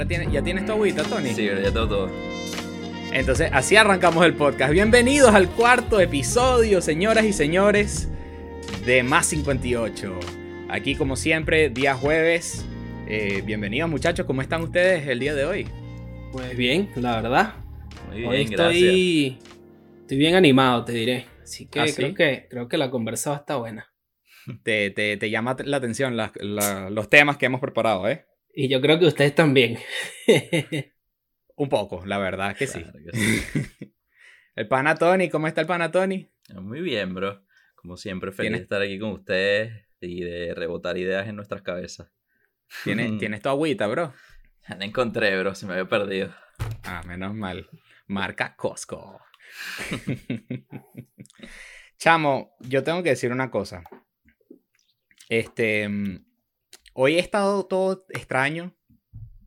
[0.00, 1.28] Ahora tiene, ya tienes tu agüita, Tony.
[1.34, 2.10] Sí, ya tengo todo.
[3.12, 4.72] Entonces, así arrancamos el podcast.
[4.72, 8.08] Bienvenidos al cuarto episodio, señoras y señores,
[8.86, 10.18] de Más 58.
[10.70, 12.64] Aquí, como siempre, día jueves.
[13.08, 14.24] Eh, bienvenidos, muchachos.
[14.24, 15.68] ¿Cómo están ustedes el día de hoy?
[16.32, 17.54] Pues bien, la verdad.
[18.08, 18.72] Muy bien, Hoy gracias.
[18.82, 19.38] estoy,
[20.00, 21.26] estoy bien animado, te diré.
[21.42, 21.92] Así que, ¿Ah, sí?
[21.96, 23.92] creo que creo que la conversa va a estar buena.
[24.62, 26.32] Te, te- te llama la atención la-
[26.90, 28.24] los temas que hemos preparado, ¿eh?
[28.54, 29.78] Y yo creo que ustedes también.
[31.56, 32.82] Un poco, la verdad que sí.
[32.82, 33.94] Claro que sí.
[34.56, 36.28] El pana Tony, ¿cómo está el pana Tony?
[36.54, 37.44] Muy bien, bro.
[37.76, 41.62] Como siempre, feliz ¿Tienes- de estar aquí con ustedes y de rebotar ideas en nuestras
[41.62, 42.10] cabezas.
[42.84, 44.12] ¿Tienes, ¿Tienes tu agüita, bro?
[44.68, 45.54] Ya la encontré, bro.
[45.54, 46.34] Se me había perdido.
[46.82, 47.68] Ah, menos mal.
[48.06, 49.20] Marca Costco.
[51.98, 53.82] Chamo, yo tengo que decir una cosa.
[55.28, 56.24] Este, mm,
[56.92, 58.76] hoy he estado todo extraño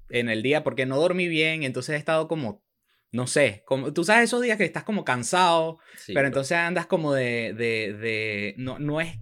[0.10, 2.64] en el día porque no dormí bien, entonces he estado como,
[3.12, 6.86] no sé, como, tú sabes esos días que estás como cansado, Sí, pero entonces andas
[6.88, 9.18] como de, de, de, no, no es,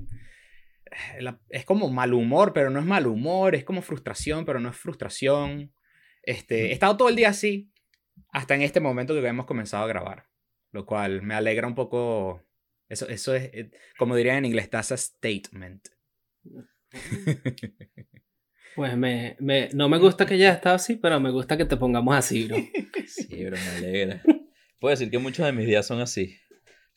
[1.19, 4.69] la- es como mal humor, pero no es mal humor, es como frustración, pero no
[4.69, 5.73] es frustración.
[6.23, 7.71] Este, he estado todo el día así,
[8.31, 10.27] hasta en este momento que hemos comenzado a grabar,
[10.71, 12.43] lo cual me alegra un poco.
[12.89, 15.87] Eso, eso es, eh, como dirían en inglés, that's a statement.
[18.75, 21.75] Pues me, me- no me gusta que ya estado así, pero me gusta que te
[21.75, 22.55] pongamos así, bro.
[23.07, 24.21] Sí, bro, me alegra.
[24.79, 26.37] Puedo decir que muchos de mis días son así.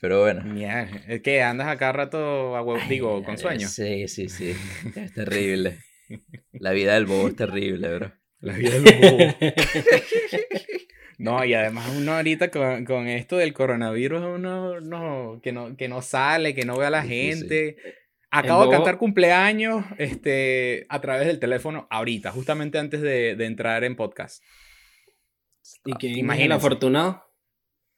[0.01, 0.45] Pero bueno.
[0.45, 3.67] Mierda, es que andas acá rato, a hue- digo, con sueño.
[3.69, 4.55] Sí, sí, sí.
[4.95, 5.79] Es terrible.
[6.53, 8.13] La vida del bobo es terrible, bro.
[8.41, 9.19] La vida del bobo.
[11.17, 15.89] No, y además uno ahorita con, con esto del coronavirus, uno no, que, no, que
[15.89, 17.77] no sale, que no ve a la gente.
[18.39, 23.85] Acabo de cantar cumpleaños este, a través del teléfono ahorita, justamente antes de, de entrar
[23.85, 24.43] en podcast.
[25.85, 27.25] ¿Y quién es el afortunado?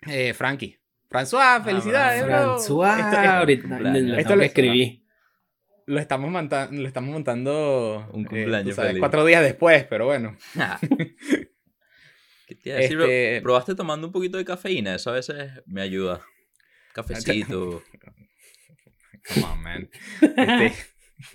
[0.07, 0.79] Eh, Frankie.
[1.09, 2.59] François, felicidades, Frank- bro.
[2.59, 5.03] François, Esto- esto- ahorita Esto lo- que escribir.
[5.87, 9.01] lo, estamos monta- lo estamos montando Un eh, cumpleaños tú sabes, feliz.
[9.01, 10.37] cuatro días después, pero bueno.
[10.57, 10.79] Ah.
[12.47, 13.01] ¿Qué te iba a decir?
[13.01, 14.95] Este- ¿Probaste tomando un poquito de cafeína?
[14.97, 16.21] Eso a veces me ayuda.
[16.93, 17.83] Cafecito.
[19.35, 19.91] Come on, man.
[20.21, 20.73] Este,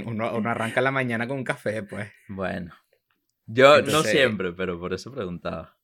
[0.05, 2.09] uno, uno arranca la mañana con un café, pues.
[2.27, 2.73] Bueno.
[3.45, 5.77] Yo no Entonces- siempre, pero por eso preguntaba.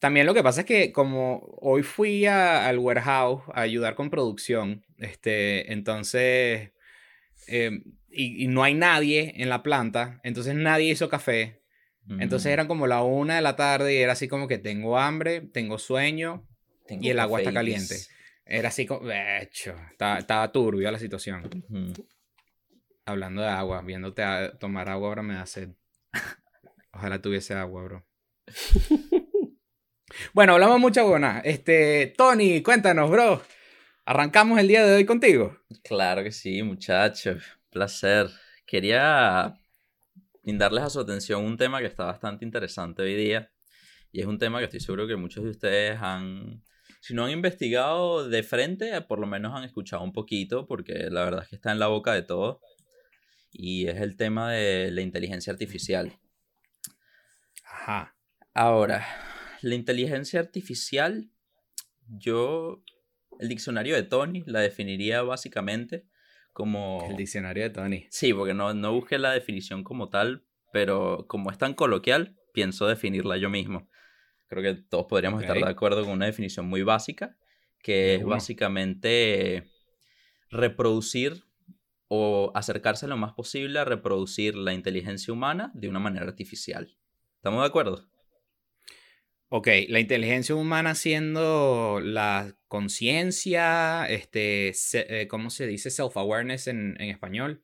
[0.00, 4.10] También lo que pasa es que como hoy fui a- al warehouse a ayudar con
[4.10, 6.72] producción, este, entonces,
[7.46, 7.70] eh,
[8.10, 11.62] y, y no hay nadie en la planta, entonces nadie hizo café.
[12.18, 14.98] Entonces Mm, eran como la una de la tarde y era así como que tengo
[14.98, 16.46] hambre, tengo sueño,
[16.86, 17.96] tengo y el agua está caliente.
[18.46, 21.64] Era así como, hecho, estaba, estaba turbia la situación.
[23.06, 25.70] Hablando de agua, viéndote a tomar agua ahora me da sed.
[26.92, 28.06] Ojalá tuviese agua, bro.
[30.34, 31.40] bueno, hablamos mucha buena.
[31.40, 33.42] Este, Tony, cuéntanos, bro.
[34.04, 35.58] Arrancamos el día de hoy contigo.
[35.82, 37.42] Claro que sí, muchachos.
[37.70, 38.28] Placer.
[38.66, 39.58] Quería
[40.42, 43.50] brindarles a su atención un tema que está bastante interesante hoy día.
[44.12, 46.62] Y es un tema que estoy seguro que muchos de ustedes han,
[47.04, 51.22] si no han investigado de frente, por lo menos han escuchado un poquito, porque la
[51.22, 52.62] verdad es que está en la boca de todos.
[53.52, 56.18] Y es el tema de la inteligencia artificial.
[57.62, 58.16] Ajá.
[58.54, 59.06] Ahora,
[59.60, 61.28] la inteligencia artificial,
[62.08, 62.82] yo,
[63.38, 66.06] el diccionario de Tony la definiría básicamente
[66.54, 67.06] como...
[67.10, 68.06] El diccionario de Tony.
[68.08, 72.86] Sí, porque no, no busqué la definición como tal, pero como es tan coloquial, pienso
[72.86, 73.90] definirla yo mismo.
[74.54, 77.36] Creo que todos podríamos estar de acuerdo con una definición muy básica,
[77.82, 79.64] que es básicamente
[80.50, 81.42] reproducir
[82.08, 86.96] o acercarse lo más posible a reproducir la inteligencia humana de una manera artificial.
[87.36, 88.06] ¿Estamos de acuerdo?
[89.48, 95.90] Ok, la inteligencia humana siendo la conciencia, este, se- eh, ¿cómo se dice?
[95.90, 97.62] Self-awareness en, en español.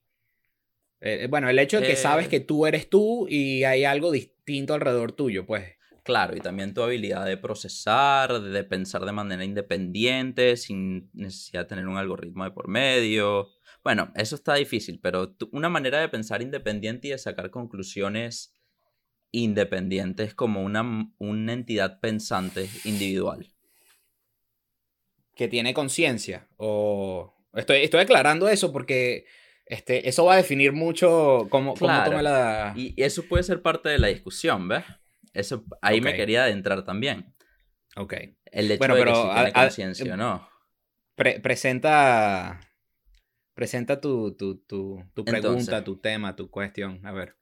[1.00, 4.10] Eh, bueno, el hecho de que Eh, sabes que tú eres tú y hay algo
[4.12, 5.76] distinto alrededor tuyo, pues.
[6.02, 11.66] Claro, y también tu habilidad de procesar, de pensar de manera independiente, sin necesidad de
[11.68, 13.48] tener un algoritmo de por medio.
[13.84, 18.54] Bueno, eso está difícil, pero una manera de pensar independiente y de sacar conclusiones
[19.30, 23.46] independientes como una, una entidad pensante individual.
[25.36, 26.48] que tiene conciencia.
[26.58, 29.24] O estoy, estoy aclarando eso porque
[29.64, 32.10] este, eso va a definir mucho cómo, cómo Claro.
[32.10, 32.74] toma la.
[32.76, 34.84] Y eso puede ser parte de la discusión, ¿ves?
[35.32, 37.34] Eso, ahí me quería adentrar también.
[37.96, 38.14] Ok.
[38.46, 40.48] El hecho Bueno, de que pero si tiene a- a- conciencia o no.
[41.14, 42.60] Pre- presenta.
[43.54, 45.84] Presenta tu, tu, tu, tu pregunta, Entonces.
[45.84, 47.04] tu tema, tu cuestión.
[47.06, 47.36] A ver.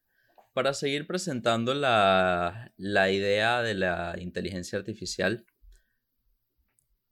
[0.54, 5.46] para seguir presentando la, la idea de la inteligencia artificial,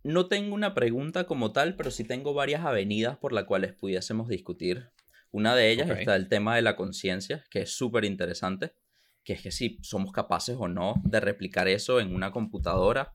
[0.03, 4.29] no tengo una pregunta como tal, pero sí tengo varias avenidas por las cuales pudiésemos
[4.29, 4.91] discutir.
[5.31, 8.75] Una de ellas está el tema de la conciencia, que es súper interesante,
[9.27, 13.11] que es que si somos capaces o no de replicar eso en una computadora.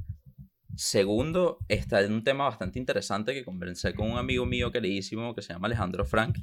[0.75, 5.41] Segundo, está en un tema bastante interesante que conversé con un amigo mío queridísimo que
[5.41, 6.37] se llama Alejandro Frank,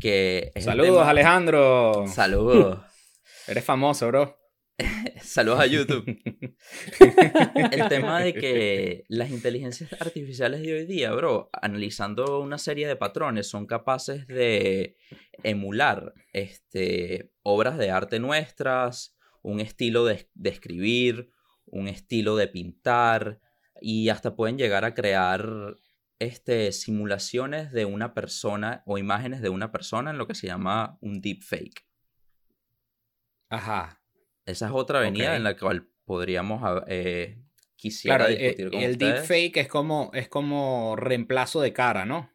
[0.00, 2.04] que es Saludos, tema- Alejandro.
[2.08, 2.78] Saludos.
[3.46, 4.36] Eres famoso, bro.
[5.22, 6.04] Saludos a YouTube.
[7.70, 12.96] El tema de que las inteligencias artificiales de hoy día, bro, analizando una serie de
[12.96, 14.96] patrones, son capaces de
[15.42, 21.30] emular este, obras de arte nuestras, un estilo de, de escribir,
[21.66, 23.40] un estilo de pintar,
[23.80, 25.76] y hasta pueden llegar a crear
[26.18, 30.98] este, simulaciones de una persona o imágenes de una persona en lo que se llama
[31.00, 31.86] un deepfake.
[33.50, 34.03] Ajá.
[34.46, 37.38] Esa es otra avenida en la cual podríamos eh,
[37.76, 39.28] quisiera Claro, eh, discutir con el ustedes.
[39.28, 42.30] deepfake es como, es como reemplazo de cara, ¿no?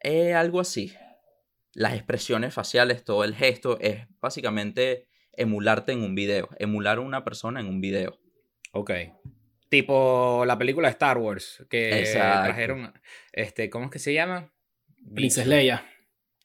[0.00, 0.92] Eh, algo así.
[1.72, 7.22] Las expresiones faciales, todo el gesto, es básicamente emularte en un video, emular a una
[7.24, 8.18] persona en un video.
[8.72, 8.90] Ok.
[9.68, 12.44] Tipo la película de Star Wars, que Exacto.
[12.44, 12.94] trajeron,
[13.32, 14.52] este, ¿cómo es que se llama?
[15.14, 15.46] Princess.
[15.46, 15.84] Leia.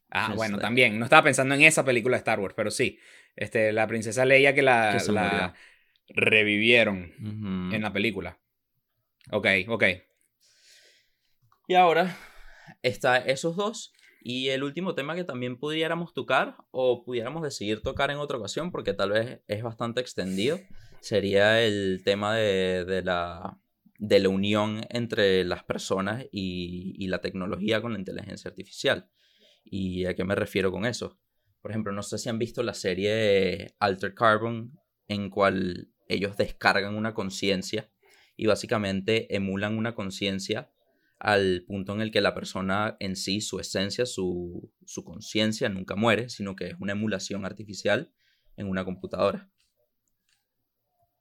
[0.09, 0.62] Ah, Princess bueno, Leia.
[0.62, 1.00] también.
[1.00, 2.98] No estaba pensando en esa película de Star Wars, pero sí.
[3.36, 5.54] Este, la princesa Leia que la, Que se la
[6.10, 7.13] revivieron
[7.74, 8.39] en la película.
[9.31, 9.83] Ok, ok.
[11.68, 12.18] Y ahora
[12.81, 13.94] está esos dos.
[14.24, 18.72] Y el último tema que también pudiéramos tocar o pudiéramos decidir tocar en otra ocasión,
[18.72, 20.60] porque tal vez es bastante extendido,
[21.00, 23.57] sería el tema de, de la,
[23.98, 29.10] de la unión entre las personas y, y la tecnología con la inteligencia artificial.
[29.63, 31.18] ¿Y a qué me refiero con eso?
[31.62, 36.96] Por ejemplo, no sé si han visto la serie Alter Carbon, en cual ellos descargan
[36.96, 37.90] una conciencia
[38.36, 40.72] y básicamente emulan una conciencia
[41.19, 45.96] al punto en el que la persona en sí, su esencia, su, su conciencia nunca
[45.96, 48.12] muere, sino que es una emulación artificial
[48.58, 49.52] en una computadora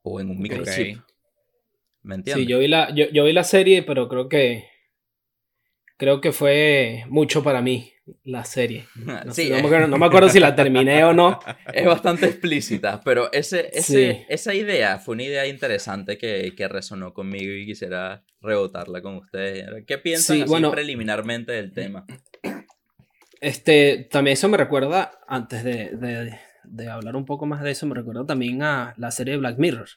[0.01, 0.97] o en un microchip.
[2.01, 2.45] ¿Me entiendes?
[2.45, 4.70] Sí, yo vi, la, yo, yo vi la serie, pero creo que.
[6.01, 7.93] Creo que fue mucho para mí
[8.23, 8.85] la serie.
[8.95, 11.39] No, Sí, sé, no me acuerdo, no me acuerdo si la terminé o no.
[11.73, 14.25] es bastante explícita, pero ese, ese, Sí.
[14.27, 19.67] esa idea fue una idea interesante que, que resonó conmigo y quisiera rebotarla con ustedes.
[19.85, 20.71] ¿Qué piensan Sí, así bueno.
[20.71, 22.03] preliminarmente del tema?
[23.39, 27.85] Este, también eso me recuerda, antes de, de- de hablar un poco más de eso,
[27.87, 29.87] me recuerda también a la serie de Black Mirror.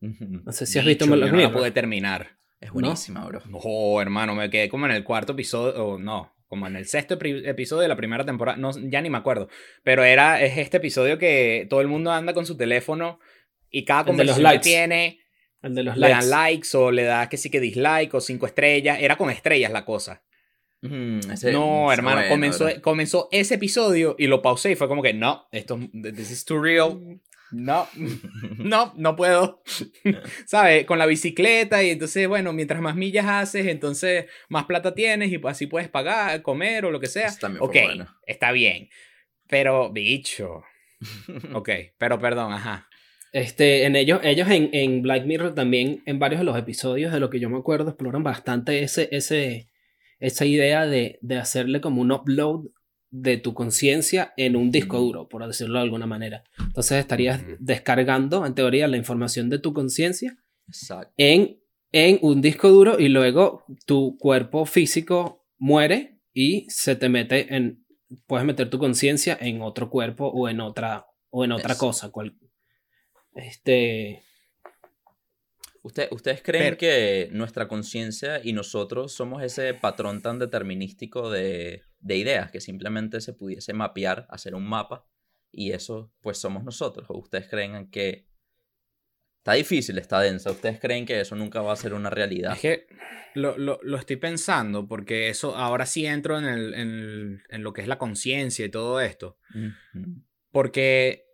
[0.00, 1.52] No sé si has visto Black yo no la Mirror.
[1.60, 2.38] pude terminar.
[2.64, 3.42] Es buenísima, bro.
[3.52, 7.18] Oh, hermano, me quedé como en el cuarto episodio, o no, como en el sexto
[7.18, 9.48] epi- episodio de la primera temporada, no, ya ni me acuerdo,
[9.82, 13.18] pero era, es este episodio que todo el mundo anda con su teléfono
[13.70, 15.20] y cada conversación que tiene
[15.62, 16.14] El de los le likes.
[16.26, 19.70] dan likes o le das que sí que dislike o cinco estrellas, era con estrellas
[19.72, 20.22] la cosa.
[20.82, 22.80] Mm, ese- no, hermano, bueno, comenzó, bro.
[22.82, 26.60] comenzó ese episodio y lo pausé y fue como que no, esto, this is too
[26.62, 26.98] real.
[27.50, 27.88] No,
[28.58, 29.62] no, no puedo.
[30.46, 30.84] ¿Sabes?
[30.86, 35.38] Con la bicicleta y entonces, bueno, mientras más millas haces, entonces más plata tienes y
[35.38, 37.32] pues así puedes pagar, comer o lo que sea.
[37.60, 38.06] Ok, bueno.
[38.26, 38.88] está bien.
[39.48, 40.62] Pero, bicho.
[41.52, 42.88] Ok, pero perdón, ajá.
[43.32, 47.20] Este, en ellos, ellos en, en Black Mirror también, en varios de los episodios, de
[47.20, 49.68] lo que yo me acuerdo, exploran bastante ese, ese,
[50.20, 52.66] esa idea de, de hacerle como un upload
[53.16, 56.42] de tu conciencia en un disco duro, por decirlo de alguna manera.
[56.58, 60.36] Entonces estarías descargando, en teoría, la información de tu conciencia
[61.16, 61.60] en,
[61.92, 67.86] en un disco duro y luego tu cuerpo físico muere y se te mete en,
[68.26, 71.78] puedes meter tu conciencia en otro cuerpo o en otra, o en otra Eso.
[71.86, 72.10] cosa.
[72.10, 72.34] cual-
[73.36, 74.22] este,
[75.82, 81.82] ¿Usted- ¿Ustedes creen Pero- que nuestra conciencia y nosotros somos ese patrón tan determinístico de,
[82.04, 85.06] de ideas que simplemente se pudiese mapear, hacer un mapa
[85.50, 87.06] y eso pues somos nosotros?
[87.08, 88.26] ¿O ustedes creen que
[89.38, 90.50] está difícil, está densa?
[90.50, 92.52] ¿Ustedes creen que eso nunca va a ser una realidad?
[92.52, 92.86] Es que
[93.34, 97.62] lo, lo- lo estoy pensando porque eso ahora sí entro en, el, en, el- en
[97.62, 99.38] lo que es la conciencia y todo esto.
[100.50, 101.24] Porque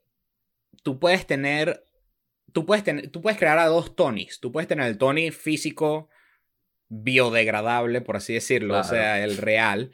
[0.83, 1.85] tú puedes tener.
[2.53, 4.41] Tú puedes, tener, tú puedes crear a dos Tonys.
[4.41, 6.09] Tú puedes tener el Tony físico
[6.89, 9.93] biodegradable, por así decirlo, o sea, el real.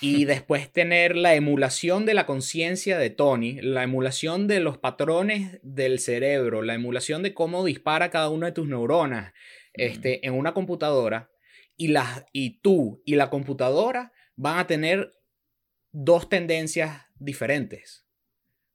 [0.00, 5.60] Y después tener la emulación de la conciencia de Tony, la emulación de los patrones
[5.62, 9.32] del cerebro, la emulación de cómo dispara cada una de tus neuronas
[9.74, 11.30] este, en una computadora.
[11.76, 15.14] Y, las, y tú y la computadora van a tener
[15.90, 18.06] dos tendencias diferentes.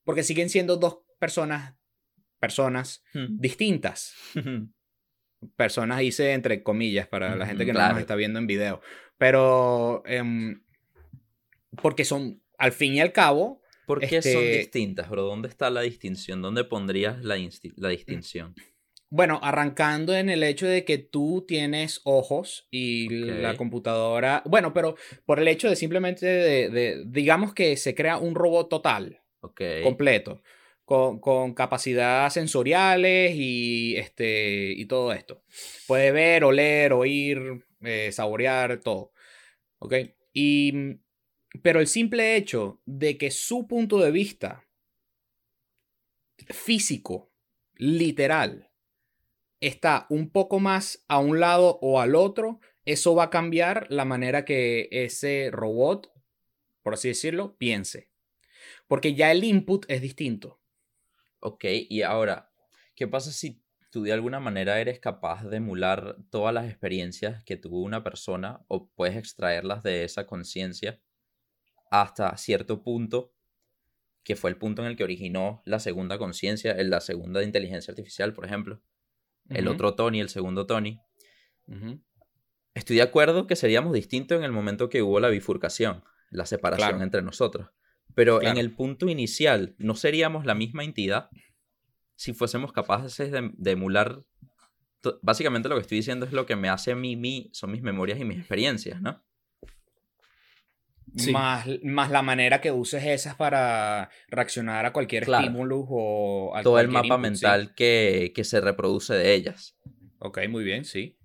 [0.03, 1.75] Porque siguen siendo dos, personas,
[2.39, 3.39] personas Hmm.
[3.39, 4.13] distintas.
[5.55, 8.81] Personas hice entre comillas para la gente que no nos está viendo en video.
[9.17, 10.63] Pero, em,
[11.81, 15.23] porque son, al fin y al cabo, ¿Por qué son Este- distintas, bro?
[15.23, 16.41] ¿Dónde está la distinción?
[16.41, 17.37] ¿Dónde pondrías la,
[17.77, 18.53] la distinción?
[19.09, 24.43] Bueno, arrancando en el hecho de que tú tienes ojos y la computadora.
[24.45, 24.95] Bueno, pero
[25.25, 29.21] por el hecho de simplemente de, de- digamos que se crea un robot total,
[29.83, 30.43] completo,
[30.83, 35.43] con, con capacidades sensoriales y este y todo esto.
[35.87, 39.13] Puede ver, oler, oír, eh, saborear, todo.
[39.79, 39.93] ¿Ok?
[40.33, 40.99] Y.
[41.57, 44.67] Pero el simple hecho de que su punto de vista
[46.49, 47.31] físico,
[47.75, 48.69] literal,
[49.59, 54.05] está un poco más a un lado o al otro, eso va a cambiar la
[54.05, 56.11] manera que ese robot,
[56.83, 58.11] por así decirlo, piense.
[58.87, 60.61] Porque ya el input es distinto.
[61.39, 62.51] Ok, y ahora,
[62.95, 67.57] ¿qué pasa si tú de alguna manera eres capaz de emular todas las experiencias que
[67.57, 70.99] tuvo una persona o puedes extraerlas de esa conciencia
[71.91, 73.33] hasta cierto punto,
[74.23, 77.91] que fue el punto en el que originó la segunda conciencia, en la segunda inteligencia
[77.91, 78.81] artificial, por ejemplo,
[79.49, 80.99] el otro Tony, el segundo Tony?
[82.73, 86.89] Estoy de acuerdo que seríamos distintos en el momento que hubo la bifurcación, la separación
[86.89, 87.03] Claro.
[87.03, 87.69] entre nosotros.
[88.13, 91.29] Pero en el punto inicial, ¿no seríamos la misma entidad
[92.15, 94.23] si fuésemos capaces de, de emular?
[95.21, 97.81] Básicamente lo que estoy diciendo es lo que me hace a mí, mí, son mis
[97.81, 99.23] memorias y mis experiencias, ¿no?
[101.15, 101.31] Sí.
[101.31, 105.45] Más, más la manera que uses esas para reaccionar a cualquier Claro.
[105.45, 107.21] estímulo o a Todo el mapa input, sí.
[107.21, 109.77] mental que, que se reproduce de ellas.
[110.19, 111.17] Ok, muy bien, sí.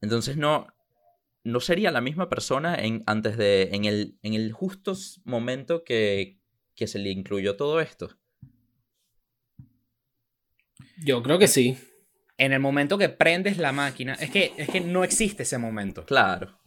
[0.00, 0.68] Entonces no,
[1.44, 6.38] no sería la misma persona en, antes de, en el, en el justo momento que,
[6.74, 8.16] que se le incluyó todo esto.
[11.04, 11.76] Yo creo que sí.
[12.38, 16.04] En el momento que prendes la máquina, es que, es que no existe ese momento.
[16.04, 16.58] Claro.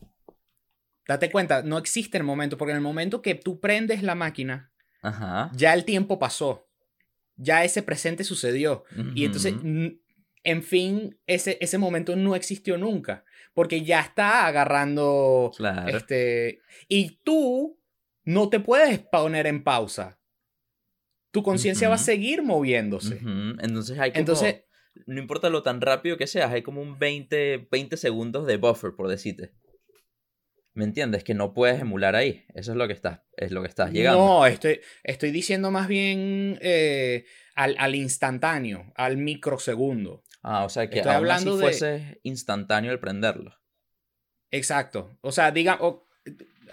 [1.10, 4.72] Date cuenta, no existe el momento, porque en el momento que tú prendes la máquina,
[5.02, 5.50] Ajá.
[5.56, 6.70] ya el tiempo pasó.
[7.36, 8.84] Ya ese presente sucedió.
[9.16, 9.56] Y entonces,
[10.44, 13.26] en fin, ese, ese momento no existió nunca.
[13.56, 15.52] Porque ya está agarrando.
[15.58, 15.98] Claro.
[15.98, 16.62] Este.
[16.88, 17.82] Y tú
[18.24, 20.20] no te puedes poner en pausa.
[21.32, 23.20] Tu conciencia va a seguir moviéndose.
[23.60, 24.20] Entonces hay como...
[24.20, 24.66] Entonces,
[25.08, 28.94] no importa lo tan rápido que seas, hay como un 20, 20 segundos de buffer,
[28.96, 29.54] por decirte.
[30.80, 31.26] ¿Me entiendes?
[31.26, 32.46] Que no puedes emular ahí.
[32.54, 34.18] Eso es lo que estás, es lo que estás llegando.
[34.26, 40.24] no, estoy, estoy diciendo más bien eh, al, al instantáneo, al microsegundo.
[40.42, 43.60] Ah, o sea que Estoy aún hablando así de- fuese instantáneo el prenderlo.
[44.52, 45.18] Exacto.
[45.20, 46.08] O sea, diga, o-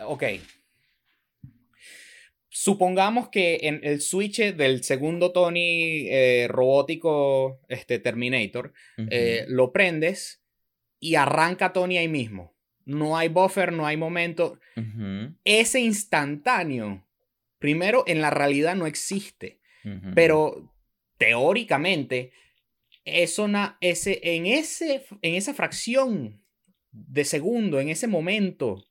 [0.04, 0.22] ok.
[2.48, 8.72] Supongamos que en el switch del segundo Tony eh, robótico este, Terminator,
[9.10, 10.42] eh, lo prendes
[11.00, 12.55] y arranca Tony ahí mismo.
[12.86, 14.58] No hay buffer, no hay momento.
[15.44, 17.06] Ese instantáneo,
[17.58, 19.60] primero, en la realidad no existe.
[20.14, 20.72] Pero
[21.18, 22.32] teóricamente,
[23.04, 26.42] eso na- ese, en, ese, en esa fracción
[26.90, 28.84] de segundo, en ese momento,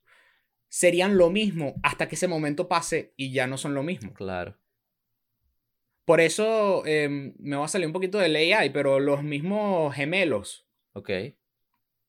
[0.68, 4.12] serían lo mismo hasta que ese momento pase y ya no son lo mismo.
[4.14, 4.56] Claro.
[6.04, 10.68] Por eso em, me va a salir un poquito del AI, pero los mismos gemelos,
[10.92, 11.10] Ok.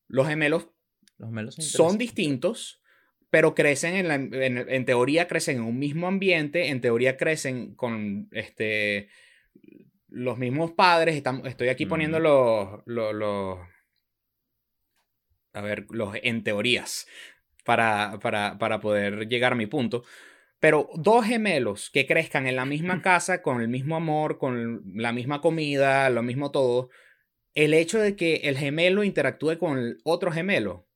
[0.08, 0.68] los gemelos
[1.18, 2.82] Los melos son distintos,
[3.30, 7.76] pero crecen en, la- en, en teoría crecen en un mismo ambiente, en teoría crecen
[7.76, 9.10] con este
[10.10, 11.16] los mismos padres.
[11.16, 13.60] Estamos, estoy aquí poniendo los, los-
[15.54, 17.08] a ver, los en teorías
[17.66, 20.04] para, para, para poder llegar a mi punto.
[20.60, 25.12] Pero dos gemelos que crezcan en la misma casa, con el mismo amor, con la
[25.12, 26.90] misma comida, lo mismo todo,
[27.54, 30.87] el hecho de que el gemelo interactúe con el otro gemelo,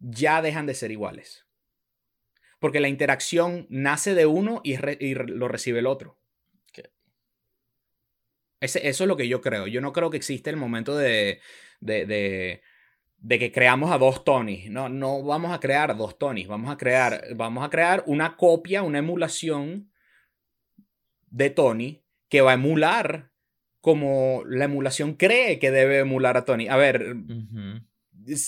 [0.00, 1.46] Ya dejan de ser iguales.
[2.60, 6.18] Porque la interacción nace de uno y, re- y re- lo recibe el otro.
[8.60, 9.66] Ese- eso es lo que yo creo.
[9.66, 11.40] Yo no creo que existe el momento de,
[11.80, 12.62] de, de,
[13.18, 14.70] de que creamos a dos Tonys.
[14.70, 16.48] No, no vamos a crear dos Tonys.
[16.48, 19.92] Vamos a crear, vamos a crear una copia, una emulación
[21.30, 23.30] de Tony que va a emular
[23.80, 26.66] como la emulación cree que debe emular a Tony.
[26.68, 27.14] A ver,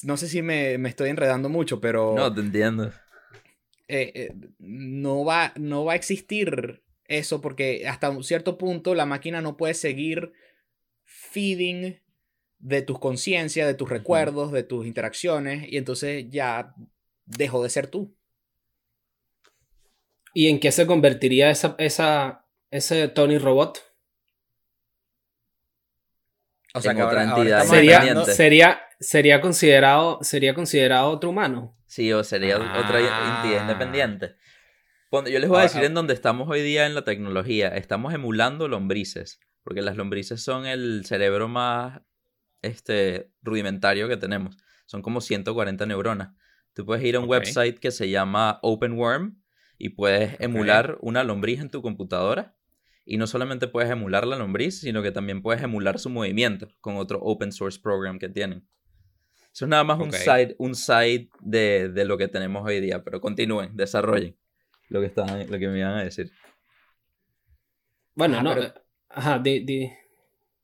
[0.04, 2.92] no sé si me, me estoy enredando mucho, pero No, te entiendo.
[3.88, 9.06] eh, eh, no, va, no va a existir eso porque hasta un cierto punto la
[9.06, 10.32] máquina no puede seguir
[11.04, 12.00] feeding
[12.58, 16.74] de tus conciencias, de tus recuerdos, de tus interacciones y entonces ya
[17.24, 18.14] dejó de ser tú.
[20.34, 23.82] ¿Y en qué se convertiría esa, esa, ese Tony Robot.
[26.74, 31.76] O sea, En que otra ahora, entidad Sería, sería, sería, considerado, sería considerado otro humano.
[31.86, 33.42] Sí, o sería otra Ah.
[33.42, 34.36] entidad independiente.
[35.08, 35.86] Cuando yo les voy a decir ah.
[35.86, 40.66] en donde estamos hoy día en la tecnología, estamos emulando lombrices, porque las lombrices son
[40.66, 42.02] el cerebro más
[42.62, 44.56] este, rudimentario que tenemos.
[44.86, 46.34] Son como 140 neuronas.
[46.74, 47.30] Tú puedes ir a un Ok.
[47.30, 49.40] website que se llama OpenWorm
[49.78, 52.54] y puedes emular una lombriz en tu computadora.
[53.04, 56.96] Y no solamente puedes emular la lombriz, sino que también puedes emular su movimiento con
[56.96, 58.68] otro open source program que tienen.
[59.52, 63.02] Eso es nada más un side, un side de, de lo que tenemos hoy día,
[63.02, 64.36] pero continúen, desarrollen
[64.88, 66.30] lo que, estaban, lo que me iban a decir.
[68.14, 68.54] Bueno, Ah, no.
[68.54, 68.74] pero-
[69.08, 69.90] Ajá, di, di-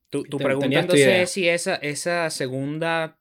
[0.09, 1.21] Tu, tu Ten- pregunta tenías tu entonces idea.
[1.21, 3.19] es si esa, esa segunda,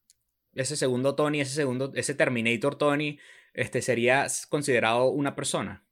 [0.55, 3.19] ese segundo Tony, ese segundo, ese Terminator Tony,
[3.55, 5.85] este, sería considerado una persona.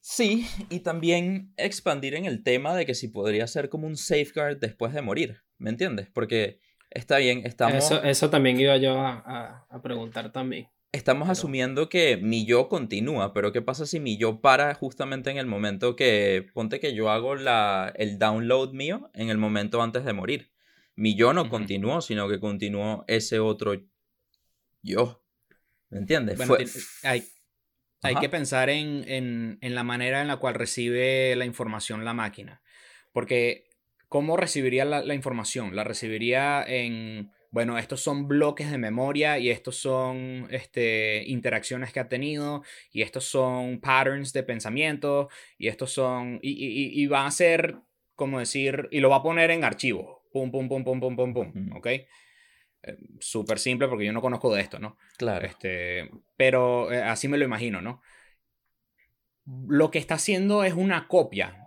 [0.00, 4.58] Sí, y también expandir en el tema de que si podría ser como un safeguard
[4.60, 6.08] después de morir, ¿me entiendes?
[6.10, 6.60] Porque
[6.96, 7.76] está bien, estamos...
[7.84, 10.68] Eso, eso también iba yo a, a- a preguntar también.
[10.92, 15.30] Estamos Pero- asumiendo que mi yo continúa, pero ¿qué pasa si mi yo para justamente
[15.30, 19.82] en el momento que, ponte que yo hago la, el download mío en el momento
[19.82, 20.50] antes de morir?
[20.94, 21.50] Mi yo no Ujú.
[21.50, 23.74] continuó, sino que continuó ese otro
[24.82, 25.22] yo.
[25.90, 26.36] ¿Me entiendes?
[26.38, 26.66] Bueno, Fue-
[27.02, 27.24] hay,
[28.02, 32.14] hay que pensar en, en- en la manera en la cual recibe la información la
[32.14, 32.62] máquina.
[33.12, 33.65] Porque,
[34.16, 35.76] ¿cómo recibiría la, la información?
[35.76, 42.00] La recibiría en, bueno, estos son bloques de memoria y estos son este, interacciones que
[42.00, 47.06] ha tenido y estos son patterns de pensamiento y estos son, y, y, y- y
[47.08, 47.76] va a ser,
[48.14, 50.22] como decir, y lo va a poner en archivo.
[50.32, 51.72] Pum, pum, pum, pum, pum, pum, pum.
[51.76, 51.86] ¿Ok?
[51.88, 52.06] Eh,
[53.20, 54.96] Súper simple porque yo no conozco de esto, ¿no?
[55.18, 55.44] Claro.
[55.44, 56.08] Este,
[56.38, 58.00] pero eh, así me lo imagino, ¿no?
[59.68, 61.62] Lo que está haciendo es una copia.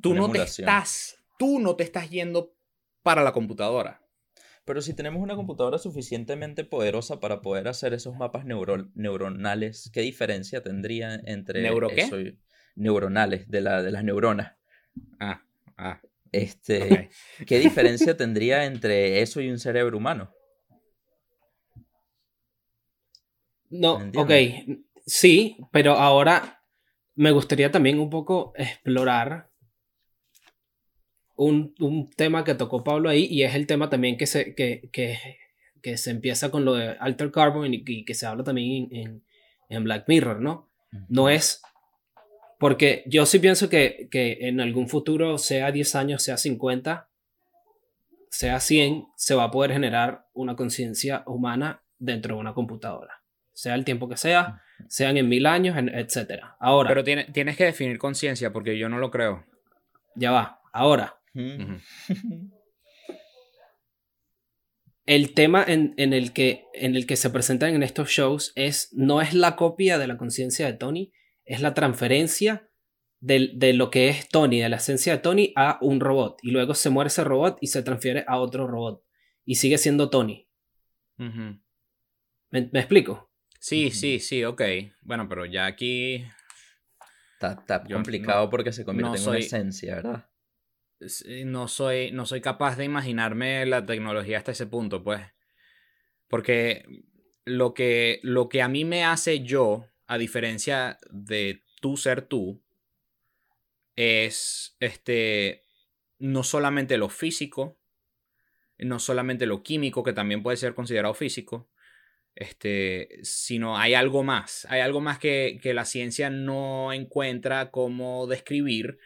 [0.00, 2.54] Tú una no te estás, tú no te estás yendo
[3.02, 4.00] para la computadora.
[4.64, 10.00] Pero si tenemos una computadora suficientemente poderosa para poder hacer esos mapas neuro- neuronales, ¿qué
[10.00, 12.02] diferencia tendría entre ¿Neuro qué?
[12.02, 12.38] eso y-
[12.76, 14.54] neuronales de, la, de las neuronas?
[15.20, 15.42] Ah,
[15.76, 16.00] ah,
[16.32, 17.10] Este.
[17.46, 20.32] ¿Qué diferencia tendría entre eso y un cerebro humano?
[23.70, 24.30] No, ¿Me ok,
[25.06, 26.62] sí, pero ahora
[27.16, 29.50] me gustaría también un poco explorar
[31.36, 34.88] un, un tema que tocó Pablo ahí y es el tema también que se, que,
[34.92, 35.18] que,
[35.82, 38.96] que se empieza con lo de Alter Carbon y, y que se habla también en,
[39.06, 39.24] en-
[39.70, 40.68] en Black Mirror, ¿no?
[41.08, 41.62] No es
[42.58, 47.08] porque yo sí pienso que, que en algún futuro, sea 10 años, sea 50,
[48.30, 53.22] sea 100, se va a poder generar una conciencia humana dentro de una computadora.
[53.52, 56.42] Sea el tiempo que sea, sean en mil años, etc.
[56.58, 59.44] Ahora, Pero tiene- tienes que definir conciencia porque yo no lo creo.
[60.16, 60.60] ya va.
[60.72, 61.16] Ahora,
[65.06, 68.88] El tema en, en el que, en el que se presentan en estos shows es,
[68.92, 71.12] no es la copia de la conciencia de Tony,
[71.44, 72.70] es la transferencia
[73.20, 76.38] del- de, lo que es Tony, de la esencia de Tony, a un robot.
[76.42, 79.04] Y luego se muere ese robot y se transfiere a otro robot.
[79.44, 80.48] Y sigue siendo Tony.
[82.50, 83.30] ¿Me, me explico?
[83.60, 84.62] Sí, sí, sí, ok.
[85.02, 86.24] Bueno, pero ya aquí
[87.34, 90.28] Está, está complicado no- porque se convierte no en una esencia, ¿verdad?
[91.44, 95.22] No soy, no soy capaz de imaginarme la tecnología hasta ese punto, pues.
[96.28, 96.84] Porque
[97.44, 102.62] lo que, lo que a mí me hace yo, a diferencia de tú ser tú,
[103.96, 105.62] es este,
[106.18, 107.78] no solamente lo físico,
[108.78, 111.68] no solamente lo químico, que también puede ser considerado físico,
[112.34, 114.66] este, sino hay algo más.
[114.68, 118.98] Hay algo más que, que la ciencia no encuentra cómo describir.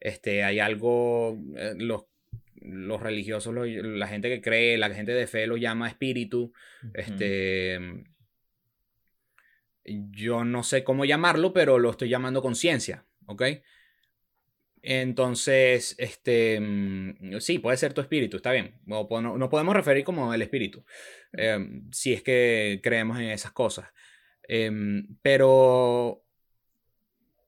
[0.00, 2.06] Este, hay algo, eh, los,
[2.60, 6.52] los religiosos, la gente que cree, la gente de fe lo llama espíritu.
[6.94, 7.78] Este,
[9.84, 13.42] yo no sé cómo llamarlo, pero lo estoy llamando conciencia, ¿ok?
[14.82, 18.80] Entonces, este, mm, sí, puede ser tu espíritu, está bien.
[18.86, 20.84] No podemos referir como el espíritu,
[21.32, 23.88] em, si es que creemos en esas cosas.
[24.48, 26.25] Em, pero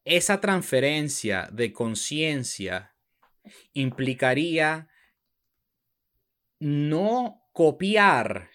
[0.08, 2.94] esa transferencia de conciencia
[3.72, 4.88] implicaría
[6.58, 8.50] no copiar,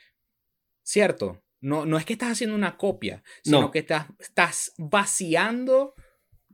[0.81, 1.43] ¿cierto?
[1.61, 3.71] No, no es que estás haciendo una copia, sino No.
[3.71, 5.93] que estás, estás vaciando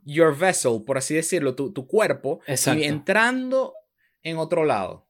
[0.03, 2.81] your vessel, por así decirlo, tu, tu cuerpo, Exacto.
[2.81, 3.73] y entrando
[4.21, 5.07] en otro lado.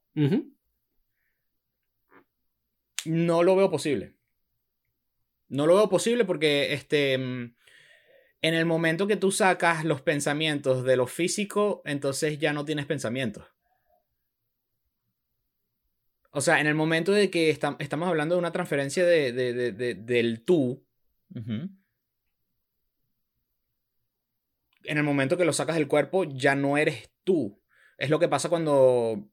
[3.05, 4.15] No lo veo posible.
[5.47, 7.55] No lo veo posible porque este, mm,
[8.41, 12.85] En el momento que tú sacas los pensamientos de lo físico, entonces ya no tienes
[12.85, 13.45] pensamientos.
[16.31, 20.85] O sea, en el momento de que estamos hablando de una transferencia de, del tú,
[24.83, 27.61] en el momento que lo sacas del cuerpo, ya no eres tú.
[27.97, 29.27] Es lo que pasa cuando,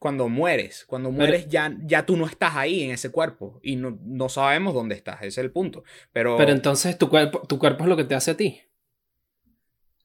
[0.00, 0.86] cuando mueres.
[0.86, 3.60] Cuando mueres, ya, ya tú no estás ahí en ese cuerpo.
[3.62, 5.18] Y no, no sabemos dónde estás.
[5.18, 5.84] Ese es el punto.
[6.10, 8.62] Pero, pero entonces tu cuerpo, tu cuerpo es lo que te hace a ti.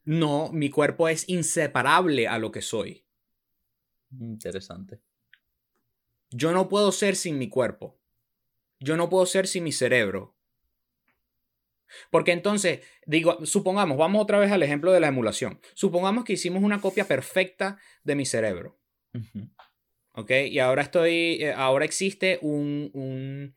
[0.04, 3.06] No, mi cuerpo es inseparable a lo que soy.
[4.20, 5.00] Interesante.
[6.30, 7.98] Yo no puedo ser sin mi cuerpo.
[8.82, 10.36] Yo no puedo ser sin mi cerebro.
[12.12, 15.62] Porque entonces, digo, supongamos, vamos otra vez al ejemplo de la emulación.
[15.74, 18.78] Supongamos que hicimos una copia perfecta de mi cerebro.
[20.16, 20.32] ¿Ok?
[20.50, 23.56] Y ahora estoy, eh, ahora existe un, un,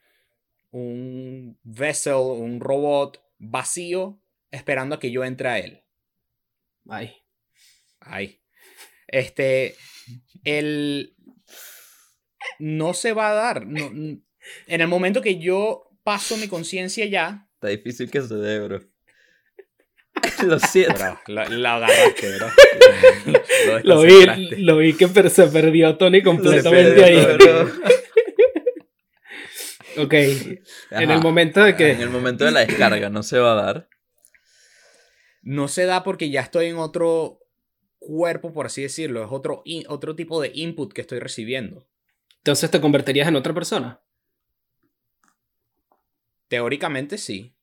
[0.73, 5.85] un vessel, un robot vacío esperando a que yo entre a él.
[6.89, 7.15] Ay.
[8.01, 8.41] Ay.
[9.07, 9.75] Este,
[10.45, 11.15] el,
[12.59, 13.63] no se va a dar.
[13.63, 14.25] en
[14.67, 17.49] el momento que yo paso mi conciencia ya.
[17.55, 18.81] Está difícil que se dé, bro.
[20.47, 21.19] lo siento.
[21.27, 22.51] lo, agarraste, bro.
[23.83, 27.17] Lo, vi, lo vi que se perdió Tony completamente ahí.
[29.99, 30.15] ok.
[30.93, 31.93] En el momento de que.
[31.93, 33.89] En el momento de la descarga, ¿no se va a dar?
[35.43, 37.41] No se da porque ya estoy en otro
[37.99, 39.25] cuerpo, por así decirlo.
[39.25, 41.87] Es otro, otro tipo de input que estoy recibiendo.
[42.39, 44.01] Entonces te convertirías en otra persona.
[46.49, 47.55] Teóricamente sí.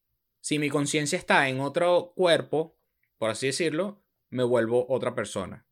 [0.46, 2.78] Si mi conciencia está en otro cuerpo,
[3.18, 5.66] por así decirlo, me vuelvo otra persona.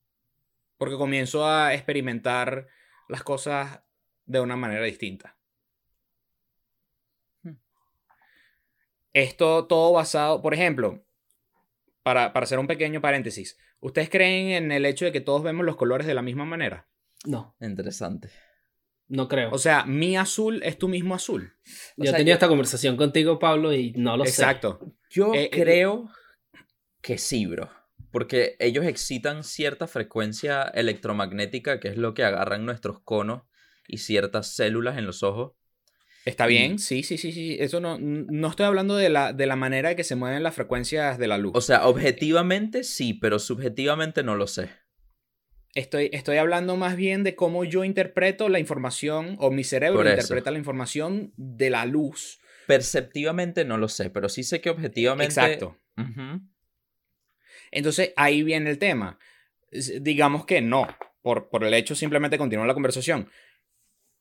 [0.80, 2.68] Porque comienzo a experimentar
[3.08, 3.84] las cosas
[4.26, 5.38] de una manera distinta.
[7.44, 7.58] Hmm.
[9.14, 11.06] Esto todo basado, por ejemplo,
[12.02, 15.68] para, para hacer un pequeño paréntesis, ¿ustedes creen en el hecho de que todos vemos
[15.68, 16.88] los colores de la misma manera?
[17.26, 17.56] No.
[17.62, 18.32] Interesante.
[19.14, 19.52] No creo.
[19.52, 21.54] O sea, mi azul es tu mismo azul.
[21.98, 24.32] yo tenía esta conversación contigo, Pablo, y no lo sé.
[24.32, 24.80] Exacto.
[25.08, 26.10] Yo eh, eh, creo
[27.00, 27.70] que sí, bro.
[28.10, 33.44] Porque ellos excitan cierta frecuencia electromagnética, que es lo que agarran nuestros conos
[33.88, 35.52] y ciertas células en los ojos.
[36.26, 37.58] Está bien, sí, sí, sí, sí.
[37.60, 41.20] Eso no, no estoy hablando de la, de la manera que se mueven las frecuencias
[41.20, 41.52] de la luz.
[41.54, 44.72] O sea, objetivamente sí, pero subjetivamente no lo sé.
[45.76, 50.52] Estoy, estoy hablando más bien de cómo yo interpreto la información o mi cerebro interpreta
[50.52, 52.40] la información de la luz.
[52.68, 55.34] Perceptivamente no lo sé, pero sí sé que objetivamente.
[55.34, 55.80] Exacto.
[57.72, 59.18] Entonces ahí viene el tema.
[59.72, 60.88] Digamos que no,
[61.24, 63.30] por, por el hecho simplemente continúa la conversación.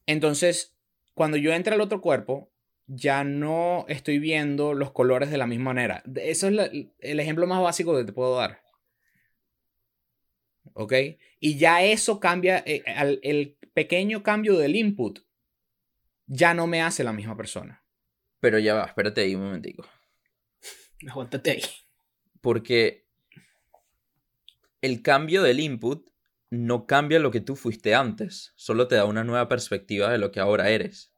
[0.06, 0.74] Entonces,
[1.14, 2.50] cuando yo entro al otro cuerpo,
[2.86, 6.02] ya no estoy viendo los colores de la misma manera.
[6.16, 8.62] Eso es el ejemplo más básico que te puedo dar.
[10.74, 10.92] ¿Ok?
[11.40, 12.82] Y ya eso cambia, eh,
[13.22, 15.20] el pequeño cambio del input
[16.26, 17.84] ya no me hace la misma persona.
[18.40, 19.86] Pero ya va, espérate ahí un momentico.
[21.08, 21.62] Aguántate ahí.
[22.40, 23.06] Porque
[24.80, 26.08] el cambio del input
[26.50, 30.32] no cambia lo que tú fuiste antes, solo te da una nueva perspectiva de lo
[30.32, 31.14] que ahora eres.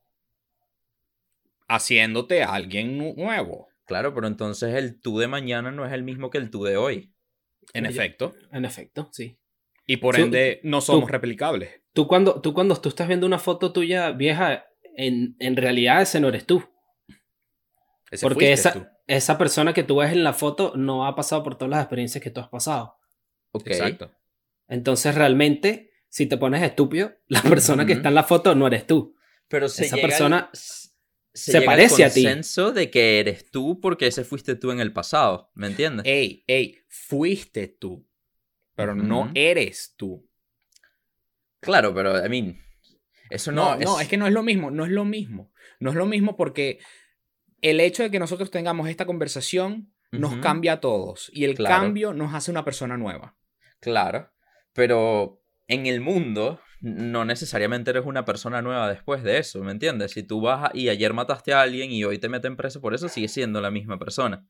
[1.67, 3.69] Haciéndote alguien nuevo.
[3.87, 6.77] Claro, pero entonces el tú de mañana no es el mismo que el tú de
[6.77, 7.15] hoy.
[7.73, 8.35] En efecto.
[8.53, 9.39] En efecto, sí.
[9.87, 11.71] Y por ende no somos replicables.
[11.93, 14.67] Tú cuando, tú cuando tú estás viendo una foto tuya vieja,
[14.97, 16.65] en, en realidad ese no eres tú.
[18.21, 21.71] Porque esa, esa persona que tú ves en la foto no ha pasado por todas
[21.71, 22.97] las experiencias que tú has pasado.
[23.65, 24.13] Exacto.
[24.69, 28.87] Entonces realmente, si te pones estúpido, la persona que está en la foto no eres
[28.87, 29.15] tú.
[29.49, 32.25] Pero esa persona se, parece a ti.
[32.25, 36.07] consenso de que eres tú porque ese fuiste tú en el pasado, ¿me entiendes?
[36.07, 38.07] Ey, ey, fuiste tú
[38.75, 40.29] pero no eres tú.
[41.61, 42.61] Claro, pero, I mean,
[43.31, 43.85] eso no, no es...
[43.87, 45.53] No, es que no es lo mismo, no es lo mismo.
[45.81, 46.79] No es lo mismo porque
[47.63, 52.15] el hecho de que nosotros tengamos esta conversación nos cambia a todos y el cambio
[52.15, 53.37] nos hace una persona nueva.
[53.81, 54.31] Claro,
[54.73, 60.13] pero en el mundo no necesariamente eres una persona nueva después de eso, ¿me entiendes?
[60.13, 63.09] Si tú vas y ayer mataste a alguien y hoy te meten preso por eso,
[63.09, 64.47] sigues siendo la misma persona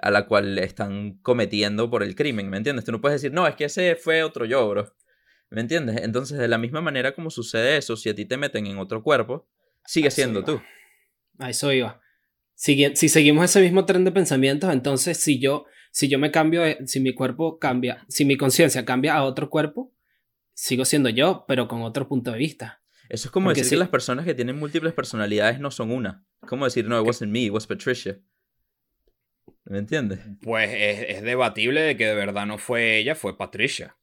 [0.00, 2.84] a la cual están cometiendo por el crimen, ¿me entiendes?
[2.84, 4.94] Tú no puedes decir, no, es que ese fue otro yo, bro.
[5.50, 6.02] ¿Me entiendes?
[6.02, 9.02] Entonces, de la misma manera como sucede eso, si a ti te meten en otro
[9.02, 9.46] cuerpo,
[9.84, 10.62] sigue siendo tú.
[11.38, 12.00] A eso iba.
[12.54, 16.62] Si, si seguimos ese mismo tren de pensamientos, entonces si yo, si yo me cambio,
[16.86, 19.92] si mi cuerpo cambia, si mi conciencia cambia a otro cuerpo,
[20.54, 22.82] sigo siendo yo, pero con otro punto de vista.
[23.08, 26.24] Eso es como decir que las personas que tienen múltiples personalidades no son una.
[26.40, 28.18] Como decir, no, it wasn't me, it was Patricia.
[29.64, 30.20] ¿Me entiendes?
[30.42, 33.96] Pues es, es debatible de que de verdad no fue ella, fue Patricia.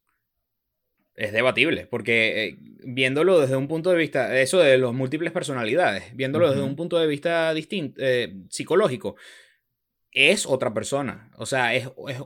[1.15, 6.15] Es debatible, porque eh, viéndolo desde un punto de vista, eso de los múltiples personalidades,
[6.15, 9.17] viéndolo desde un punto de vista distinto, eh, psicológico,
[10.11, 11.29] es otra persona.
[11.35, 12.21] O sea, es, es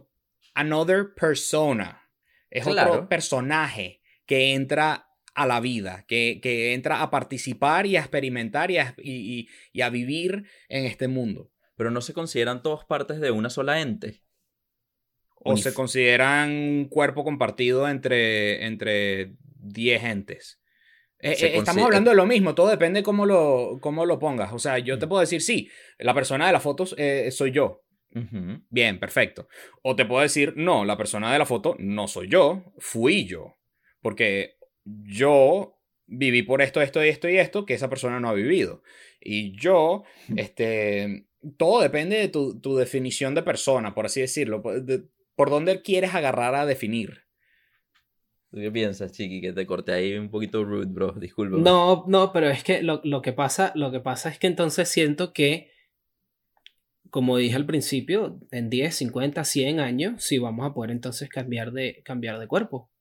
[0.54, 2.08] another persona.
[2.52, 2.92] Es Claro.
[2.92, 8.70] otro personaje que entra a la vida, que, que entra a participar y a experimentar
[8.70, 11.50] y a, y- y- y a vivir en este mundo.
[11.76, 14.22] Pero no se consideran todos partes de una sola ente.
[15.46, 20.62] O se consideran un cuerpo compartido entre, entre 10 entes.
[21.20, 24.54] Eh, eh, estamos hablando de lo mismo, todo depende cómo lo, cómo lo pongas.
[24.54, 25.10] O sea, yo te Mm.
[25.10, 27.82] puedo decir, sí, la persona de las fotos eh, soy yo.
[28.70, 29.48] Bien, perfecto.
[29.82, 33.58] O te puedo decir, no, la persona de la foto no soy yo, fui yo.
[34.02, 38.34] Porque yo viví por esto, esto y esto y esto que esa persona no ha
[38.34, 38.84] vivido.
[39.20, 40.04] Y yo,
[40.38, 41.26] este,
[41.58, 44.62] todo depende de tu, tu definición de persona, por así decirlo.
[44.62, 45.04] Por, de-
[45.36, 47.24] por dónde quieres agarrar a definir.
[48.52, 49.42] ¿Tú qué piensas, Chiqui?
[49.42, 51.12] Que te corté ahí un poquito rude, bro.
[51.14, 51.58] Disculpa.
[51.58, 54.90] No, no, pero es que lo, lo que pasa, lo que pasa es que entonces
[54.90, 55.72] siento que,
[57.10, 61.72] como dije al principio, en 10, 50, 100 años, sí vamos a poder entonces cambiar
[61.72, 62.92] de, cambiar de cuerpo.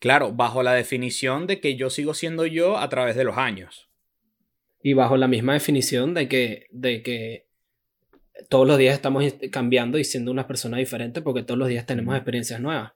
[0.00, 3.87] Claro, bajo la definición de que yo sigo siendo yo a través de los años.
[4.82, 7.48] Y bajo la misma definición de que, de que
[8.48, 12.14] todos los días estamos cambiando y siendo una persona diferente porque todos los días tenemos
[12.14, 12.92] experiencias nuevas.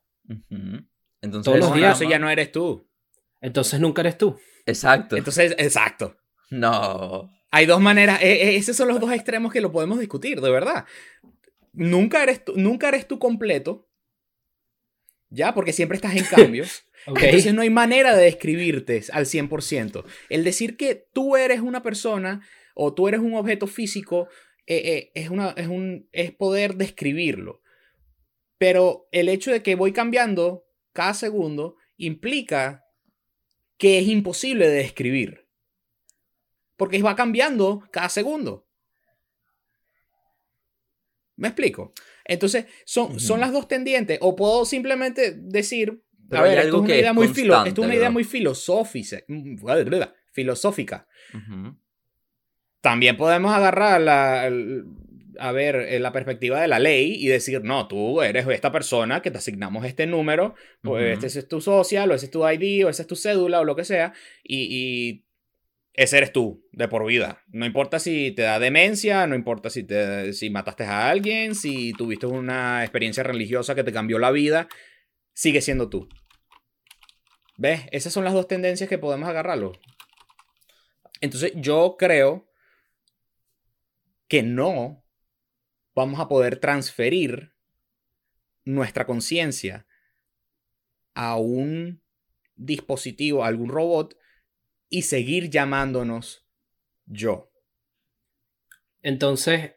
[1.20, 2.88] Entonces, Todos los No, días- Eso ya no eres tú.
[3.40, 4.38] Entonces nunca eres tú.
[4.66, 5.16] Exacto.
[5.16, 6.16] Entonces, exacto.
[6.50, 7.28] No.
[7.50, 10.50] Hay dos maneras, eh, eh, esos son los dos extremos que lo podemos discutir, de
[10.50, 10.84] verdad.
[11.72, 13.88] Nunca eres tú, nunca eres tú completo,
[15.30, 16.64] ya, porque siempre estás en cambio.
[17.06, 20.04] Entonces no hay manera de describirte al 100%.
[20.28, 24.28] El decir que tú eres una persona o tú eres un objeto físico
[24.66, 27.62] eh, eh, es, una, es, un, es poder describirlo.
[28.58, 32.84] Pero el hecho de que voy cambiando cada segundo implica
[33.76, 35.48] que es imposible de describir.
[36.76, 38.66] Porque va cambiando cada segundo.
[41.36, 41.92] ¿Me explico?
[42.24, 44.18] Entonces, son, son las dos tendientes.
[44.20, 47.14] O puedo simplemente decir, Pero a ver, hay esto algo es una que idea es
[47.14, 49.24] muy filo- esto es una idea muy filosófica.
[50.32, 51.06] filosófica.
[51.34, 51.76] Ujú.
[52.80, 54.84] También podemos agarrar la, el-
[55.38, 59.22] a ver, eh, la perspectiva de la ley y decir, no, tú eres esta persona
[59.22, 61.26] que te asignamos este número, pues Ujú.
[61.26, 63.64] este es tu social, o ese es tu ID, o esa es tu cédula, o
[63.64, 65.24] lo que sea, y, y
[65.94, 67.42] ese eres tú, de por vida.
[67.48, 71.92] No importa si te da demencia, no importa si, te, si mataste a alguien, si
[71.92, 74.68] tuviste una experiencia religiosa que te cambió la vida,
[75.34, 76.08] sigue siendo tú.
[77.62, 77.82] ¿Ves?
[77.92, 79.70] Esas son las dos tendencias que podemos agarrarlo.
[81.20, 82.50] Entonces yo creo
[84.26, 85.04] que no
[85.94, 87.54] vamos a poder transferir
[88.64, 89.86] nuestra conciencia
[91.14, 92.02] a un
[92.56, 94.18] dispositivo, a algún robot
[94.88, 96.44] y seguir llamándonos
[97.06, 97.52] yo.
[99.02, 99.74] Entonces,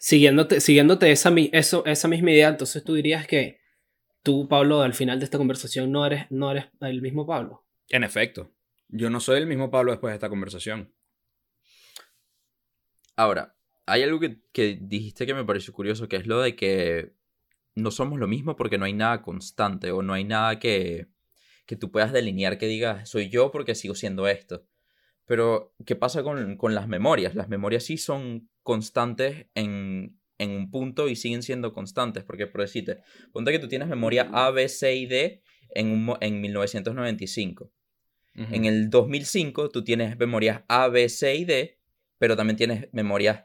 [0.00, 3.64] siguiéndote, siguiéndote esa, eso, esa misma idea, entonces tú dirías que
[4.26, 7.64] tú, Pablo, al final de esta conversación no eres, no eres el mismo Pablo.
[7.90, 8.50] En efecto,
[8.88, 10.92] yo no soy el mismo Pablo después de esta conversación.
[13.14, 17.12] Ahora, hay algo que, que dijiste que me pareció curioso, que es lo de que
[17.76, 21.06] no somos lo mismo porque no hay nada constante o no hay nada que,
[21.64, 24.66] que tú puedas delinear que digas, soy yo porque sigo siendo esto.
[25.24, 27.36] Pero, ¿qué pasa con, con las memorias?
[27.36, 32.24] Las memorias sí son constantes en, en un punto y siguen siendo constantes.
[32.24, 32.98] Porque, por decirte,
[33.32, 35.42] ponte que tú tienes memoria A, B, C y D
[35.74, 37.70] en, un en 1995.
[38.38, 41.78] En el 2005 tú tienes memorias A, B, C y D,
[42.18, 43.44] pero también tienes memorias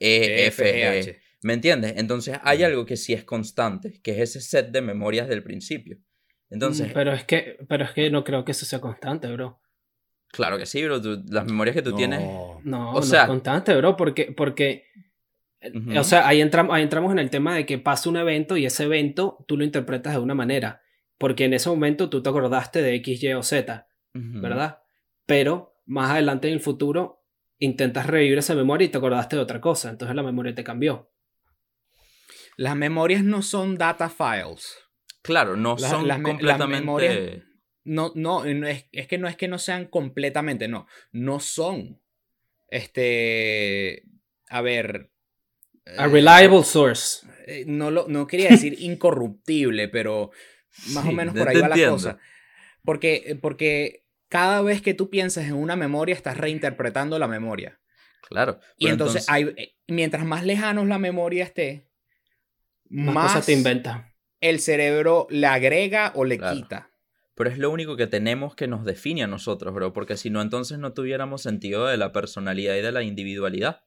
[0.00, 0.98] E, F, G.
[1.00, 1.20] H.
[1.42, 1.94] ¿Me entiendes?
[1.96, 5.98] Entonces hay algo que sí es constante, que es ese set de memorias del principio.
[6.50, 9.60] Entonces, Mm, pero es que, pero es que no creo que eso sea constante, bro.
[10.32, 11.00] claro que sí, bro.
[11.00, 12.20] tú- las memorias que tú tienes.
[12.20, 12.60] No.
[12.64, 14.86] No, O no sea- es constante, bro, porque, porque
[15.98, 18.66] O sea, ahí entramos, ahí entramos en el tema de que pasa un evento y
[18.66, 20.82] ese evento tú lo interpretas de una manera,
[21.18, 23.86] porque en ese momento tú te acordaste de X, Y o Z.
[24.40, 24.78] ¿verdad?
[25.26, 27.22] Pero más adelante en el futuro
[27.58, 31.10] intentas revivir esa memoria y te acordaste de otra cosa, entonces la memoria te cambió.
[32.56, 34.78] Las memorias no son data files.
[35.22, 36.80] Claro, no Las- son las me- las completamente.
[36.80, 37.42] memorias-
[37.84, 40.86] No, no, no es, es que no es que no sean completamente, no.
[41.12, 42.00] No son.
[42.68, 44.04] Este.
[44.48, 45.10] A ver.
[45.98, 47.26] A eh, reliable source.
[47.46, 50.30] eh, no, lo, no quería decir incorruptible, pero
[50.88, 52.18] más o menos por ahí va la cosa.
[52.84, 57.78] Porque, porque cada vez que tú piensas en una memoria, estás reinterpretando la memoria.
[58.28, 58.58] Claro.
[58.76, 61.86] Y entonces, hay, eh, mientras más lejanos la memoria esté,
[62.88, 64.04] Más, te inventas.
[64.40, 66.56] el cerebro le agrega o le Claro.
[66.56, 66.90] quita.
[67.34, 69.92] Pero es lo único que tenemos que nos define a nosotros, bro.
[69.92, 73.82] Porque si no, entonces no tuviéramos sentido de la personalidad y de la individualidad.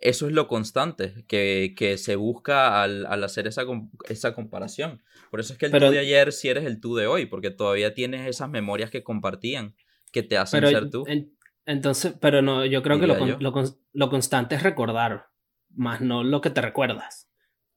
[0.00, 3.62] Eso es lo constante que, que se busca al, al hacer esa,
[4.08, 5.02] esa comparación.
[5.30, 7.26] Por eso es que el Pero- tú de ayer sí eres el tú de hoy,
[7.26, 9.74] porque todavía tienes esas memorias que compartían,
[10.12, 11.04] que te hacen Pero ser tú.
[11.08, 13.52] en- entonces, pero no, yo creo que lo, lo,
[13.92, 15.26] lo constante es recordar,
[15.74, 17.28] más no lo que te recuerdas.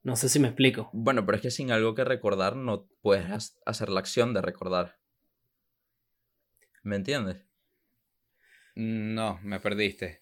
[0.03, 0.89] No sé si me explico.
[0.93, 4.97] Bueno, pero es que sin algo que recordar no puedes hacer la acción de recordar.
[6.83, 7.45] ¿Me entiendes?
[8.75, 10.20] No, me perdiste.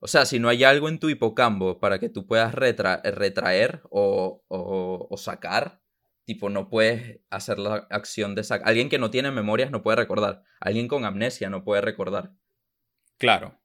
[0.00, 3.82] O sea, si no hay algo en tu hipocampo para que tú puedas retra- retraer
[3.90, 5.80] o, o- o sacar,
[6.24, 8.66] tipo, no puedes hacer la acción de sacar.
[8.68, 10.42] Alguien que no tiene memorias no puede recordar.
[10.60, 12.32] Alguien con amnesia no puede recordar.
[13.18, 13.58] Claro.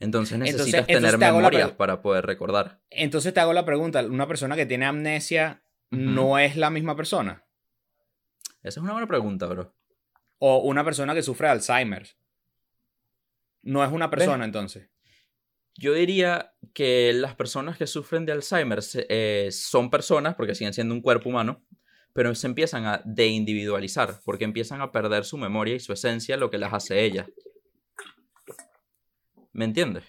[0.00, 2.80] Entonces necesitas entonces tener te memorias para poder recordar.
[2.90, 7.44] Entonces te hago la pregunta, ¿una persona que tiene amnesia no es la misma persona?
[8.62, 9.72] Esa es una buena pregunta, bro.
[10.38, 12.08] ¿O una persona que sufre de Alzheimer?
[13.62, 14.90] No es una persona entonces.
[15.78, 20.94] Yo diría que las personas que sufren de Alzheimer eh, son personas, porque siguen siendo
[20.94, 21.64] un cuerpo humano,
[22.12, 26.50] pero se empiezan a deindividualizar, porque empiezan a perder su memoria y su esencia, lo
[26.50, 27.26] que las hace ellas.
[29.52, 30.04] ¿Me entiendes?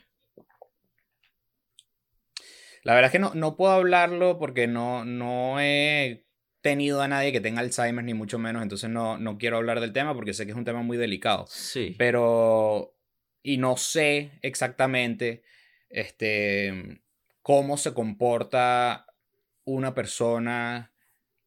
[2.83, 6.25] La verdad es que no, no puedo hablarlo porque no, no he
[6.61, 9.91] tenido a nadie que tenga Alzheimer, ni mucho menos, entonces no, no quiero hablar del
[9.91, 11.45] tema porque sé que es un tema muy delicado.
[11.49, 11.95] Sí.
[11.97, 12.95] Pero,
[13.43, 15.43] y no sé exactamente
[15.89, 17.01] este,
[17.41, 19.05] cómo se comporta
[19.63, 20.91] una persona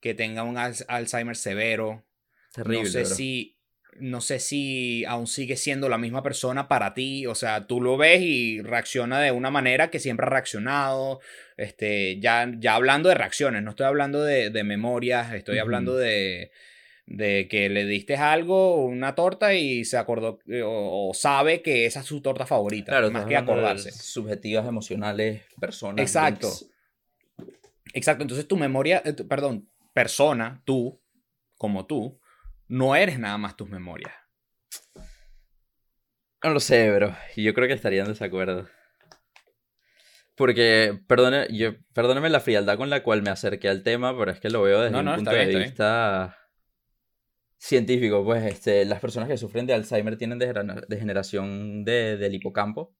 [0.01, 2.05] que tenga un Alz- Alzheimer severo.
[2.53, 2.83] Terrible.
[2.83, 3.15] no sé bro.
[3.15, 3.57] si
[3.99, 7.97] no sé si aún sigue siendo la misma persona para ti, o sea, tú lo
[7.97, 11.21] ves y reacciona de una manera que siempre ha reaccionado,
[11.57, 16.51] este, ya, ya hablando de reacciones, no estoy hablando de, de memorias, estoy hablando de,
[17.07, 21.87] de que le diste algo, una torta y se acordó eh, o, o sabe que
[21.87, 23.91] esa es su torta favorita, Claro, más que acordarse.
[23.93, 26.01] Subjetivas, emocionales, personas.
[26.01, 26.47] Exacto.
[26.49, 26.67] links.
[27.93, 31.03] Exacto, entonces tu memoria, eh, tu- perdón, persona, tú,
[31.57, 32.21] como tú,
[32.69, 34.13] no eres nada más tus memorias.
[36.45, 37.15] No lo sé, bro.
[37.37, 38.69] Y Yo creo que estaría en desacuerdo.
[40.37, 44.41] Porque, perdone, yo, perdóneme la frialdad con la cual me acerqué al tema, pero es
[44.41, 46.39] que lo veo desde No, un punto de vista
[47.61, 48.25] científico.
[48.25, 52.97] Pues este, las personas que sufren de Alzheimer tienen degenera- degeneración de- del hipocampo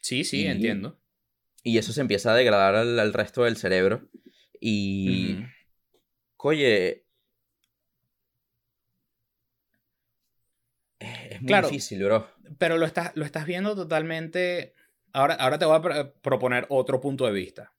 [0.00, 0.98] Sí, sí, Y- entiendo.
[1.62, 4.08] y eso se empieza a degradar al, al resto del cerebro.
[4.58, 5.44] Y, Ujú.
[6.38, 7.06] oye,
[10.98, 11.68] es muy Claro.
[11.68, 12.28] difícil, bro.
[12.58, 14.74] Pero lo estás, lo estás viendo totalmente.
[15.12, 17.72] Ahora, ahora te voy a pro- proponer otro punto de vista.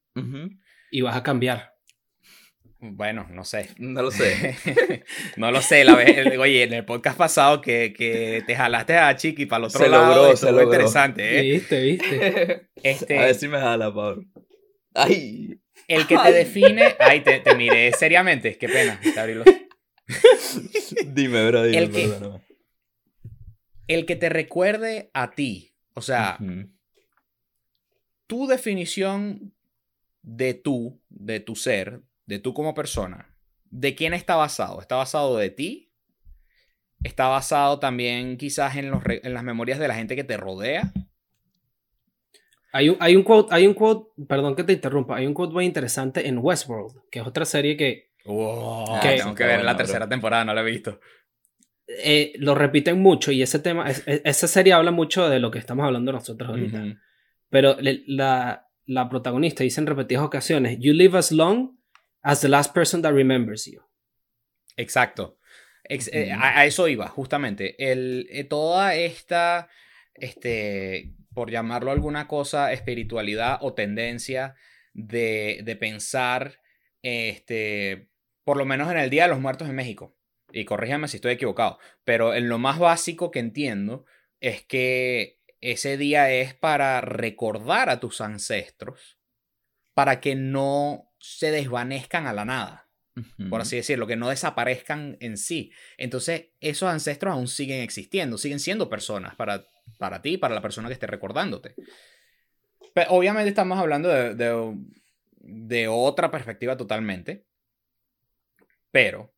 [0.90, 1.71] Y vas a cambiar.
[2.84, 3.68] Bueno, no sé.
[3.78, 4.56] No lo sé.
[5.36, 5.84] no lo sé.
[5.84, 9.64] La vez, oye, en el podcast pasado que, que te jalaste a Chiqui para el
[9.66, 10.14] otro Se lado.
[10.16, 10.64] logró, se logró.
[10.64, 11.52] interesante, ¿eh?
[11.52, 11.80] ¿Viste?
[11.80, 12.68] ¿Viste?
[12.82, 14.24] Este, A ver si me jala, Pablo.
[14.94, 15.60] Ay.
[15.86, 16.32] El que te Ay.
[16.32, 16.96] define.
[16.98, 18.58] Ay, te, te miré seriamente.
[18.58, 19.00] Qué pena.
[19.00, 19.46] Te abrí los-
[21.06, 22.42] Dime, bro, dime, El que- perdóname.
[23.86, 25.76] El que te recuerde a ti.
[25.94, 26.38] O sea,
[28.26, 29.54] tu definición
[30.22, 33.34] de tú, de tu ser, de tú como persona,
[33.70, 34.80] ¿de quién está basado?
[34.80, 35.92] ¿Está basado de ti?
[37.02, 40.92] ¿Está basado también quizás en, los en las memorias de la gente que te rodea?
[42.74, 45.52] Hay un, hay un quote, hay un quote, perdón que te interrumpa, hay un quote
[45.52, 49.54] muy interesante en Westworld, que es otra serie que Wow, Ah, Que- tengo que ver
[49.56, 49.78] bueno, la bro.
[49.78, 51.00] tercera temporada, no la he visto.
[52.04, 55.50] eh, lo repiten mucho y ese tema, es- es- esa serie habla mucho de lo
[55.50, 56.78] que estamos hablando nosotros ahorita.
[56.78, 56.94] Ujú.
[57.50, 61.76] Pero le- la, la protagonista dice en repetidas ocasiones, You live as long
[62.22, 63.82] as the last person that remembers you.
[64.76, 65.38] Exacto.
[65.84, 67.74] Ex- eh, a, a eso iba, justamente.
[67.78, 69.68] El, eh, toda esta,
[70.14, 74.54] este, por llamarlo alguna cosa, espiritualidad o tendencia
[74.94, 76.60] de, de pensar,
[77.02, 78.08] este,
[78.44, 80.16] por lo menos en el Día de los Muertos en México.
[80.52, 81.78] Y corrígeme si estoy equivocado.
[82.04, 84.04] Pero en lo más básico que entiendo
[84.40, 89.18] es que ese día es para recordar a tus ancestros,
[89.94, 92.88] para que no se desvanezcan a la nada
[93.50, 95.70] por así decirlo, que no desaparezcan en sí.
[95.98, 99.66] Entonces, esos ancestros aún siguen existiendo, siguen siendo personas para,
[99.98, 101.74] para ti, para la persona que esté recordándote.
[102.94, 104.76] Pero obviamente estamos hablando de, de,
[105.40, 107.44] de otra perspectiva totalmente.
[108.90, 109.34] Pero,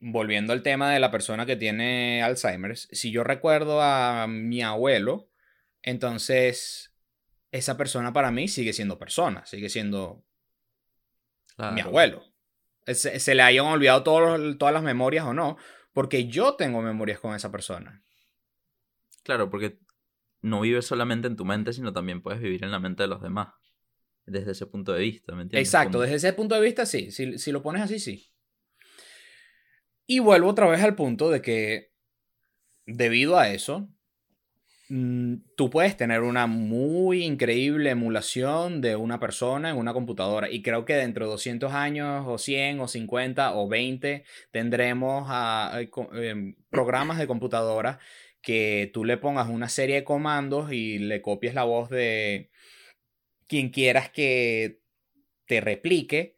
[0.00, 5.28] volviendo al tema de la persona que tiene Alzheimer, si yo recuerdo a mi abuelo,
[5.82, 6.90] entonces
[7.52, 10.24] esa persona para mí sigue siendo persona, sigue siendo
[11.56, 12.22] mi abuelo.
[12.86, 15.56] Se, se le hayan olvidado todos todas las memorias o no,
[15.92, 18.04] porque yo tengo memorias con esa persona.
[19.22, 19.78] Claro, porque
[20.42, 23.22] no vives solamente en tu mente, sino también puedes vivir en la mente de los
[23.22, 23.48] demás.
[24.26, 25.68] Desde ese punto de vista, ¿me entiendes?
[25.68, 28.30] Exacto, desde ese punto de vista sí, si, si lo pones así, sí.
[30.06, 31.92] Y vuelvo otra vez al punto de que
[32.86, 33.88] debido a eso,
[35.56, 40.84] tú puedes tener una muy increíble emulación de una persona en una computadora y creo
[40.84, 46.14] que dentro de 200 años o 100 o 50 o 20 tendremos a- a- co-
[46.14, 47.98] em, programas de computadora
[48.42, 52.50] que tú le pongas una serie de comandos y le copies la voz de
[53.48, 54.80] quien quieras que
[55.46, 56.36] te replique,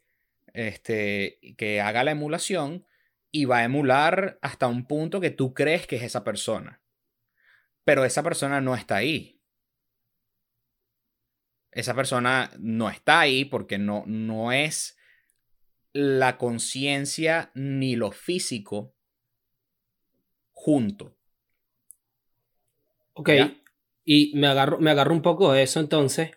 [0.53, 2.85] este, que haga la emulación
[3.31, 6.81] y va a emular hasta un punto que tú crees que es esa persona.
[7.87, 9.39] Pero esa persona no está ahí.
[11.71, 14.97] Esa persona no está ahí porque no, no es
[15.93, 18.93] la conciencia ni lo físico
[20.51, 21.15] junto.
[23.13, 23.29] Ok.
[23.29, 23.55] ¿Ya?
[24.03, 26.31] Y me agarro, me agarro un poco de eso entonces,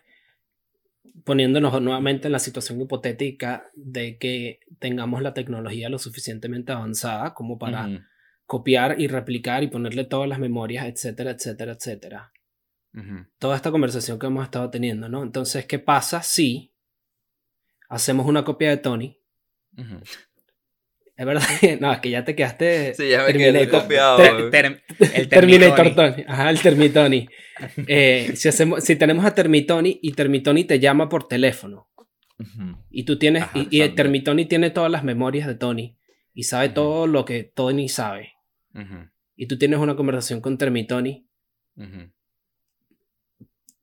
[1.25, 7.59] poniéndonos nuevamente en la situación hipotética de que tengamos la tecnología lo suficientemente avanzada como
[7.59, 8.09] para
[8.51, 12.33] copiar y replicar y ponerle todas las memorias, etcétera, etcétera, etcétera.
[13.39, 15.23] Toda esta conversación que hemos estado teniendo, ¿no?
[15.23, 16.73] Entonces, ¿qué pasa si
[17.87, 19.17] hacemos una copia de Tony?
[21.15, 24.17] Es verdad que no, es que ya te quedaste Sí, ya me quedé copiado.
[24.49, 24.83] Ter-
[25.13, 25.95] el Terminator.
[25.95, 26.25] Tony.
[26.27, 27.27] Ajá, el Termitoni.
[27.87, 31.87] Eh, si, hacemos, si tenemos a Termitoni y Termitoni te llama por teléfono
[32.89, 33.89] y tú tienes Ajá, y, y.
[33.89, 35.95] Termitoni tiene todas las memorias de Tony
[36.33, 38.33] y sabe todo lo que Tony sabe
[39.35, 41.27] Y tú tienes una conversación con Termitoni,
[41.75, 42.11] ujú.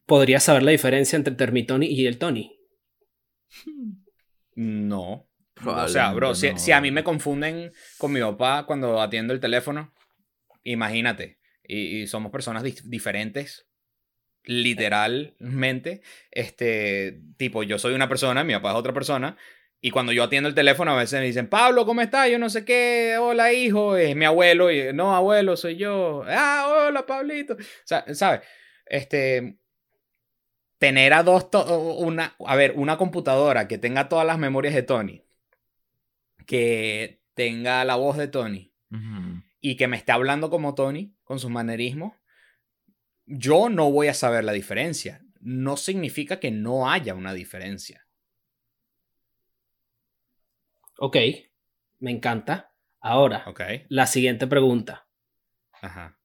[0.06, 2.58] podrías saber la diferencia entre Termitoni y el Tony.
[4.54, 5.28] No.
[5.64, 9.92] O sea, bro, si, a mí me confunden con mi papá cuando atiendo el teléfono,
[10.62, 11.38] imagínate.
[11.64, 13.66] Y, y somos personas diferentes,
[14.44, 16.02] literalmente.
[16.30, 19.36] Este, tipo, yo soy una persona, mi papá es otra persona.
[19.80, 22.28] Y cuando yo atiendo el teléfono, a veces me dicen, Pablo, ¿cómo estás?
[22.30, 24.72] Yo no sé qué, hola, hijo, es mi abuelo.
[24.72, 26.24] Y no, abuelo, soy yo.
[26.26, 27.54] Ah, hola, Pablito.
[27.54, 28.40] O sea, ¿sabes?
[28.86, 29.58] Este,
[30.78, 34.82] tener a dos, to- una, a ver, una computadora que tenga todas las memorias de
[34.82, 35.24] Tony,
[36.46, 38.74] que tenga la voz de Tony
[39.60, 42.14] y que me esté hablando como Tony, con sus manerismos,
[43.26, 45.22] yo no voy a saber la diferencia.
[45.40, 48.07] No significa que no haya una diferencia.
[50.98, 51.16] Ok,
[52.00, 52.72] me encanta.
[53.00, 53.44] Ahora,
[53.88, 55.06] la siguiente pregunta.
[55.80, 56.18] Ajá.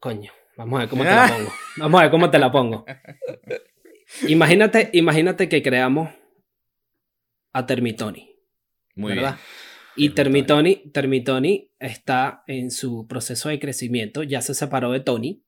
[0.00, 1.52] Coño, vamos a ver cómo te la pongo.
[1.76, 2.86] Vamos a ver cómo te la pongo.
[4.28, 6.10] Imagínate, imagínate que creamos
[7.52, 8.34] a Termitoni,
[8.94, 9.34] Muy ¿verdad?
[9.34, 10.10] bien.
[10.10, 10.76] Y Termitoni.
[10.92, 15.42] Termitoni, está en su proceso de crecimiento, ya se separó de Tony,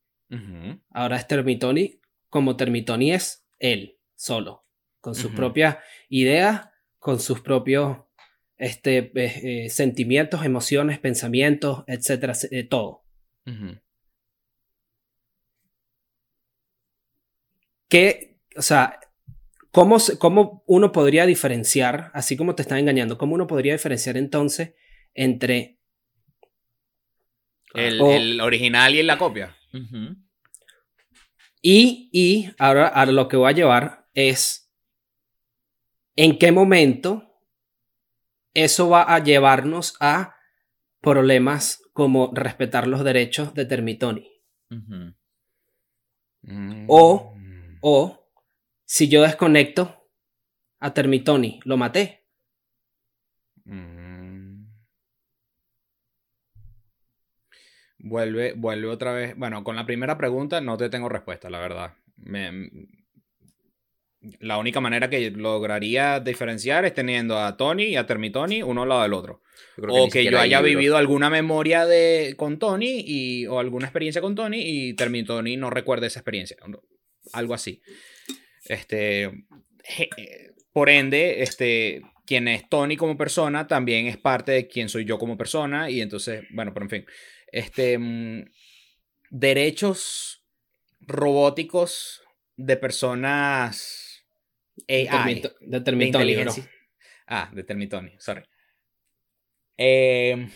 [0.90, 4.64] ahora es Termitoni, como Termitoni es él, solo,
[5.00, 5.78] con sus propias
[6.08, 7.98] ideas, con sus propios
[8.56, 13.02] este, eh, eh, sentimientos, emociones, pensamientos, etcétera, eh, todo.
[13.46, 13.78] ujú.
[17.88, 19.00] ¿Qué, o sea,
[19.72, 24.74] cómo, cómo uno podría diferenciar, así como te están engañando, cómo uno podría diferenciar entonces
[25.14, 25.78] entre
[27.74, 29.56] El, O- el original y la copia.
[31.62, 34.59] Y, y ahora, ahora lo que voy a llevar es
[36.22, 37.24] en qué momento
[38.52, 40.36] eso va a llevarnos a
[41.00, 44.30] problemas como respetar los derechos de Termitoni.
[46.88, 47.78] O- Mm.
[47.82, 48.28] O
[48.84, 50.06] si yo desconecto
[50.80, 52.26] a Termitoni, lo maté.
[53.64, 54.66] Mm.
[57.98, 59.36] Vuelve, vuelve otra vez.
[59.36, 61.94] Bueno, con la primera pregunta no te tengo respuesta, la verdad.
[62.16, 62.70] Me-
[64.40, 68.88] la única manera que lograría diferenciar es teniendo a Tony y a Termitoni uno al
[68.90, 69.42] lado del otro.
[69.94, 74.34] O que yo haya vivido alguna memoria de, con Tony y, o alguna experiencia con
[74.34, 76.56] Tony y Termitoni no recuerde esa experiencia.
[77.32, 77.80] Algo así.
[78.66, 84.68] Este, je- eh, por ende, este, quien es Tony como persona también es parte de
[84.68, 87.06] quien soy yo como persona y entonces, bueno, pero en fin.
[87.50, 88.44] Este, mm,
[89.30, 90.44] derechos
[91.00, 92.20] robóticos
[92.56, 93.99] de personas
[94.88, 95.06] AI.
[95.08, 95.80] Termito- de
[96.60, 96.64] bro.
[97.26, 98.42] Ah, de Termitoni, sorry.
[99.78, 100.48] Eh,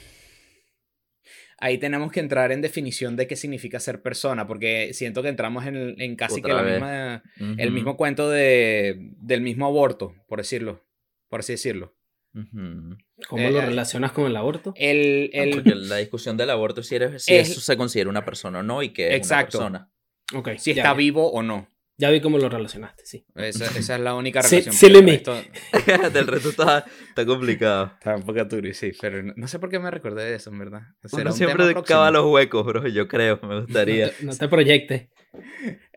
[1.59, 5.67] ahí tenemos que entrar en definición de qué significa ser persona, porque siento que entramos
[5.67, 7.23] en, en casi que la misma,
[7.59, 10.85] el mismo cuento de, del mismo aborto, por decirlo,
[11.29, 11.97] por así decirlo.
[12.33, 14.75] ¿Cómo Eh, lo eh, relacionas con el aborto?
[14.77, 18.25] El, Ah, Porque la discusión del aborto si, eres, si Es- eso se considera una
[18.25, 19.59] persona o no y que es Exacto.
[19.59, 19.91] una persona.
[20.41, 20.95] Ok, si ya, está ya.
[20.95, 21.69] vivo o no.
[21.97, 23.25] Ya vi cómo lo relacionaste, sí.
[23.37, 24.75] Esa, esa es la única relación.
[24.75, 25.13] sí, porque Limi.
[25.13, 25.41] esto-
[26.13, 27.93] Del resto está, está complicado.
[27.95, 30.51] Está un poco turbio, sí, pero no, no sé por qué me recordé de eso,
[30.51, 30.83] en verdad.
[31.05, 32.89] ¿Será Uno un siempre cava los huecos, bro.
[32.89, 34.11] Yo creo, me No gustaría.
[34.11, 35.09] te, no te proyectes.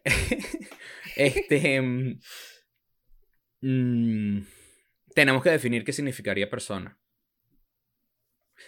[1.15, 1.81] este.
[1.81, 2.19] mm,
[3.61, 4.45] mm,
[5.15, 6.99] tenemos que definir qué significaría persona.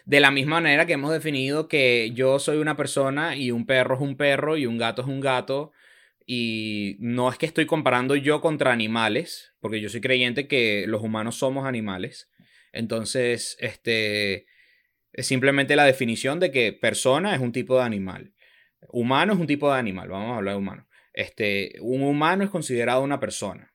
[0.05, 3.95] De la misma manera que hemos definido que yo soy una persona y un perro
[3.95, 5.71] es un perro y un gato es un gato.
[6.31, 11.01] Y no es que estoy comparando yo contra animales, porque yo soy creyente que los
[11.01, 12.29] humanos somos animales.
[12.71, 14.45] Entonces, este.
[15.11, 18.35] Es simplemente la definición de que persona es un tipo de animal.
[18.89, 20.09] Humano es un tipo de animal.
[20.09, 20.87] Vamos a hablar de humano.
[21.13, 23.73] Este, un humano es considerado una persona.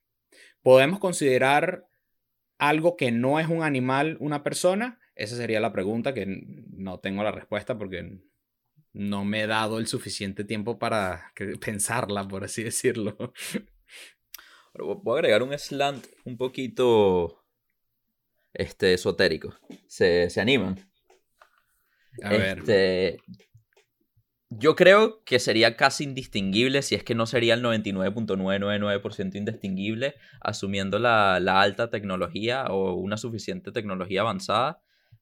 [0.63, 1.89] ¿Podemos considerar
[2.59, 5.01] algo que no es un animal una persona?
[5.17, 6.25] Esa sería la pregunta que
[6.71, 8.21] no tengo la respuesta porque
[8.95, 13.16] no me he dado el suficiente tiempo para pensarla, por así decirlo.
[14.74, 17.45] Voy a agregar un slant un poquito
[18.53, 19.55] este, esotérico.
[19.86, 20.90] ¿Se, se animan?
[22.22, 22.59] A ver.
[22.59, 23.18] Este,
[24.51, 30.99] yo creo que sería casi indistinguible, si es que no sería el 99.999% indistinguible, asumiendo
[30.99, 34.80] la, la alta tecnología o una suficiente tecnología avanzada,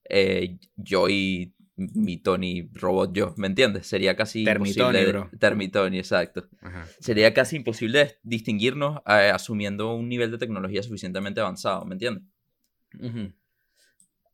[0.09, 3.87] eh, yo y mi Tony robot yo, ¿me entiendes?
[3.87, 5.13] Sería casi Termitoni, imposible.
[5.13, 5.31] bro.
[5.39, 6.49] Termitoni, exacto.
[6.61, 6.87] Ajá.
[7.01, 12.25] Sería casi imposible distinguirnos eh, asumiendo un nivel de tecnología suficientemente avanzado, ¿me entiendes?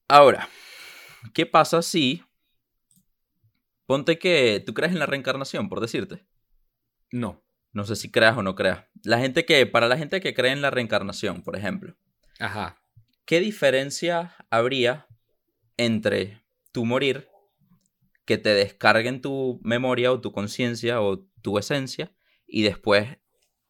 [0.09, 0.49] Ahora,
[1.32, 2.22] ¿qué pasa si...
[3.86, 6.26] Ponte que tú crees en la reencarnación, por decirte.
[7.11, 7.43] No.
[7.72, 8.84] No sé si creas o no creas.
[9.05, 11.97] La gente que, para la gente que cree en la reencarnación, por ejemplo,
[12.39, 12.82] Ajá.
[13.24, 15.07] ¿qué diferencia habría
[15.78, 16.43] entre
[16.79, 17.29] tu morir,
[18.24, 22.12] que te descarguen tu memoria o tu conciencia o tu esencia,
[22.47, 23.18] y después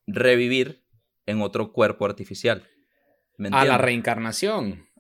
[0.07, 0.85] revivir
[1.25, 2.69] en otro cuerpo artificial?
[3.39, 4.91] ¿Me A la reencarnación.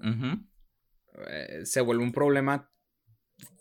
[1.28, 2.72] Eh, se vuelve un problema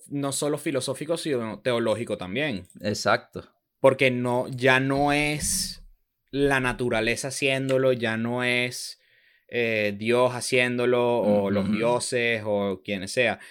[0.08, 2.70] no solo filosófico, sino teológico también.
[2.80, 3.44] Exacto.
[3.82, 5.84] Porque no, ya no es
[6.32, 8.98] la naturaleza haciéndolo, ya no es
[9.50, 13.42] eh, Dios haciéndolo, o los dioses, o quien sea.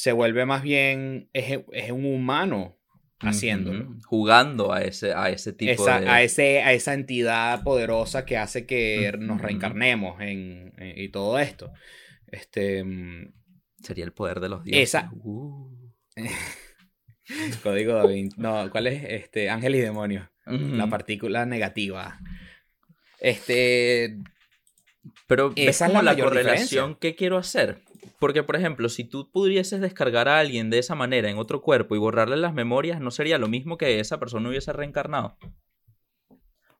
[0.00, 2.78] Se vuelve más bien, es, es un humano
[3.18, 3.84] haciéndolo.
[3.84, 3.98] Ujú.
[4.06, 6.08] Jugando a ese, a ese tipo Esa- de...
[6.08, 11.38] a, ese, a esa entidad poderosa que hace que nos reencarnemos en, en- y todo
[11.38, 11.70] esto.
[12.28, 13.30] Este, mm,
[13.82, 14.82] Sería el poder de los dioses.
[14.84, 15.70] Esa- Uh.
[17.62, 18.40] código Da Vinci.
[18.40, 19.04] No, ¿cuál es?
[19.04, 20.30] Este, ángel y demonio.
[20.46, 22.18] La partícula negativa.
[23.20, 24.16] Este,
[25.26, 27.82] Pero esa es como la correlación que quiero hacer.
[28.18, 31.94] Porque, por ejemplo, si tú pudieses descargar a alguien de esa manera en otro cuerpo
[31.94, 35.36] y borrarle las memorias, ¿no sería lo mismo que esa persona hubiese reencarnado?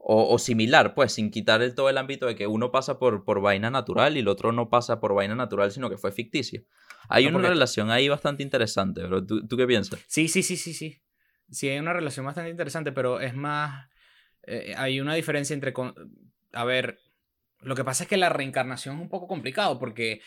[0.03, 3.25] O, o similar, pues, sin quitar el, todo el ámbito de que uno pasa por,
[3.25, 6.63] por vaina natural y el otro no pasa por vaina natural, sino que fue ficticio.
[7.09, 9.03] Hay No, una porque- relación ahí bastante interesante.
[9.27, 10.01] ¿Tú, tú qué piensas?
[10.09, 11.03] sí, sí, sí, sí, sí.
[11.51, 13.89] Sí, hay una relación bastante interesante, pero es más.
[14.47, 15.73] eh, hay una diferencia entre.
[15.73, 15.95] con-
[16.53, 16.99] A ver,
[17.61, 20.23] lo que pasa es que la reencarnación es un poco complicado porque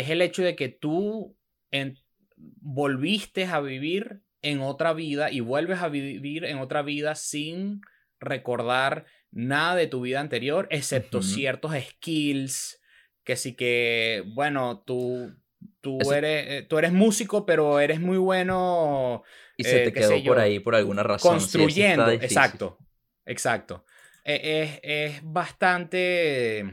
[0.00, 1.36] es el hecho de que tú
[1.70, 1.96] en-
[2.36, 7.80] volviste a vivir en otra vida y vuelves a vivir en otra vida sin
[8.20, 12.80] recordar nada de tu vida anterior, excepto ciertos skills
[13.22, 15.34] que sí que, bueno, tú,
[15.80, 19.22] tú, Eso- eres, eh, tú eres músico, pero eres muy bueno
[19.56, 21.38] Y se Eh, te quedó por ahí por alguna razón.
[21.38, 22.10] construyendo.
[22.10, 22.78] exacto,
[23.24, 23.84] exacto.
[24.24, 26.64] Es, es bastante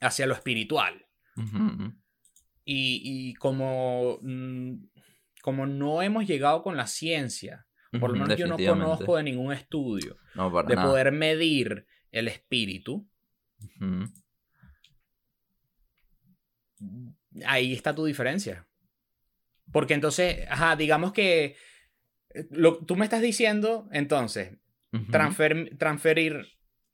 [0.00, 1.07] hacia lo espiritual.
[2.64, 4.74] Y, y como, mm,
[5.42, 7.66] como no hemos llegado con la ciencia,
[8.00, 10.88] por lo menos yo no conozco de ningún estudio No, de nada.
[10.88, 13.08] poder medir el espíritu,
[17.44, 18.66] ahí está tu diferencia.
[19.72, 21.56] Porque entonces, ajá, digamos que
[22.34, 24.56] eh, lo, tú me estás diciendo, entonces,
[25.10, 26.46] transfer- transferir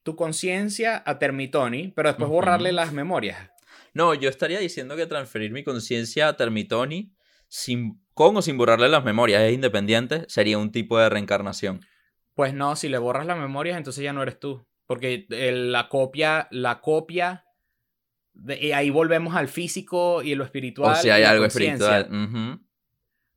[0.03, 3.51] tu conciencia a Termitoni, pero después borrarle las memorias.
[3.95, 7.13] No, yo estaría diciendo que transferir mi conciencia a Termitoni
[7.49, 11.81] sin, con o sin borrarle las memorias es independiente, sería un tipo de reencarnación.
[12.35, 14.67] Pues no, si le borras las memorias, entonces ya no eres tú.
[14.87, 17.45] Porque el- la copia, la copia,
[18.33, 20.93] de- y ahí volvemos al físico y lo espiritual.
[20.93, 22.09] o si hay algo espiritual.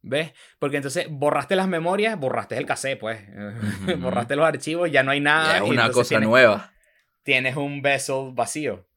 [0.02, 0.34] ¿Ves?
[0.60, 3.20] Porque entonces borraste las memorias, borraste el cassette, pues.
[4.02, 5.60] Borraste los archivos, ya no hay nada.
[5.60, 6.74] Ya es una cosa tienes, nueva.
[7.24, 8.88] Tienes un vessel vacío.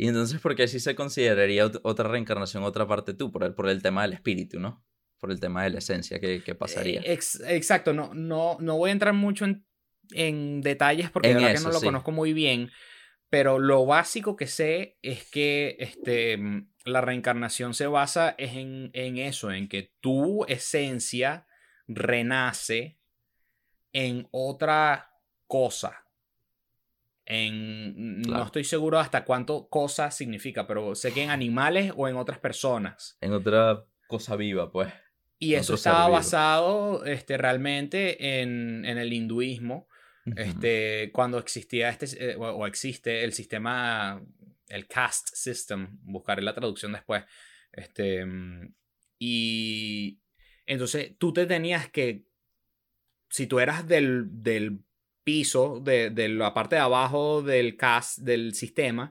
[0.00, 3.30] Y entonces, ¿por qué sí se consideraría ot- otra reencarnación, otra parte tú?
[3.30, 4.82] Por el, por el tema del espíritu, ¿no?
[5.18, 7.02] Por el tema de la esencia, ¿qué, qué pasaría?
[7.02, 9.66] Eh, ex- exacto, no, no, no voy a entrar mucho en,
[10.12, 11.86] en detalles porque En de verdad eso, que no lo sí.
[11.86, 12.70] conozco muy bien,
[13.28, 19.18] pero lo básico que sé es que este, mm, la reencarnación se basa en, en
[19.18, 21.46] eso, en que tu esencia
[21.88, 22.96] renace
[23.92, 25.10] en otra
[25.46, 26.06] cosa.
[27.32, 32.16] En, No estoy seguro hasta cuánto cosa significa, pero sé que en animales o en
[32.16, 33.16] otras personas.
[33.20, 34.92] En otra cosa viva, pues.
[35.38, 39.86] Y eso estaba basado este, realmente en, en el hinduismo,
[40.36, 44.20] este, cuando existía este, eh, o, o existe el sistema,
[44.66, 47.24] el caste system, buscaré la traducción después.
[47.72, 48.26] Este,
[49.20, 50.18] y
[50.66, 52.24] entonces tú te tenías que,
[53.28, 54.80] si tú eras del, del
[55.30, 59.10] piso, de, de la parte de abajo del caste, del sistema,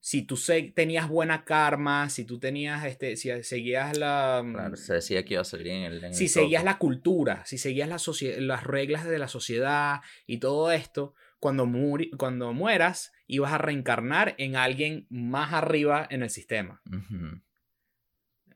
[0.00, 0.36] si tú
[0.74, 4.42] tenías buena karma, si tú tenías, este, si seguías la...
[4.44, 6.04] mm, Claro, se decía que iba a salir en el.
[6.04, 7.98] en si el seguías la cultura, si seguías la
[8.40, 14.34] las reglas de la sociedad y todo esto, cuando, muri- cuando mueras, ibas a reencarnar
[14.38, 16.80] en alguien más arriba en el sistema.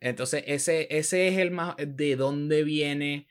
[0.01, 3.27] Entonces, ese, ese es el más de dónde viene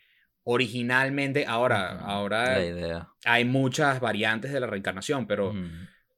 [0.52, 1.46] originalmente.
[1.46, 3.10] Ahora, ahora La idea.
[3.24, 5.54] hay muchas variantes de la reencarnación, pero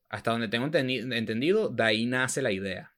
[0.10, 2.94] hasta donde tengo entendi- entendido, de ahí nace la idea.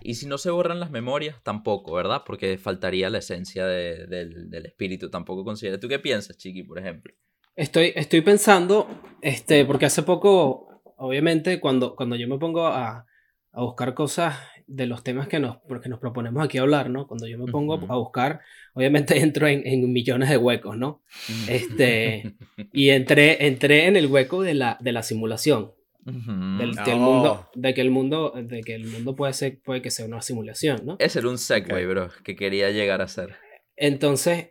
[0.00, 2.22] Y si no se borran las memorias, tampoco, ¿verdad?
[2.26, 5.10] Porque faltaría la esencia de- del, del espíritu.
[5.10, 5.80] Tampoco considera.
[5.80, 7.12] ¿Tú qué piensas, Chiqui, por ejemplo?
[7.56, 8.88] Estoy, estoy pensando,
[9.22, 13.06] este, porque hace poco, obviamente, cuando, cuando yo me pongo a,
[13.52, 14.36] a buscar cosas
[14.66, 17.06] de los temas que nos, porque nos proponemos aquí hablar, ¿no?
[17.06, 18.40] Cuando yo me pongo a buscar,
[18.74, 21.02] obviamente entro en, en millones de huecos, ¿no?
[21.48, 22.34] Este,
[22.72, 25.72] y entré, entré en el hueco de la, de la simulación.
[26.06, 26.84] Del, Ah.
[26.84, 26.98] del Oh.
[26.98, 30.20] mundo, de que el mundo, de que el mundo puede ser, puede que sea una
[30.20, 30.96] simulación, ¿no?
[30.98, 33.36] Ese era un segue, bro, que quería llegar a ser.
[33.74, 34.50] Entonces,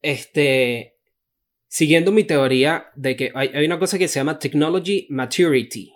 [0.00, 0.96] este,
[1.66, 5.92] siguiendo mi teoría de que hay, hay una cosa que se llama technology maturity,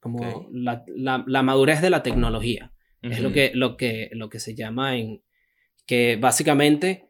[0.00, 0.48] como Ok.
[0.52, 2.70] la, la- la madurez de la tecnología.
[3.02, 5.22] Es lo que, lo, que, lo que se llama en
[5.86, 7.08] que básicamente,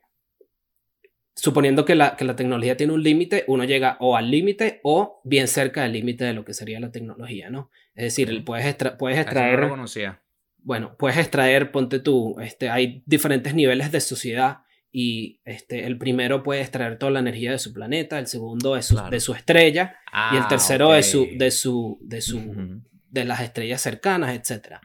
[1.35, 5.21] suponiendo que la, que la tecnología tiene un límite, uno llega o al límite o
[5.25, 7.71] bien cerca del límite de lo que sería la tecnología, ¿no?
[7.95, 9.61] Es decir, puedes, extra- puedes no extraer...
[9.61, 10.21] lo conocía.
[10.59, 14.59] Bueno, puedes extraer, ponte tú, este, hay diferentes niveles de sociedad
[14.91, 18.83] y este, el primero puede extraer toda la energía de su planeta, el segundo de
[18.83, 19.11] su, Claro.
[19.11, 19.97] de su estrella
[20.33, 20.95] y el Ah, tercero ok.
[20.97, 22.81] de su, de su, de su,
[23.11, 24.81] de las estrellas cercanas, etc.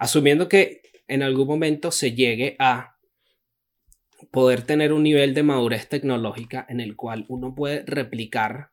[0.00, 2.96] Asumiendo que en algún momento se llegue a
[4.30, 8.70] poder tener un nivel de madurez tecnológica en el cual uno puede replicar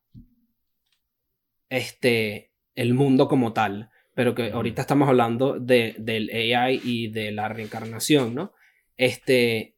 [1.67, 7.33] este, el mundo como tal, pero que ahorita estamos hablando de, del AI y de
[7.33, 8.53] la reencarnación, ¿no?
[8.95, 9.75] Este,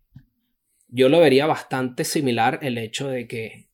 [0.88, 3.70] yo lo vería bastante similar el hecho de que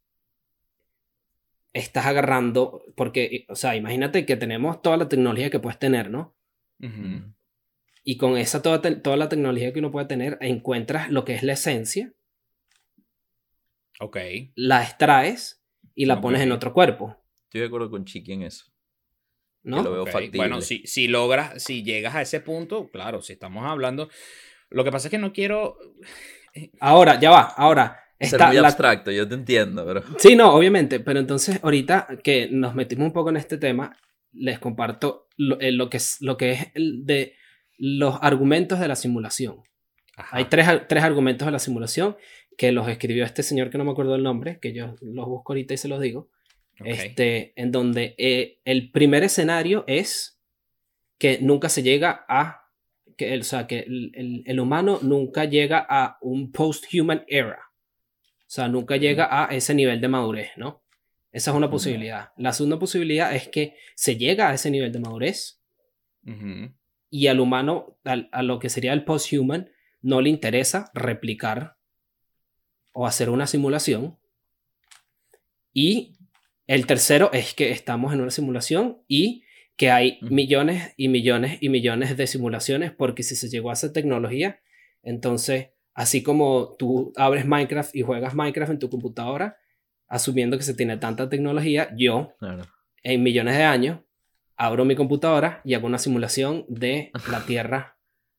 [1.73, 6.37] estás agarrando, porque, o sea, imagínate que tenemos toda la tecnología que puedes tener, ¿no?
[6.79, 7.34] Ujú.
[8.07, 11.33] Y con esa toda, te- toda la tecnología que uno puede tener, encuentras lo que
[11.33, 12.13] es la esencia,
[13.99, 14.17] Ok.
[14.55, 15.63] la extraes
[15.95, 18.65] y la pones en otro cuerpo, Estoy de acuerdo con Chiqui en eso.
[19.63, 19.81] ¿no?
[19.81, 20.37] Lo veo Ok, factible.
[20.37, 24.09] Bueno, si, si logras, si llegas a ese punto, claro, si estamos hablando.
[24.69, 25.77] Lo que pasa es que no quiero.
[26.81, 27.99] Ahora, ya va, ahora.
[28.19, 30.03] Es Está muy la- abstracto, yo te entiendo, bro.
[30.19, 33.95] Sí, no, obviamente, pero entonces ahorita que nos metimos un poco en este tema,
[34.33, 37.35] les comparto lo, eh, lo que, es, lo que es el de
[37.77, 39.61] los argumentos de la simulación.
[40.17, 40.37] Ajá.
[40.37, 42.15] Hay tres, tres argumentos de la simulación
[42.57, 45.51] que los escribió este señor que no me acuerdo el nombre, que yo los busco
[45.53, 46.29] ahorita y se los digo.
[46.83, 50.39] Este, en donde eh, el primer escenario es
[51.17, 52.69] que nunca se llega a,
[53.17, 57.59] que, el- o sea, que el, el- el humano nunca llega a un post-human era.
[58.41, 60.83] O sea, nunca llega a ese nivel de madurez, ¿no?
[61.31, 62.29] Esa es una posibilidad.
[62.37, 65.59] La segunda posibilidad es que se llega a ese nivel de madurez
[66.25, 66.73] Ujú.
[67.19, 69.69] Y al humano, al- a lo que sería el post-human,
[70.01, 71.77] no le interesa replicar
[72.91, 74.17] o hacer una simulación.
[75.73, 76.17] Y
[76.67, 79.43] el tercero es que estamos en una simulación y
[79.77, 83.91] que hay millones y millones y millones de simulaciones porque si se llegó a esa
[83.91, 84.59] tecnología,
[85.03, 89.57] entonces, así como tú abres Minecraft y juegas Minecraft en tu computadora,
[90.07, 92.63] asumiendo que se tiene tanta tecnología, yo Claro.
[93.03, 93.99] en millones de años,
[94.57, 97.97] abro mi computadora y hago una simulación de la Tierra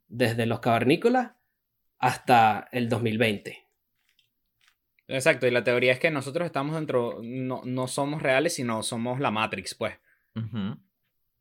[0.08, 1.32] desde los cavernícolas
[1.98, 3.66] hasta el 2020.
[5.08, 9.20] Exacto, y la teoría es que nosotros estamos dentro, no, no somos reales, sino somos
[9.20, 9.94] la Matrix, pues.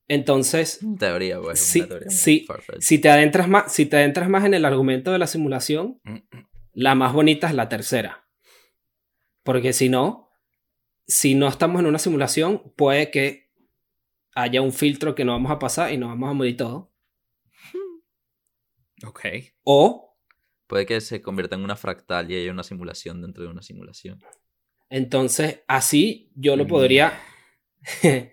[0.08, 1.60] Entonces, Teoría, pues.
[1.60, 2.82] Sí, una teoría far-fetched.
[2.82, 6.00] si te adentras más, si te adentras más en el argumento de la simulación,
[6.74, 8.28] la más bonita es la tercera.
[9.44, 10.30] Porque si no,
[11.08, 13.45] si no estamos en una simulación, puede que
[14.36, 16.88] haya un filtro que no vamos a pasar y nos vamos a morir todos.
[19.06, 19.26] Ok.
[19.64, 20.16] O
[20.68, 24.20] Puede que se convierta en una fractal y haya una simulación dentro de una simulación.
[24.90, 26.68] entonces así yo lo Mm.
[26.68, 27.20] podría...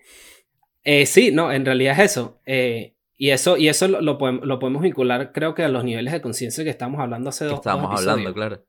[0.85, 2.41] Eh, sí, no, en realidad es eso.
[2.45, 5.85] Eh, y eso, y eso lo, lo podemos, lo podemos vincular, creo que a los
[5.85, 8.65] niveles de conciencia que estamos hablando hace dos, estábamos dos hablando, claro.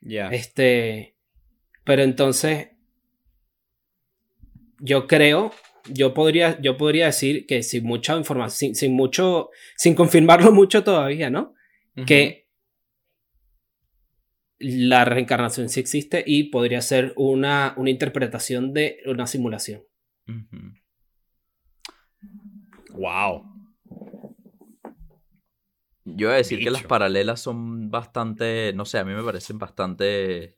[0.00, 0.30] Ya.
[0.30, 1.16] Este,
[1.84, 2.70] pero entonces,
[4.80, 5.52] yo creo,
[5.88, 10.84] yo podría, yo podría decir que sin mucha información, sin, sin mucho, sin confirmarlo mucho
[10.84, 11.54] todavía, ¿no?
[12.06, 12.48] Que
[14.58, 19.82] la reencarnación sí existe y podría ser una, una interpretación de una simulación.
[22.90, 23.44] Wow.
[26.04, 29.58] Yo voy a decir que las paralelas son bastante, no sé, a mí me parecen
[29.58, 30.56] bastante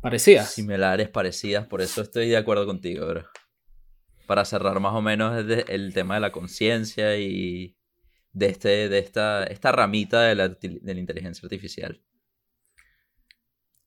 [0.00, 0.52] Parecidas.
[0.52, 3.24] similares, parecidas, por eso estoy de acuerdo contigo, bro.
[4.26, 5.36] Para cerrar más o menos
[5.68, 7.76] el, tema de la conciencia y
[8.32, 12.02] de, este, de esta, esta ramita de la, arti- de la inteligencia artificial.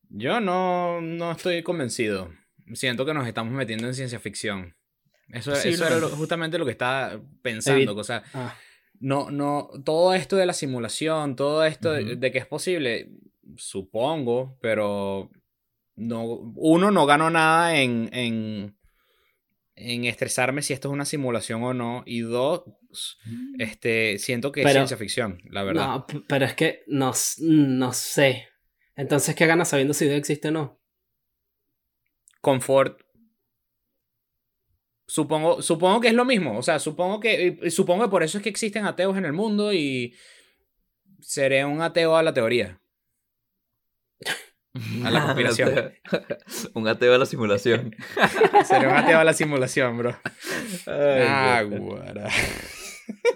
[0.10, 2.32] Yo no, no estoy convencido.
[2.74, 4.76] Siento que nos estamos metiendo en ciencia ficción.
[5.32, 7.94] Eso, eso era lo- justamente lo que estaba pensando.
[7.94, 8.56] Evi- O sea, Ah,
[9.00, 13.10] no, no, todo esto de la simulación, todo esto de, que es posible,
[13.56, 15.30] supongo, pero
[15.96, 16.24] no,
[16.56, 18.76] uno, no gano nada en, en,
[19.80, 22.04] en estresarme si esto es una simulación o no.
[22.06, 22.64] Y dos,
[23.58, 25.88] este, siento que es ciencia ficción, la verdad.
[25.88, 28.48] no, pero es que no, no sé.
[28.96, 30.80] Entonces, ¿qué ganas sabiendo si Dios existe o no?
[32.42, 33.02] confort.
[35.08, 36.58] Supongo, supongo que es lo mismo.
[36.58, 37.70] O sea, supongo que.
[37.72, 40.16] Supongo que por eso es que existen ateos en el mundo y.
[41.22, 42.79] Seré un ateo a la teoría.
[45.04, 45.92] A la conspiración.
[46.74, 47.96] Un ateo a la simulación.
[48.66, 50.16] Seré un ateo a la simulación, bro.
[50.88, 51.84] Ah, Ay, loco.
[51.86, 52.28] guara.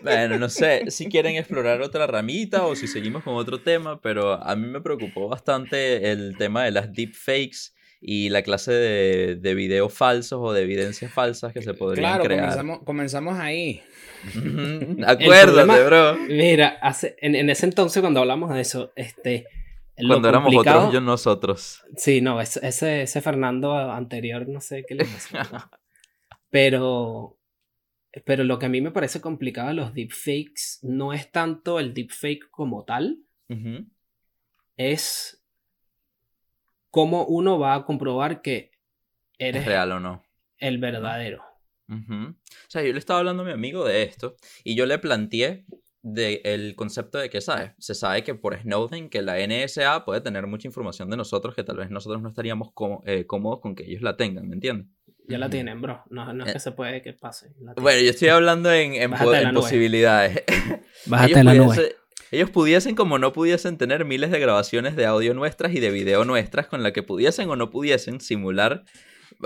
[0.04, 4.34] Bueno, no sé si quieren explorar otra ramita o si seguimos con otro tema, pero
[4.34, 9.56] a mí me preocupó bastante el tema de las deepfakes y la clase de, de
[9.56, 12.42] videos falsos o de evidencias falsas que se podrían Claro, crear.
[12.42, 13.82] comenzamos, comenzamos ahí.
[15.08, 16.18] Acuérdate, problema- bro.
[16.28, 19.46] Mira, hace, en, en ese entonces cuando hablamos de eso, este...
[19.96, 21.84] Cuando éramos otros, yo nosotros.
[21.98, 25.38] Sí, no, ese, Fernando anterior, no sé qué le pasó.
[26.50, 27.38] pero,
[28.26, 31.94] pero lo que a mí me parece complicado de los deepfakes no es tanto el
[31.94, 33.20] deepfake como tal,
[34.78, 35.46] es
[36.89, 38.72] cómo uno va a comprobar que
[39.38, 40.24] ¿Es eres real o no?
[40.58, 41.44] el verdadero.
[41.89, 42.36] O
[42.68, 45.66] sea, yo le estaba hablando a mi amigo de esto y yo le planteé
[46.06, 47.72] de el concepto de que, ¿sabes?
[47.80, 51.64] Se sabe que por Snowden, que la NSA puede tener mucha información de nosotros que
[51.64, 52.70] tal vez nosotros no estaríamos
[53.06, 54.88] eh, cómodos con que ellos la tengan, ¿me entiendes?
[55.30, 56.04] Ya la tienen, bro.
[56.10, 56.54] No, no es Eh.
[56.54, 57.54] que se puede que pase.
[57.78, 59.62] Bueno, yo estoy hablando en, en, Bájate po- de en la nube.
[59.62, 60.43] posibilidades.
[61.06, 61.66] Bájate ellos, la nube.
[61.76, 61.95] pudiese-
[62.32, 66.26] ellos pudiesen como no pudiesen tener miles de grabaciones de audio nuestras y de video
[66.26, 68.84] nuestras con la que pudiesen o no pudiesen simular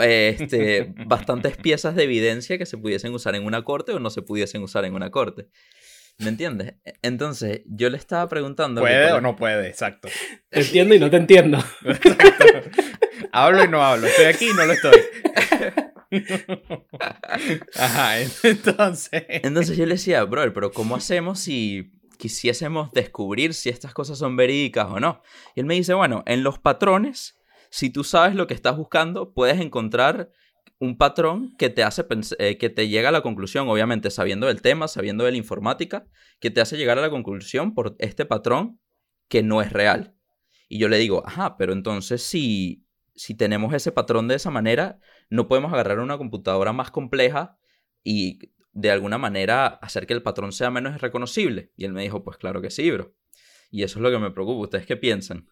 [0.02, 4.10] eh, este, bastantes piezas de evidencia que se pudiesen usar en una corte o no
[4.10, 5.50] se pudiesen usar en una corte.
[6.20, 6.74] ¿Me entiendes?
[6.84, 8.82] E- Entonces, yo le estaba preguntando...
[8.82, 9.68] ¿Puede o no puede?
[9.68, 10.08] Exacto.
[10.50, 11.64] Te entiendo y no te entiendo.
[13.32, 14.08] Hablo y no hablo.
[14.08, 15.00] Estoy aquí y no lo estoy.
[17.76, 19.24] Ajá, entonces.
[19.28, 24.36] Entonces yo le decía, brother, pero ¿cómo hacemos si quisiésemos descubrir si estas cosas son
[24.36, 25.22] verídicas o no?
[25.56, 27.38] Y él me dice, bueno, en los patrones,
[27.70, 30.32] si tú sabes lo que estás buscando, puedes encontrar
[30.80, 32.06] un patrón que te hace
[32.40, 36.08] eh, que te llega a la conclusión, obviamente sabiendo del tema, sabiendo de la informática,
[36.40, 38.80] que te hace llegar a la conclusión por este patrón
[39.28, 40.16] que no es real.
[40.70, 45.00] Y yo le digo, ajá, pero entonces si, si tenemos ese patrón de esa manera,
[45.30, 47.58] no podemos agarrar una computadora más compleja
[48.04, 48.40] y
[48.74, 51.72] de alguna manera hacer que el patrón sea menos reconocible.
[51.76, 53.16] Y él me dijo, pues claro que sí, bro.
[53.72, 54.64] Y eso es lo que me preocupa.
[54.64, 55.48] ¿Ustedes qué piensan?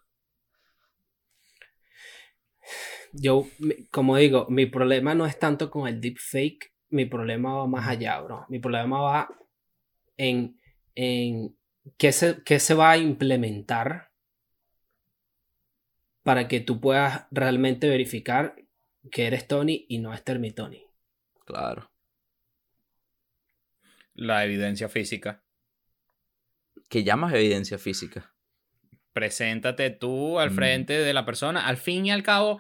[3.18, 3.47] Yo,
[3.91, 8.20] como digo, mi problema no es tanto con el deepfake, mi problema va más allá,
[8.22, 8.45] bro.
[8.49, 9.30] Mi problema va
[10.18, 10.59] en,
[10.95, 11.55] en
[11.97, 14.09] qué, se, qué se va a implementar
[16.24, 18.55] para que tú puedas realmente verificar
[19.11, 20.82] que eres Tony y no es Termitony.
[21.45, 21.89] Claro.
[24.16, 25.43] La evidencia física.
[26.89, 28.32] ¿Qué llamas evidencia física?
[29.13, 30.55] preséntate tú al Mm.
[30.55, 31.68] frente de la persona.
[31.68, 32.59] Al fin y al cabo,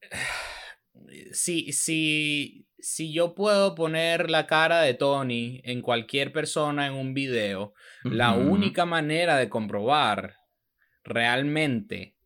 [1.32, 7.14] si, si, si yo puedo poner la cara de Tony en cualquier persona en un
[7.14, 7.74] video,
[8.04, 10.36] la única manera de comprobar
[11.04, 12.16] realmente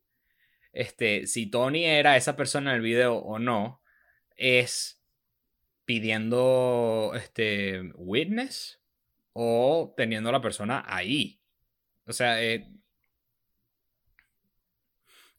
[0.72, 3.82] este, si Tony era esa persona en el video o no
[4.36, 5.02] es
[5.84, 8.80] pidiendo este witness
[9.32, 11.40] o teniendo a la persona ahí.
[12.06, 12.70] O sea, eh,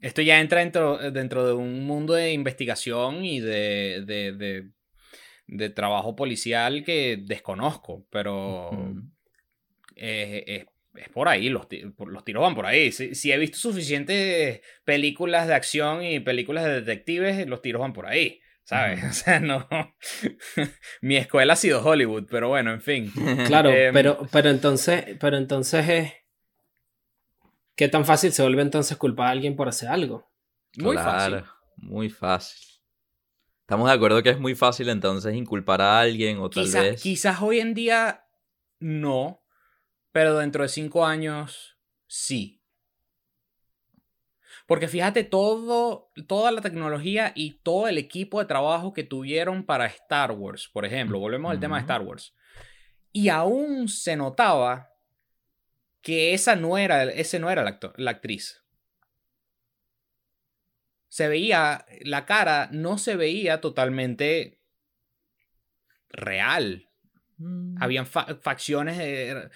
[0.04, 4.70] esto ya entra dentro, dentro de un mundo de investigación y de, de, de-
[5.48, 8.70] de trabajo policial que desconozco, pero
[9.96, 10.66] eh, es,
[11.04, 11.68] es por ahí, los,
[12.08, 12.92] los tiros van por ahí.
[12.92, 17.94] Si, si he visto suficientes películas de acción y películas de detectives, los tiros van
[17.94, 19.04] por ahí, ¿sabes?
[19.10, 19.68] O sea, no...
[21.02, 23.12] Mi escuela ha sido Hollywood, pero bueno, en fin.
[23.48, 26.14] Claro, Em, pero, pero entonces, pero entonces es.
[27.76, 30.30] ¿Qué tan fácil se vuelve entonces culpar a alguien por hacer algo?
[30.78, 31.44] Muy Claro, fácil.
[31.78, 32.68] Muy fácil.
[33.62, 37.02] Estamos de acuerdo que es muy fácil entonces inculpar a alguien o tal Quizá- vez.
[37.02, 38.26] Quizás hoy en día
[38.80, 39.42] no,
[40.12, 42.60] pero dentro de cinco años sí.
[44.68, 49.86] Porque fíjate todo, toda la tecnología y todo el equipo de trabajo que tuvieron para
[49.88, 51.20] Star Wars, por ejemplo.
[51.20, 51.82] Volvemos al tema de.
[51.82, 52.34] Star Wars.
[53.12, 54.90] Y aún se notaba
[56.04, 57.64] que esa no era, ese no era
[57.96, 58.62] la, actriz.
[61.08, 64.60] Se veía, la cara no se veía totalmente
[66.10, 66.90] real.
[67.38, 67.82] Mm.
[67.82, 69.50] Habían fa- facciones, de-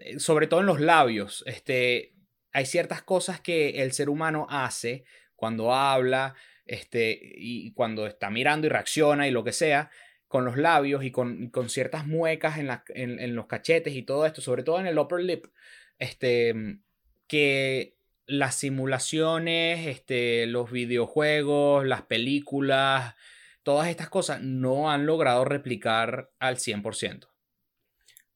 [0.00, 1.44] eh, sobre todo en los labios.
[1.46, 2.14] Este,
[2.52, 5.04] hay ciertas cosas que el ser humano hace
[5.36, 6.34] cuando habla
[6.64, 9.90] este, y cuando está mirando y reacciona y lo que sea,
[10.28, 14.24] con los labios y con, con ciertas muecas en, en- en los cachetes y todo
[14.24, 15.46] esto, sobre todo en el upper lip,
[16.00, 16.80] este,
[17.28, 17.96] que
[18.26, 23.14] las simulaciones, este, los videojuegos, las películas,
[23.62, 27.28] todas estas cosas no han logrado replicar al 100%.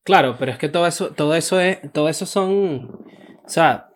[0.05, 3.07] Claro, pero es que todo eso, todo eso es, todo eso son,
[3.45, 3.89] o sea,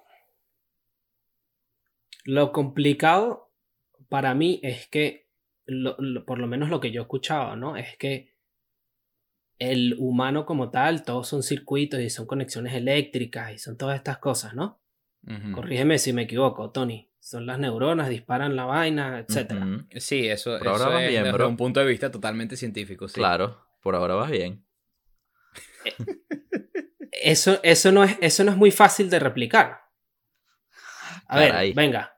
[2.24, 3.52] lo complicado
[4.08, 5.28] para mí es que,
[6.26, 7.76] por lo menos lo que yo he escuchado, ¿no?
[7.76, 8.32] Es que
[9.58, 14.18] el humano como tal, todos son circuitos y son conexiones eléctricas y son todas estas
[14.18, 14.80] cosas, ¿no?
[15.52, 17.10] Corrígeme si me equivoco, Tony.
[17.20, 19.66] Son las neuronas, disparan la vaina, etcétera.
[19.66, 19.84] Ujú.
[20.00, 21.48] Sí, eso, Por ahora eso vas es bien, desde bro.
[21.48, 23.08] un punto de vista totalmente científico.
[23.08, 23.14] Sí.
[23.20, 24.64] Claro, por ahora vas bien.
[27.20, 29.80] Eso, eso, no es, eso no es muy fácil de replicar.
[31.26, 31.68] A Caray.
[31.68, 32.16] ver, venga.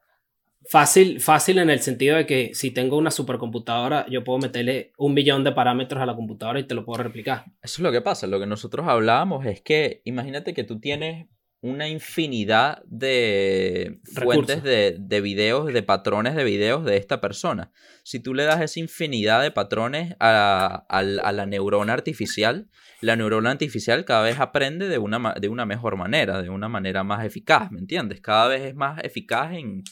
[0.71, 5.15] Fácil, fácil en el sentido de que si tengo una supercomputadora, yo puedo meterle un
[5.15, 7.47] millón de parámetros a la computadora y te lo puedo replicar.
[7.61, 8.29] Eso es lo que pasa.
[8.29, 11.27] Lo que nosotros hablábamos es que imagínate que tú tienes
[11.61, 17.73] una infinidad de fuentes de, de videos, de patrones de videos de esta persona.
[18.05, 22.69] Si tú le das esa infinidad de patrones a, a la- a la neurona artificial,
[23.01, 27.03] la neurona artificial cada vez aprende de una, de una mejor manera, de una manera
[27.03, 28.21] más eficaz, ¿me entiendes?
[28.21, 29.83] Cada vez es más eficaz en,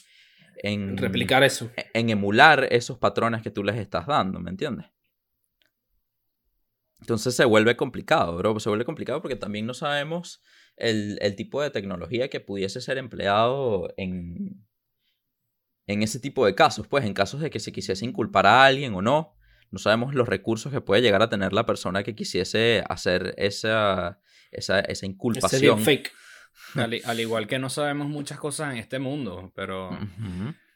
[0.59, 1.71] en Replicar eso.
[1.93, 4.87] en emular esos patrones que tú les estás dando, ¿me entiendes?
[7.01, 8.59] Entonces se vuelve complicado, bro.
[8.59, 10.41] Se vuelve complicado porque también no sabemos
[10.75, 14.65] el, el tipo de tecnología que pudiese ser empleado en,
[15.87, 16.87] en ese tipo de casos.
[16.87, 19.35] Pues en casos de que se quisiese inculpar a alguien o no.
[19.71, 24.19] No sabemos los recursos que puede llegar a tener la persona que quisiese hacer esa,
[24.51, 25.79] esa, esa Ese inculpación.
[27.05, 29.97] Al, igual que no sabemos muchas cosas en este mundo, pero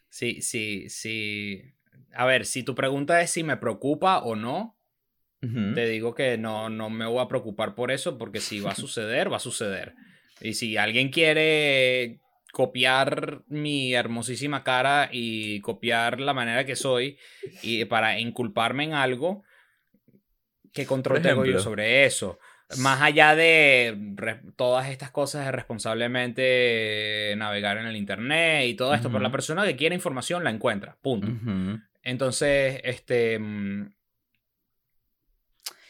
[0.09, 1.73] sí, sí, sí.
[2.13, 4.77] A ver, si tu pregunta es si me preocupa o no,
[5.41, 8.75] te digo que no, no me voy a preocupar por eso, porque si va a
[8.75, 9.93] suceder, va a suceder.
[10.41, 12.19] Y si alguien quiere
[12.53, 17.17] copiar mi hermosísima cara y copiar la manera que soy
[17.61, 19.43] y para inculparme en algo,
[20.71, 22.39] ¿qué control tengo yo sobre eso?
[22.77, 23.97] Más allá de
[24.55, 29.65] todas estas cosas de responsablemente navegar en el internet y todo esto, pero la persona
[29.65, 31.27] que quiere información la encuentra, punto.
[32.03, 33.87] Entonces, este, mm,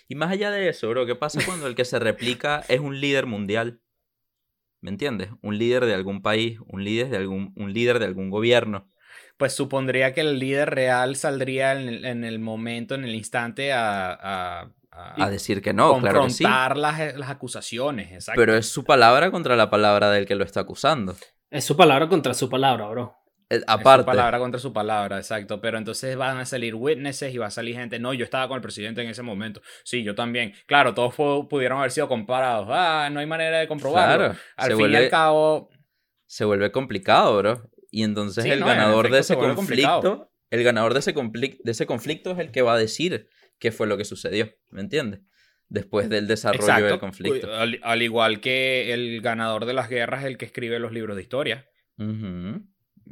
[0.07, 2.99] Y más allá de eso, bro, ¿qué pasa cuando el que se replica es un
[2.99, 3.79] líder mundial?
[4.81, 5.29] ¿Me entiendes?
[5.41, 8.89] Un líder de algún país, un líder de algún, un líder de algún gobierno.
[9.37, 13.71] pues supondría que el líder real saldría en el, en el momento, en el instante,
[13.71, 16.43] a, a- a A decir que no, claro que sí.
[16.43, 18.11] confrontar las, las acusaciones.
[18.11, 18.39] Exacto.
[18.39, 21.15] Pero es su palabra contra la palabra del que lo está acusando.
[21.49, 23.15] Es su palabra contra su palabra, bro.
[23.49, 25.59] Eh, Es Aparte, su palabra contra su palabra, exacto.
[25.61, 27.99] Pero entonces van a salir witnesses y va a salir gente.
[27.99, 29.61] No, yo estaba con el presidente en ese momento.
[29.83, 30.53] Sí, yo también.
[30.65, 31.13] Claro, todos
[31.49, 32.67] pudieron haber sido comparados.
[32.71, 34.17] Ah, no hay manera de comprobarlo.
[34.25, 35.69] claro, Al se fin y vuelve, al cabo,
[36.25, 37.69] se vuelve complicado, bro.
[37.91, 40.01] Y entonces Sí, el no, en ganador de ese complicado.
[40.01, 43.27] conflicto, el ganador de ese, conflic- de ese conflicto es el que va a decir
[43.63, 45.21] qué fue lo que sucedió, ¿me entiendes?
[45.69, 47.55] Después del desarrollo del conflicto.
[47.55, 51.15] Al, al igual que el ganador de las guerras es el que escribe los libros
[51.15, 51.69] de historia.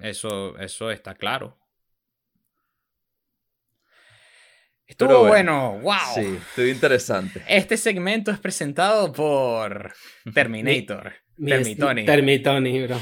[0.01, 1.57] Eso, eso está claro.
[4.85, 5.93] Estuvo Pero bueno, wow.
[6.15, 7.41] Sí, estuvo interesante.
[7.47, 9.93] Este segmento es presentado por
[10.33, 11.13] Terminator.
[11.37, 12.05] Mi- Termitoni.
[12.05, 12.99] Termitoni, bro.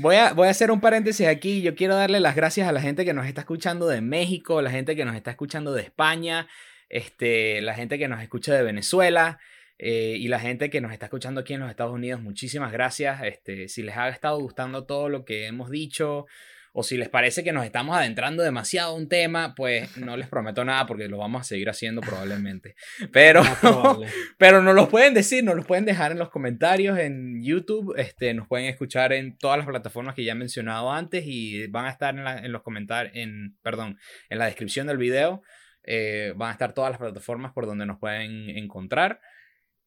[0.00, 1.60] Voy a, voy a hacer un paréntesis aquí.
[1.60, 4.70] Yo quiero darle las gracias a la gente que nos está escuchando de México, la
[4.70, 6.48] gente que nos está escuchando de España,
[6.88, 9.38] este, la gente que nos escucha de Venezuela
[9.78, 12.22] eh, y la gente que nos está escuchando aquí en los Estados Unidos.
[12.22, 13.22] Muchísimas gracias.
[13.24, 16.26] Este, si les ha estado gustando todo lo que hemos dicho
[16.72, 20.28] o si les parece que nos estamos adentrando demasiado a un tema, pues no les
[20.28, 22.74] prometo nada porque lo vamos a seguir haciendo probablemente.
[23.12, 23.42] Pero...
[24.38, 28.32] Pero nos los pueden decir, nos los pueden dejar en los comentarios en YouTube, este,
[28.34, 31.90] nos pueden escuchar en todas las plataformas que ya he mencionado antes y van a
[31.90, 33.98] estar en, la- en los comentarios, en, perdón,
[34.28, 35.42] en la descripción del video.
[35.82, 39.20] eh, van a estar todas las plataformas por donde nos pueden encontrar.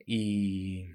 [0.06, 0.88] Y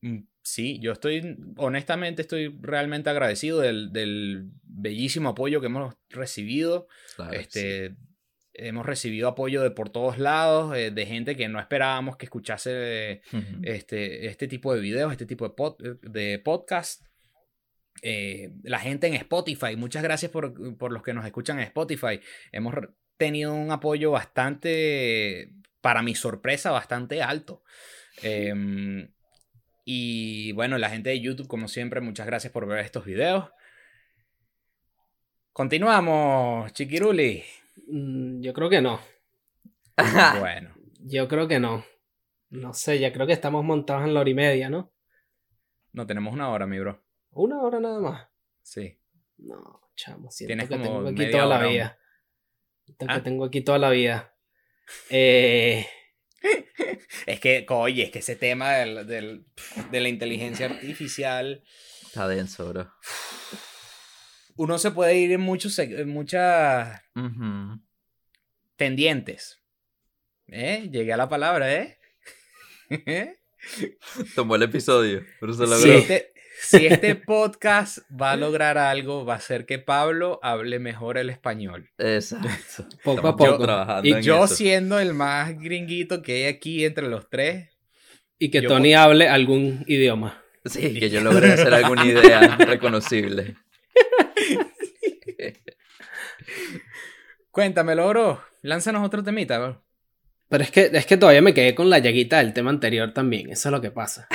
[0.00, 6.86] mm, sí, yo estoy, honestamente, estoy realmente agradecido del, del bellísimo apoyo que hemos recibido.
[7.16, 7.42] Claro que sí.
[7.44, 7.96] Este,
[8.56, 12.70] Hemos recibido apoyo de por todos lados, eh, de gente que no esperábamos que escuchase
[12.72, 13.22] eh,
[13.64, 17.02] este, este tipo de videos, este tipo de, pod- de podcast.
[18.02, 22.20] Eh, la gente en Spotify, muchas gracias por, por los que nos escuchan en Spotify.
[22.52, 22.74] Hemos
[23.16, 27.64] tenido un apoyo bastante, para mi sorpresa, bastante alto.
[28.22, 29.08] Em,
[29.84, 33.50] y bueno, la gente de YouTube, como siempre, muchas gracias por ver estos videos.
[35.52, 37.44] Continuamos, Chiquiruli.
[37.88, 39.00] Mm, Yo creo que no.
[40.40, 41.84] Bueno, Yo creo que no.
[42.50, 44.92] No sé, ya creo que estamos montados en la hora y media, ¿no?
[45.92, 47.00] no tenemos una hora, mi bro.
[47.30, 48.28] Una hora nada más.
[48.62, 48.98] Sí.
[49.38, 51.98] No, chamo, siento Tienes que como tengo aquí toda la vida.
[52.84, 53.22] Siento que ¿Ah?
[53.22, 54.34] tengo aquí toda la vida.
[55.08, 55.86] Eh,
[57.26, 59.44] Es que, oye, es que ese tema del, del-
[59.90, 61.62] de la inteligencia artificial,
[62.06, 62.92] Está denso, bro.
[64.56, 67.80] uno se puede ir en, muchos, en muchas Ujú.
[68.76, 69.60] tendientes.
[70.48, 70.88] ¿Eh?
[70.92, 71.98] Llegué a la palabra, ¿eh?
[74.34, 75.92] Tomó el episodio, pero se Si logró.
[75.94, 81.18] este, si este podcast va a lograr algo, va a ser que Pablo hable mejor
[81.18, 81.90] el español.
[81.98, 82.48] Exacto.
[83.02, 83.58] Poco a poco.
[83.64, 84.54] trabajando Y en yo eso.
[84.54, 87.70] siendo el más gringuito que hay aquí entre los tres,
[88.38, 90.42] y que Yo- Tony hable algún idioma.
[90.64, 93.56] Sí, que yo logré hacer alguna idea reconocible.
[97.50, 98.42] cuéntamelo, bro.
[98.62, 99.84] Lánzanos otro temita, bro.
[100.48, 103.50] Pero es que, es que todavía me quedé con la llaguita del tema anterior también.
[103.50, 104.26] Eso es lo que pasa.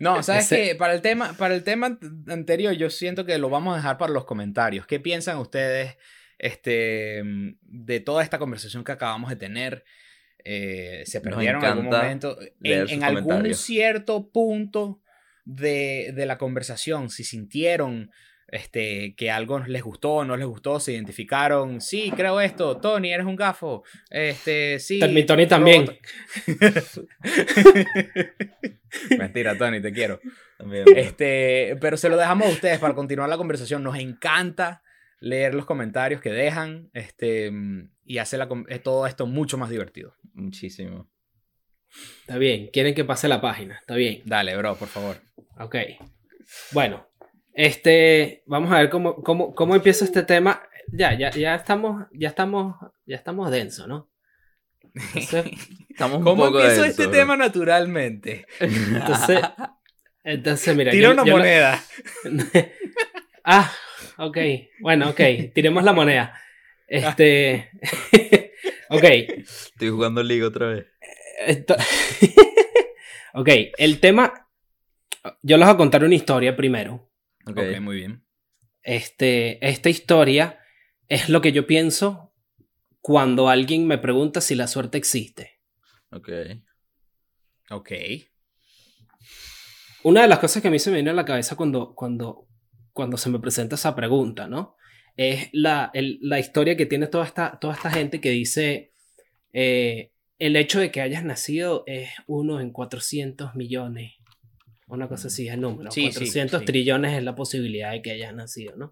[0.00, 0.74] No, ¿sabes Ese- qué?
[0.74, 4.12] Para el, tema, para el tema anterior yo siento que lo vamos a dejar para
[4.12, 4.86] los comentarios.
[4.86, 5.96] ¿Qué piensan ustedes
[6.38, 7.22] este,
[7.62, 9.84] de toda esta conversación que acabamos de tener?
[10.44, 12.38] Eh, ¿Se perdieron en algún momento?
[12.62, 15.00] En, en algún cierto punto
[15.44, 18.10] de, de la conversación, si sintieron
[18.54, 21.80] este, que algo les gustó, no les gustó, se identificaron.
[21.80, 22.76] Sí, creo esto.
[22.78, 23.82] Tony, eres un gafo.
[24.10, 25.00] Este, sí.
[25.00, 25.98] Termitoni yo- también.
[29.18, 30.20] Mentira, Tony, te quiero.
[30.58, 30.84] También.
[30.96, 33.82] Este, pero se lo dejamos a ustedes para continuar la conversación.
[33.82, 34.82] Nos encanta
[35.20, 37.50] leer los comentarios que dejan este,
[38.04, 40.14] y hacer la eh, todo esto mucho más divertido.
[40.32, 41.10] Muchísimo.
[42.20, 42.68] Está bien.
[42.72, 43.78] Quieren que pase la página.
[43.80, 44.22] Está bien.
[44.24, 45.16] Dale, bro, por favor.
[45.58, 45.76] Ok.
[46.72, 47.08] Bueno.
[47.54, 48.42] Este.
[48.46, 50.62] Vamos a ver cómo, cómo, cómo empieza este tema.
[50.92, 52.06] Ya, ya, ya estamos.
[52.12, 52.76] Ya estamos.
[53.06, 54.10] Ya estamos denso, ¿no?
[54.94, 55.46] Entonces,
[55.90, 57.12] Estamos un ¿Cómo poco empiezo denso, este bro.
[57.12, 58.46] tema naturalmente?
[58.60, 59.40] entonces,
[60.24, 60.90] entonces mira.
[60.90, 61.84] Tira yo- una yo la- moneda.
[63.44, 63.72] ah,
[64.18, 64.38] ok.
[64.80, 65.20] Bueno, ok.
[65.54, 66.40] Tiremos la moneda.
[66.88, 67.70] Este.
[68.88, 69.04] ok.
[69.04, 70.86] Estoy jugando Liga otra vez.
[71.46, 71.76] Esto-
[73.34, 73.48] ok,
[73.78, 74.48] el tema.
[75.42, 77.08] Yo les voy a contar una historia primero.
[77.46, 77.58] Ok.
[77.58, 78.24] Ok, muy bien.
[78.82, 80.58] Este, esta historia
[81.08, 82.32] es lo que yo pienso
[83.00, 85.60] cuando alguien me pregunta si la suerte existe.
[86.10, 86.28] Ok.
[87.70, 87.92] Ok.
[90.02, 92.46] Una de las cosas que a mí se me viene a la cabeza cuando, cuando,
[92.92, 94.76] cuando se me presenta esa pregunta, ¿no?
[95.16, 98.92] Es la, el- la historia que tiene toda esta, toda esta gente que dice,
[99.52, 104.12] eh, el hecho de que hayas nacido es uno en 400 millones.
[104.86, 105.90] Una cosa así es el número.
[105.90, 106.66] Sí, sí, 400 sí.
[106.66, 108.90] trillones es la posibilidad de que hayas nacido, ¿no?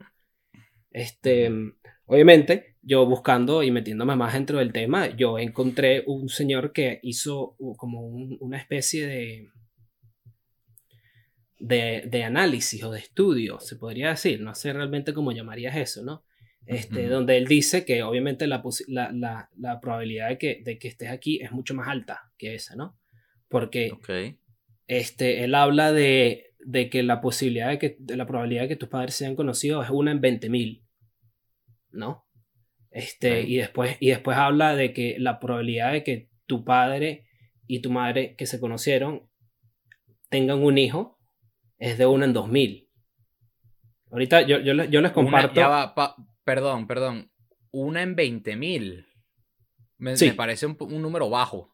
[0.91, 1.51] Este,
[2.07, 7.57] obviamente, yo buscando y metiéndome más dentro del tema, yo encontré un señor que hizo
[7.77, 9.49] como un- una especie de
[11.59, 16.03] de, de análisis o de estudio, se podría decir, no sé realmente cómo llamarías eso,
[16.03, 16.25] ¿no?
[16.67, 17.07] Este.
[17.09, 21.11] Donde él dice que obviamente la, la, la- la probabilidad de que, de que estés
[21.11, 22.99] aquí es mucho más alta que esa, ¿no?
[23.49, 24.11] Porque Ok.
[24.99, 28.77] Este, él habla de, de que la posibilidad de que de la probabilidad de que
[28.77, 30.85] tus padres sean conocidos es una en 20.000,
[31.91, 32.27] ¿no?
[32.91, 37.27] Este, y, después, y después habla de que la probabilidad de que tu padre
[37.67, 39.31] y tu madre que se conocieron
[40.29, 41.19] tengan un hijo
[41.79, 42.89] es de una en 2.000.
[44.11, 45.55] Ahorita yo, yo, les- yo les Una- comparto.
[45.55, 47.31] ya va, pa- perdón, perdón.
[47.71, 49.07] Una en 20 mil.
[49.97, 50.27] Me, Sí.
[50.27, 51.73] me parece un, un número bajo.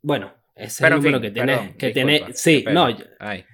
[0.00, 1.52] Bueno, ese es Pero el en número fin, que tiene.
[1.52, 2.88] perdón, que disculpa, tiene sí, no,
[3.20, 3.44] Ay.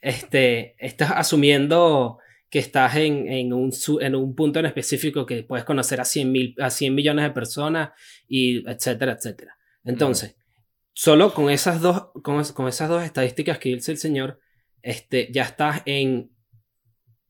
[0.00, 2.18] este, estás asumiendo
[2.50, 3.70] que estás en, en un,
[4.00, 7.30] en un punto en específico que puedes conocer a 100, mil, a 100 millones de
[7.30, 7.90] personas,
[8.26, 9.54] y etcétera, etcétera.
[9.84, 10.36] Entonces,
[10.92, 14.40] solo con esas, dos, con, es- con esas dos estadísticas que dice el señor,
[14.82, 16.30] este, ya estás en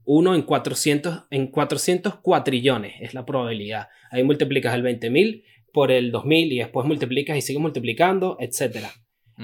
[0.04, 3.88] 1 en 400, en 400 cuatrillones es la probabilidad.
[4.10, 8.90] Ahí multiplicas el 20.000 por el 2000 y después multiplicas y sigues multiplicando, etcétera.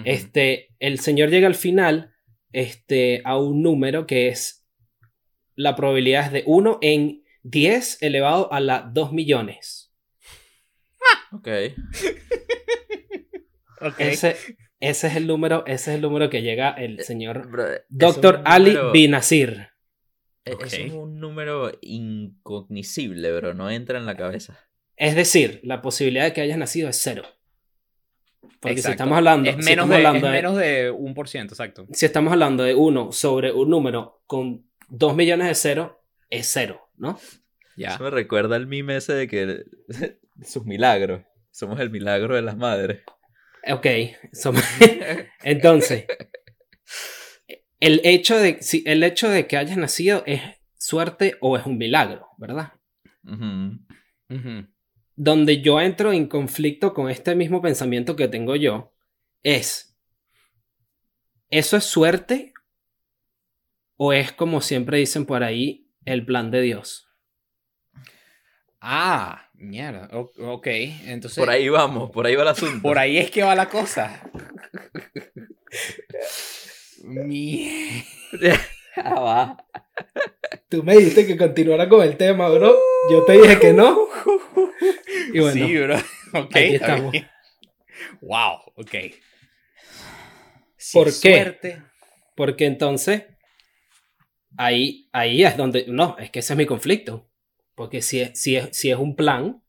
[0.04, 2.14] Este, el señor llega al final
[2.52, 4.66] este, a un número que es
[5.54, 9.92] la probabilidad es de 1 en 10 elevado a la 2 millones.
[11.32, 11.48] Ok.
[13.80, 14.00] Ok.
[14.00, 14.36] Ese,
[14.80, 18.42] ese es el número, ese es el número que llega el señor Bro, Dr.
[18.46, 19.68] Ali número- Binazir.
[20.46, 20.64] e- Ok.
[20.64, 23.52] Eso es un número incognoscible, bro.
[23.52, 24.58] No entra en la cabeza.
[24.96, 27.24] Es decir, la posibilidad de que hayas nacido es cero.
[28.60, 31.14] Porque si estamos hablando, Es si menos, estamos de, hablando es de- menos de un
[31.14, 31.86] por ciento, exacto.
[31.92, 36.88] si estamos hablando de 1 sobre un número con 2 millones de cero, es cero,
[36.96, 37.18] ¿no?
[37.76, 37.90] Ya.
[37.94, 39.64] Eso me recuerda al meme ese de que
[40.44, 41.22] sus milagros.
[41.50, 43.02] Somos el milagro de las madres.
[43.68, 43.86] Ok,
[44.32, 44.62] somos-
[45.42, 46.06] entonces,
[47.80, 50.40] el hecho, de, si, el hecho de que hayas nacido es
[50.78, 52.72] suerte o es un milagro, ¿verdad?
[53.24, 53.78] Ujú.
[54.30, 54.66] Ujú.
[55.16, 58.92] Donde yo entro en conflicto con este mismo pensamiento que tengo yo
[59.42, 59.96] es,
[61.50, 62.52] ¿eso es suerte
[63.96, 67.08] o es como siempre dicen por ahí, el plan de Dios?
[68.80, 70.10] Ah, mierda.
[70.12, 71.38] O- ok, entonces.
[71.38, 72.82] Por ahí vamos, por ahí va el asunto.
[72.82, 74.30] Por ahí es que va la cosa.
[77.04, 78.04] Mi-
[78.96, 79.56] Ah, va.
[80.68, 82.76] Tú me dijiste que continuara con el tema, bro.
[83.10, 84.08] Yo te dije que no.
[85.32, 85.96] Y bueno, Sí, bro.
[86.34, 86.56] Ok.
[86.56, 87.12] aquí estamos.
[87.12, 87.28] bien.
[88.20, 88.94] Wow, ok.
[90.92, 91.36] ¿Por es qué?
[91.42, 91.82] suerte-
[92.34, 93.24] porque entonces
[94.56, 95.86] ahí, ahí es donde.
[95.88, 97.28] No, es que ese es mi conflicto.
[97.74, 99.62] Porque si es, si es, si es un plan,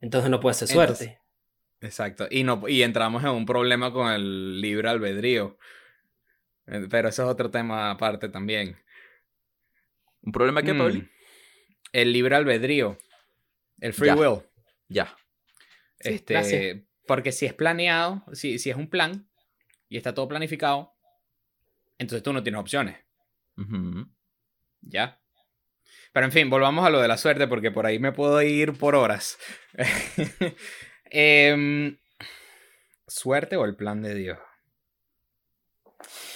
[0.00, 0.92] entonces no puede ser suerte.
[1.04, 1.18] Entonces-
[1.80, 2.26] Exacto.
[2.30, 5.58] Y, no, y entramos en un problema con el libre albedrío.
[6.66, 8.76] Eh, Pero eso es otro tema aparte también.
[10.24, 10.78] ¿Un problema que, Mm.
[10.78, 11.08] Pauli?
[11.92, 12.98] El libre albedrío.
[13.80, 14.14] El free Ya.
[14.16, 14.40] will.
[14.88, 15.16] Ya.
[15.98, 16.78] Este, gracias.
[17.06, 19.28] porque si es planeado, si, si es un plan
[19.88, 20.92] y está todo planificado,
[21.98, 22.96] entonces tú no tienes opciones.
[24.82, 25.20] ¿Ya?
[26.12, 28.72] Pero en fin, volvamos a lo de la suerte porque por ahí me puedo ir
[28.72, 29.38] por horas.
[31.16, 31.96] Em,
[33.06, 34.38] ¿Suerte o el plan de Dios?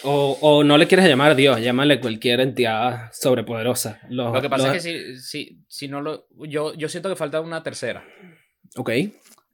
[0.05, 4.01] O, o no le quieres llamar Dios, llámale cualquier entidad sobrepoderosa.
[4.09, 6.29] Los- Lo que pasa los- es que si, si, si no lo...
[6.47, 8.07] Yo, yo siento que falta una tercera.
[8.77, 8.91] Ok.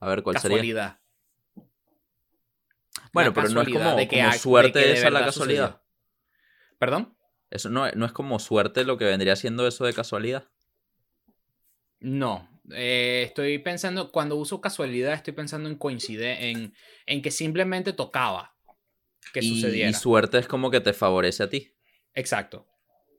[0.01, 0.57] A ver, ¿cuál sería?
[0.59, 0.99] casualidad.
[3.12, 5.25] Bueno, La pero no es como, de que como de suerte que de esa la
[5.25, 5.66] casualidad.
[5.71, 5.85] sucedió.
[6.79, 7.16] ¿Perdón?
[7.51, 10.49] Eso no, no es como suerte lo que vendría siendo eso de casualidad.
[12.01, 12.49] No.
[12.73, 16.75] Eh, estoy pensando, cuando uso casualidad, estoy pensando en coincidir, en,
[17.07, 18.53] en que simplemente tocaba
[19.33, 19.91] que y, sucediera.
[19.91, 21.75] y suerte es como que te favorece a ti.
[22.15, 22.67] Exacto.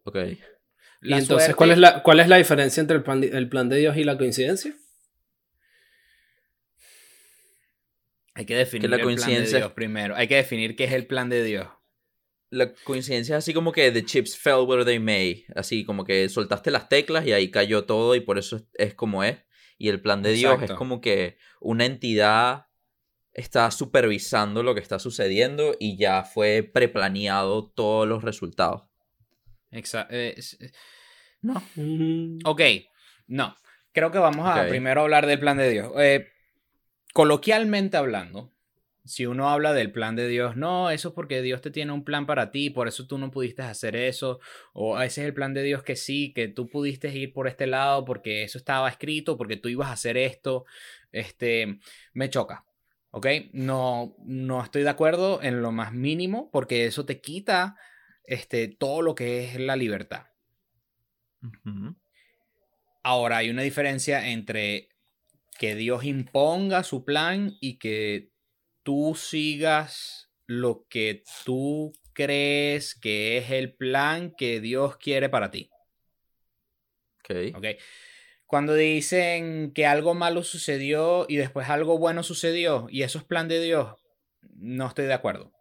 [0.03, 0.15] Ok.
[1.02, 3.49] Y entonces, suerte- ¿cuál, es la, ¿cuál es la diferencia entre el plan, de- el
[3.49, 4.73] plan de Dios y la coincidencia?
[8.34, 10.15] Hay que definir la el plan de coincidencia- Dios primero.
[10.15, 11.68] Hay que definir qué es el plan de Dios.
[12.49, 15.45] La coincidencia es así como que the chips fell where they may.
[15.56, 18.94] Así como que soltaste las teclas y ahí cayó todo y por eso es, es
[18.94, 19.38] como es.
[19.77, 22.68] Y el plan de Dios es como que una entidad
[23.35, 28.83] está supervisando lo que está sucediendo y ya fue preplaneado todos los resultados.
[29.71, 30.57] Exa- eh, es-
[31.41, 31.61] no.
[31.75, 32.61] Mm, Ok.
[33.27, 33.55] No.
[33.91, 35.91] Creo que vamos a primero hablar del plan de Dios.
[35.97, 36.27] Eh,
[37.13, 38.51] coloquialmente hablando,
[39.03, 42.03] si uno habla del plan de Dios, no, eso es porque Dios te tiene un
[42.03, 44.39] plan para ti, por eso tú no pudiste hacer eso,
[44.73, 47.67] o ese es el plan de Dios que sí, que tú pudiste ir por este
[47.67, 50.65] lado porque eso estaba escrito, porque tú ibas a hacer esto,
[51.11, 51.79] este,
[52.13, 52.65] me choca,
[53.15, 53.27] ¿Ok?
[53.53, 57.77] No, no estoy de acuerdo en lo más mínimo porque eso te quita
[58.25, 60.25] este, todo lo que es la libertad.
[63.03, 64.89] Ahora, hay una diferencia entre
[65.57, 68.31] que Dios imponga su plan y que
[68.83, 75.69] tú sigas lo que tú crees que es el plan que Dios quiere para ti.
[77.19, 77.55] Ok.
[77.55, 77.65] ¿ok?
[78.45, 83.47] Cuando dicen que algo malo sucedió y después algo bueno sucedió y eso es plan
[83.47, 83.95] de Dios,
[84.55, 85.51] no estoy de acuerdo.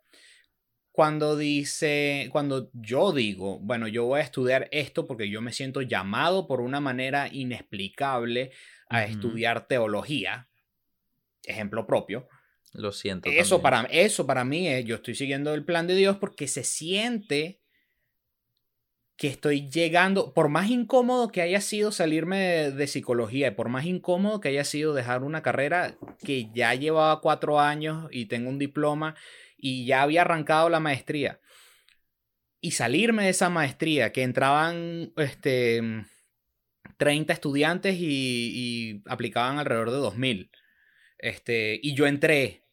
[0.93, 5.83] Cuando dice, cuando yo digo, bueno, yo voy a estudiar esto porque yo me siento
[5.83, 8.53] llamado por una manera inexplicable
[8.89, 10.49] a estudiar teología,
[11.43, 12.29] ejemplo propio,
[12.73, 13.29] Lo siento.
[13.29, 13.63] eso también.
[13.63, 17.64] para, eso para mí es, yo estoy siguiendo el plan de Dios porque se siente
[19.17, 23.85] que estoy llegando, por más incómodo que haya sido salirme de, psicología, y por más
[23.85, 28.59] incómodo que haya sido dejar una carrera que ya llevaba cuatro años y tengo un
[28.59, 29.15] diploma
[29.57, 31.41] y ya había arrancado la maestría,
[32.61, 35.81] y salirme de esa maestría, que entraban este,
[36.97, 40.51] 30 estudiantes y, y aplicaban alrededor de 2000,
[41.19, 42.65] este, y yo entré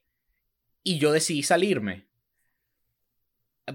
[0.83, 2.10] y yo decidí salirme.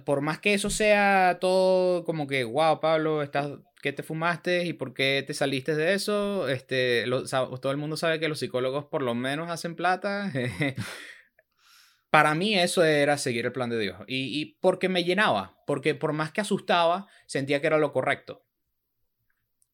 [0.05, 3.51] Por más que eso sea todo como que, wow, Pablo, estás,
[3.83, 6.49] ¿qué te fumaste y por qué te saliste de eso?
[6.49, 10.31] Este, lo- todo el mundo sabe que los psicólogos por lo menos hacen plata.
[12.11, 13.99] Para mí eso era seguir el plan de Dios.
[14.07, 18.45] Y, y porque me llenaba, porque por más que asustaba, sentía que era lo correcto.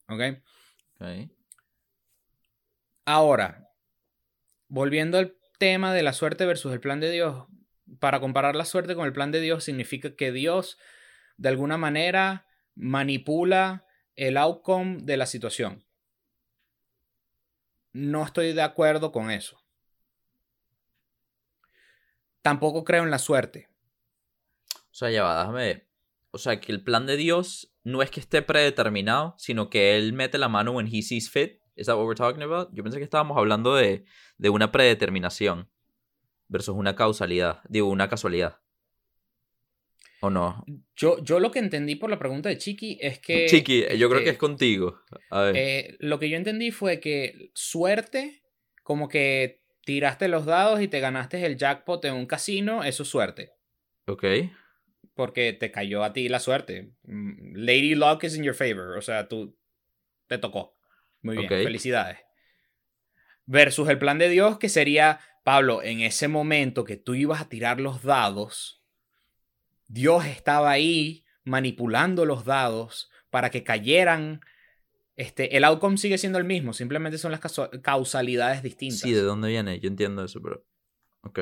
[0.09, 0.20] ¿Ok?
[1.01, 1.30] Ok.
[3.05, 3.68] Ahora,
[4.68, 7.47] volviendo al tema de la suerte versus el plan de Dios,
[7.98, 10.78] para comparar la suerte con el plan de Dios significa que Dios
[11.36, 13.86] de alguna manera manipula
[14.16, 15.85] el outcome de la situación.
[17.93, 19.62] No estoy de acuerdo con eso.
[22.40, 23.69] Tampoco creo en la suerte.
[24.74, 25.86] O sea, ya va, déjame.
[26.31, 30.12] O sea, que el plan de Dios no es que esté predeterminado, sino que Él
[30.12, 31.60] mete la mano when He sees fit.
[31.77, 32.70] ¿Is that what we're talking about?
[32.73, 34.05] Yo pensé que estábamos hablando de,
[34.39, 35.70] de una predeterminación
[36.52, 37.62] versus una causalidad.
[37.68, 38.60] Digo, una casualidad.
[40.20, 40.64] ¿O no?
[40.94, 43.46] Yo, yo lo que entendí por la pregunta de Chiqui es que...
[43.46, 45.00] Chiqui, yo creo que es contigo.
[45.30, 45.56] A ver.
[45.56, 48.42] Eh, lo que yo entendí fue que suerte,
[48.84, 53.08] como que tiraste los dados y te ganaste el jackpot en un casino, eso es
[53.08, 53.52] suerte.
[54.06, 54.24] ok.
[55.14, 56.92] Porque te cayó a ti la suerte.
[57.02, 58.96] Mm, Lady Luck is in your favor.
[58.96, 59.58] O sea, tú
[60.26, 60.74] te tocó.
[61.20, 62.18] Muy bien, felicidades.
[63.44, 67.48] Versus el plan de Dios, que sería, Pablo, en ese momento que tú ibas a
[67.48, 68.82] tirar los dados,
[69.89, 74.40] Dios estaba ahí manipulando los dados para que cayeran.
[75.16, 77.40] Este, el outcome sigue siendo el mismo, simplemente son las
[77.82, 79.01] causalidades distintas.
[79.01, 79.78] Sí, ¿de dónde viene?
[79.81, 80.64] Yo entiendo eso, pero.
[81.23, 81.40] Ok.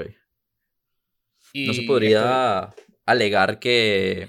[1.53, 2.75] Y No se esto- podría
[3.07, 4.29] alegar que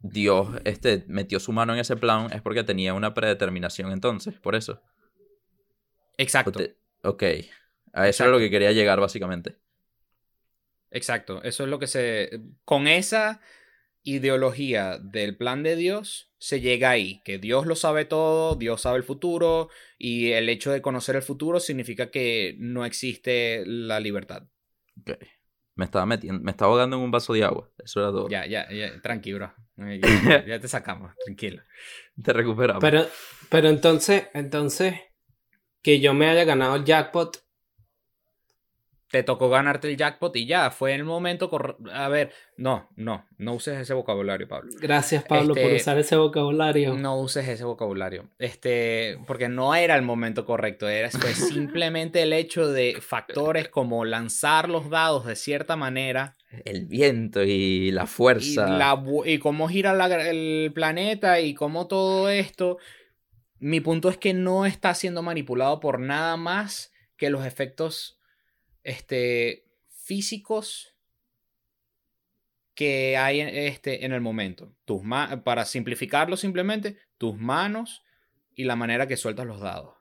[0.00, 4.54] Dios este, metió su mano en ese plan es porque tenía una predeterminación entonces, por
[4.54, 4.80] eso.
[6.18, 6.52] Exacto.
[6.52, 7.22] te- Ok.
[7.96, 9.56] A eso era lo que quería llegar básicamente.
[10.90, 12.30] Exacto, eso es lo que se...
[12.66, 13.40] Con esa
[14.02, 18.98] ideología del plan de Dios se llega ahí, que Dios lo sabe todo, Dios sabe
[18.98, 24.42] el futuro y el hecho de conocer el futuro significa que no existe la libertad.
[25.00, 25.12] Ok.
[25.74, 27.70] Me estaba metiendo, me estaba ahogando en un vaso de agua.
[27.82, 28.28] Eso era todo.
[28.28, 29.54] Ya, ya, ya, tranquilo, bro.
[29.98, 31.62] Ya, ya te sacamos, tranquilo.
[32.22, 32.82] Te recuperamos.
[32.82, 33.06] Pero,
[33.48, 34.94] pero entonces, entonces,
[35.82, 37.45] que yo me haya ganado el jackpot,
[39.08, 41.84] Te tocó ganarte el jackpot y ya, fue el momento correcto.
[41.92, 44.70] A ver, no, no, no uses ese vocabulario, Pablo.
[44.80, 46.94] gracias Pablo por Este, usar ese vocabulario.
[46.94, 48.28] No uses ese vocabulario.
[48.38, 50.88] Este, porque no era el momento correcto.
[50.88, 56.86] Era fue simplemente el hecho de factores como lanzar los dados de cierta manera El
[56.86, 58.66] viento y la y, fuerza.
[58.68, 62.78] la bu- y cómo gira la- el planeta y cómo todo esto.
[63.60, 68.15] Mi punto es que no está siendo manipulado por nada más que los efectos
[68.86, 70.94] este, físicos
[72.74, 74.72] que hay en, este, en el momento.
[74.84, 75.02] Tus
[75.44, 78.04] para simplificarlo simplemente, tus manos
[78.54, 79.94] y la manera que sueltas los dados.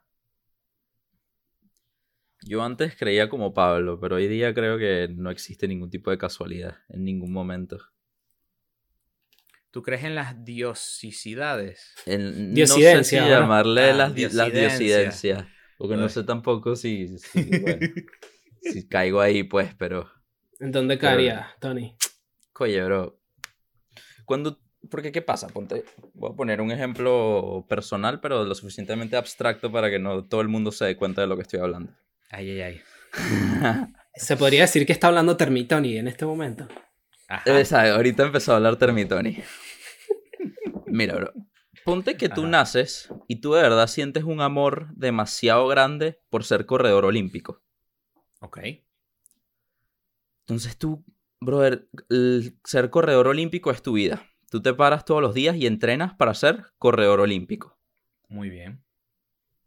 [2.45, 6.19] Yo antes creía como Pablo, pero hoy día creo que no existe ningún tipo de
[6.19, 7.79] casualidad en ningún momento.
[9.71, 11.95] ¿Tú crees en las diosicidades?
[12.05, 14.59] En- Diosidencia, no sé si llamarle Ah, las, diosidencia.
[14.69, 15.47] diosidencias.
[15.77, 17.79] Porque no sé tampoco si, si, bueno,
[18.71, 20.09] si caigo ahí, pues, pero.
[20.59, 21.95] ¿En dónde caería, Tony?
[22.59, 23.19] Oye, bro.
[24.25, 24.59] Cuando.
[24.89, 25.47] Porque, ¿qué pasa?
[25.47, 25.83] Ponte.
[26.13, 30.47] Voy a poner un ejemplo personal, pero lo suficientemente abstracto para que no todo el
[30.47, 31.91] mundo se dé cuenta de lo que estoy hablando.
[32.29, 32.81] Ay, ay, ay.
[34.15, 36.67] Se podría decir que está hablando Termitoni en este momento.
[37.27, 37.43] Ajá.
[37.45, 39.37] Eh, ahorita empezó a hablar Termitoni.
[40.85, 41.33] Mira, bro.
[41.83, 46.65] Ponte que tú naces y tú de verdad sientes un amor demasiado grande por ser
[46.65, 47.61] corredor olímpico.
[48.45, 48.59] Ok.
[50.41, 51.03] Entonces tú,
[51.41, 51.89] brother,
[52.63, 54.23] ser corredor olímpico es tu vida.
[54.51, 57.79] Tú te paras todos los días y entrenas para ser corredor olímpico.
[58.29, 58.83] Muy bien.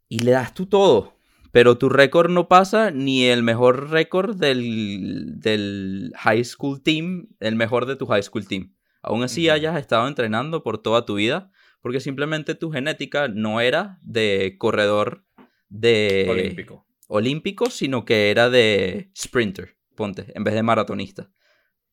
[0.07, 1.17] Y le das tú todo.
[1.51, 7.55] Pero tu récord no pasa ni el mejor récord del, del, high school team, el
[7.55, 8.75] mejor de tu high school team.
[9.01, 11.51] Aún así hayas estado entrenando por toda tu vida,
[11.81, 15.25] porque simplemente tu genética no era de corredor
[15.69, 21.29] de olímpico, olímpico sino que era de sprinter, ponte, en vez de maratonista.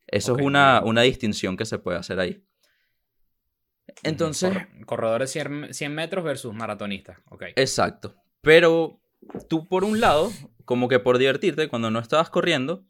[0.06, 2.44] Eso es una, una, distinción que se puede hacer ahí.
[4.04, 4.56] Entonces...
[4.84, 7.18] corredores 100, 100 metros versus maratonistas.
[7.56, 8.14] Exacto.
[8.40, 9.00] Pero
[9.48, 10.30] tú por un lado,
[10.64, 12.86] como que por divertirte, cuando no estabas corriendo,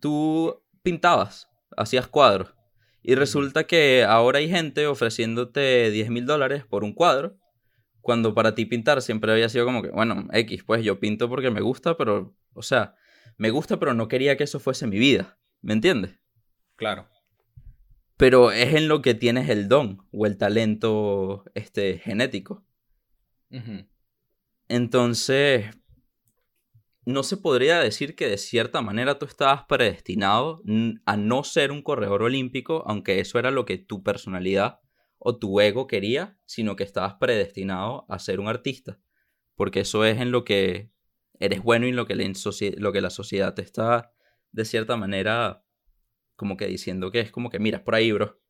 [0.00, 2.54] tú pintabas, hacías cuadros.
[3.02, 7.36] Y resulta que ahora hay gente ofreciéndote 10 mil dólares por un cuadro,
[8.04, 11.50] cuando para ti pintar siempre había sido como que, bueno, X, pues yo pinto porque
[11.50, 12.94] me gusta, pero, o sea,
[13.38, 16.20] me gusta, pero no quería que eso fuese mi vida, ¿me entiendes?
[16.76, 17.08] Claro.
[18.18, 22.64] Pero es en lo que tienes el don o el talento este, genético.
[24.68, 25.70] Entonces,
[27.06, 30.62] no se podría decir que de cierta manera tú estabas predestinado
[31.06, 34.83] a no ser un corredor olímpico, aunque eso era lo que tu personalidad
[35.18, 38.98] o tu ego quería, sino que estabas predestinado a ser un artista,
[39.54, 40.90] porque eso es en lo que
[41.38, 42.14] eres bueno y lo que,
[42.76, 44.12] lo que la sociedad te está,
[44.52, 45.64] de cierta manera,
[46.36, 48.40] como que diciendo que es como que, miras por ahí, bro.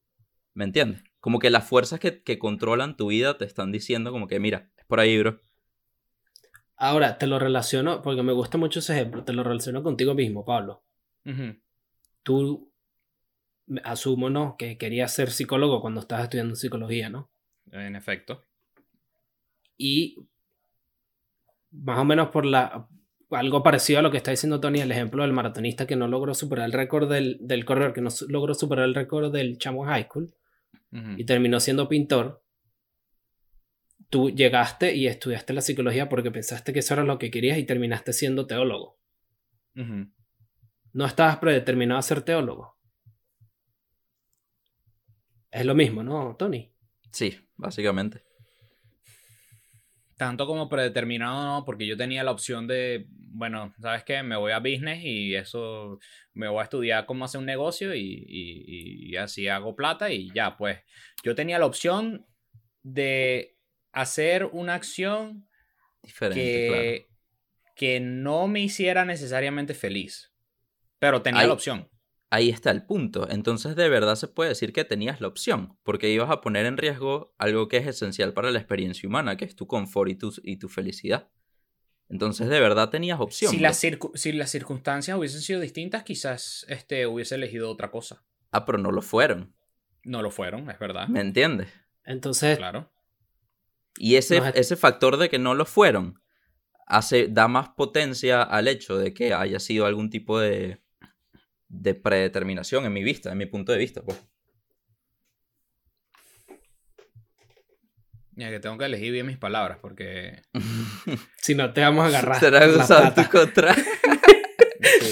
[0.52, 1.02] ¿Me entiendes?
[1.18, 4.70] Como que las fuerzas que, que controlan tu vida te están diciendo como que, mira,
[4.76, 5.40] es por ahí, bro.
[6.76, 10.44] Ahora, te lo relaciono, porque me gusta mucho ese ejemplo, te lo relaciono contigo mismo,
[10.44, 10.84] Pablo.
[12.22, 12.73] Tú,
[13.82, 14.56] asumo, ¿no?
[14.56, 17.30] Que querías ser psicólogo cuando estabas estudiando psicología, ¿no?
[17.72, 18.44] En efecto.
[19.76, 20.26] Y
[21.70, 22.88] más o menos por la...
[23.30, 26.34] Algo parecido a lo que está diciendo Tony, el ejemplo del maratonista que no logró
[26.34, 30.04] superar el récord del, del corredor, que no logró superar el récord del chamo high
[30.04, 30.32] school
[31.16, 32.44] y terminó siendo pintor
[34.14, 37.64] tú llegaste y estudiaste la psicología porque pensaste que eso era lo que querías y
[37.64, 38.96] terminaste siendo teólogo.
[40.92, 42.73] No estabas predeterminado a ser teólogo.
[45.54, 46.68] Es lo mismo, ¿no, Tony?
[47.12, 48.24] Sí, básicamente.
[50.16, 54.24] Tanto como predeterminado, no, porque yo tenía la opción de, bueno, ¿sabes qué?
[54.24, 56.00] Me voy a business y eso,
[56.32, 60.56] me voy a estudiar cómo hacer un negocio y, y así hago plata y ya,
[60.56, 60.80] pues
[61.22, 62.26] yo tenía la opción
[62.82, 63.56] de
[63.92, 65.46] hacer una acción
[66.02, 67.06] Diferente,
[67.76, 70.32] que, no me hiciera necesariamente feliz.
[70.98, 71.88] Pero tenía la opción.
[72.34, 73.30] Ahí está el punto.
[73.30, 76.76] Entonces de verdad se puede decir que tenías la opción, porque ibas a poner en
[76.76, 80.34] riesgo algo que es esencial para la experiencia humana, que es tu confort y tu,
[80.42, 81.30] y tu felicidad.
[82.08, 83.52] Entonces de verdad tenías opción.
[83.52, 83.80] Si, las,
[84.14, 88.24] si las circunstancias hubiesen sido distintas, quizás este, hubiese elegido otra cosa.
[88.50, 89.54] Ah, pero no lo fueron.
[90.02, 91.06] No lo fueron, es verdad.
[91.06, 91.68] ¿Me entiendes?
[92.04, 92.90] Entonces, claro.
[93.96, 96.20] Y ese, ese factor de que no lo fueron
[96.84, 100.83] hace, da más potencia al hecho de que haya sido algún tipo de,
[101.80, 104.02] de predeterminación en mi vista, en mi punto de vista.
[104.02, 104.18] Pues.
[108.32, 110.42] Ya que tengo que elegir bien mis palabras porque...
[111.36, 112.40] si no te vamos a agarrar.
[112.40, 113.74] Será usado tu contra.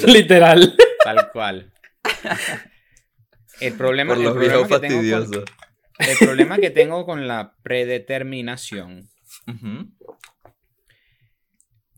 [0.06, 0.76] Literal.
[1.05, 1.72] Tal cual.
[3.60, 5.44] El problema, Por los viejos fastidiosos.
[5.98, 9.09] El problema que tengo con la predeterminación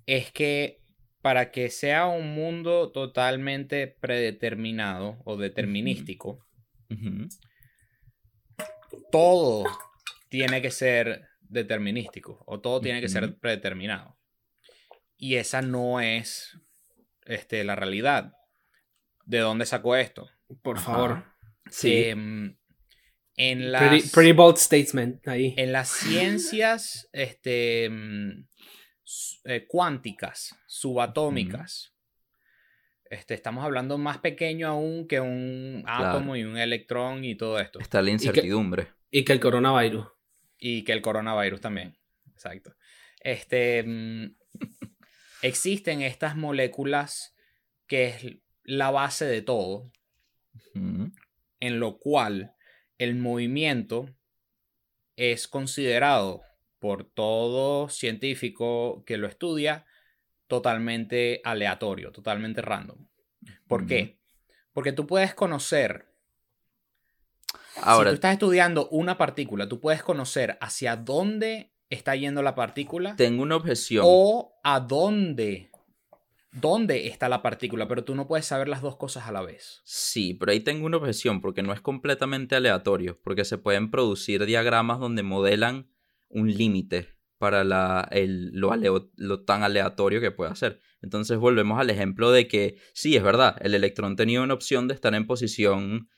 [0.06, 0.83] es que
[1.24, 6.46] para que sea un mundo totalmente predeterminado o determinístico,
[9.10, 9.64] todo
[10.28, 14.18] tiene que ser determinístico o todo tiene que ser predeterminado.
[15.16, 16.58] Y esa no es
[17.24, 18.34] este, la realidad.
[19.24, 20.28] ¿De dónde sacó esto?
[20.60, 21.24] Por favor.
[21.70, 22.04] Sí.
[22.04, 22.58] Em,
[23.38, 25.54] en las, pretty, bold statement ahí.
[25.56, 28.44] En las ciencias este, mm,
[29.44, 31.94] eh, cuánticas, subatómicas,
[33.10, 37.78] este, estamos hablando más pequeño aún que un átomo y un electrón y todo esto.
[37.78, 38.88] Está la incertidumbre.
[39.10, 40.06] Y que, el coronavirus.
[40.58, 41.96] Y que el coronavirus también.
[42.32, 42.74] Exacto.
[43.20, 44.36] Este, mm,
[45.42, 47.36] existen estas moléculas
[47.86, 49.92] que es la base de todo,
[50.74, 52.54] en lo cual
[52.98, 54.08] el movimiento
[55.16, 56.42] es considerado
[56.84, 59.86] por todo científico que lo estudia
[60.48, 62.98] totalmente aleatorio, totalmente random.
[63.66, 64.18] ¿Por qué?
[64.74, 66.12] Porque tú puedes conocer.
[67.80, 72.54] Ahora, si tú estás estudiando una partícula, tú puedes conocer hacia dónde está yendo la
[72.54, 74.04] partícula tengo una objeción.
[74.06, 75.70] o a dónde,
[76.52, 79.80] dónde está la partícula, pero tú no puedes saber las dos cosas a la vez.
[79.84, 84.44] Sí, pero ahí tengo una objeción porque no es completamente aleatorio, porque se pueden producir
[84.44, 85.93] diagramas donde modelan
[86.34, 87.08] un límite
[87.38, 90.80] para la, el- lo, aleo- lo tan aleatorio que puede ser.
[91.02, 94.94] Entonces volvemos al ejemplo de que sí, es verdad, el electrón tenía una opción de
[94.94, 96.08] estar en posición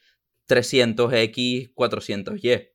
[0.47, 2.71] 300x, 400y,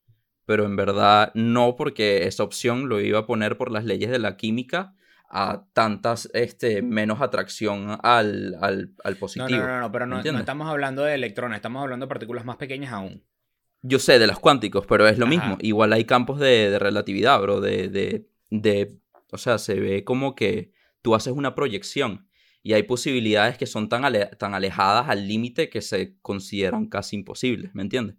[0.45, 4.19] pero en verdad no porque esa opción lo iba a poner por las leyes de
[4.19, 4.95] la química
[5.29, 9.61] a tantas, este, menos atracción al, al, al No, positivo.
[9.61, 12.57] no, no, no, pero no, no estamos hablando de electrones, estamos hablando de partículas más
[12.57, 13.23] pequeñas aún.
[13.81, 15.29] Yo sé de los cuánticos, pero es lo Ajá.
[15.35, 15.57] mismo.
[15.61, 17.61] Igual hay campos de, de relatividad, bro.
[17.61, 18.95] De, de, de,
[19.31, 20.71] o sea, se ve como que
[21.01, 22.27] tú haces una proyección
[22.63, 27.15] y hay posibilidades que son tan, ale- tan alejadas al límite que se consideran casi
[27.15, 28.17] imposibles, ¿me entiendes?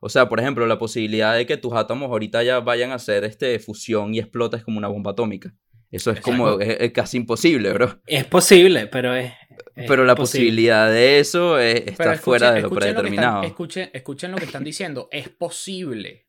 [0.00, 3.24] O sea, por ejemplo, la posibilidad de que tus átomos ahorita ya vayan a hacer
[3.24, 5.54] este, fusión y explotes como una bomba atómica.
[5.92, 8.00] Eso es como es casi imposible, bro.
[8.06, 9.32] Es posible, pero es.
[9.74, 10.44] Pero la posible.
[10.46, 13.42] posibilidad de eso es- está escuchen- fuera de lo están- predeterminado.
[13.44, 15.08] escuchen, escuchen lo que están diciendo.
[15.10, 16.26] Es posible,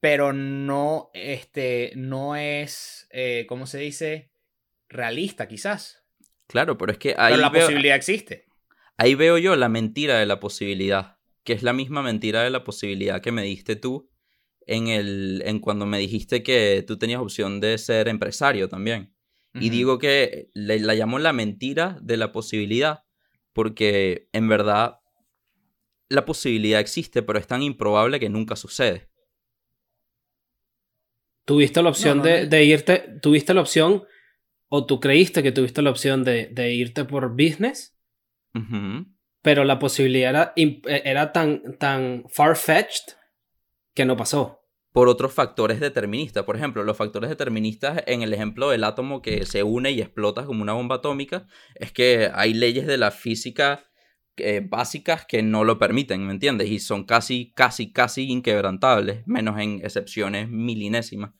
[0.00, 4.32] pero no, este, no es, eh, ¿cómo se dice?
[4.88, 6.04] Realista, quizás.
[6.46, 8.46] Claro, pero es que ahí pero la veo- posibilidad existe.
[8.96, 12.64] Ahí veo yo la mentira de la posibilidad, que es la misma mentira de la
[12.64, 14.10] posibilidad que me diste tú
[14.66, 19.14] en, el, en cuando me dijiste que tú tenías opción de ser empresario también.
[19.54, 23.02] Y digo que le- la llamo la mentira de la posibilidad,
[23.52, 25.00] porque en verdad
[26.08, 29.08] la posibilidad existe, pero es tan improbable que nunca sucede.
[31.44, 32.48] Tuviste la opción No, no, de, no.
[32.48, 33.18] de irte.
[33.22, 34.04] Tuviste la opción.
[34.68, 37.96] O tú creíste que tuviste la opción de, de irte por business.
[39.42, 43.14] Pero la posibilidad era, imp- era tan, tan far-fetched
[43.94, 44.59] que no pasó.
[44.92, 46.44] Por otros factores deterministas.
[46.44, 50.44] Por ejemplo, los factores deterministas en el ejemplo del átomo que se une y explota
[50.44, 53.84] como una bomba atómica, es que hay leyes de la física
[54.36, 56.70] eh, básicas que no lo permiten, ¿me entiendes?
[56.70, 61.34] Y son casi, casi, casi inquebrantables, menos en excepciones milinésimas.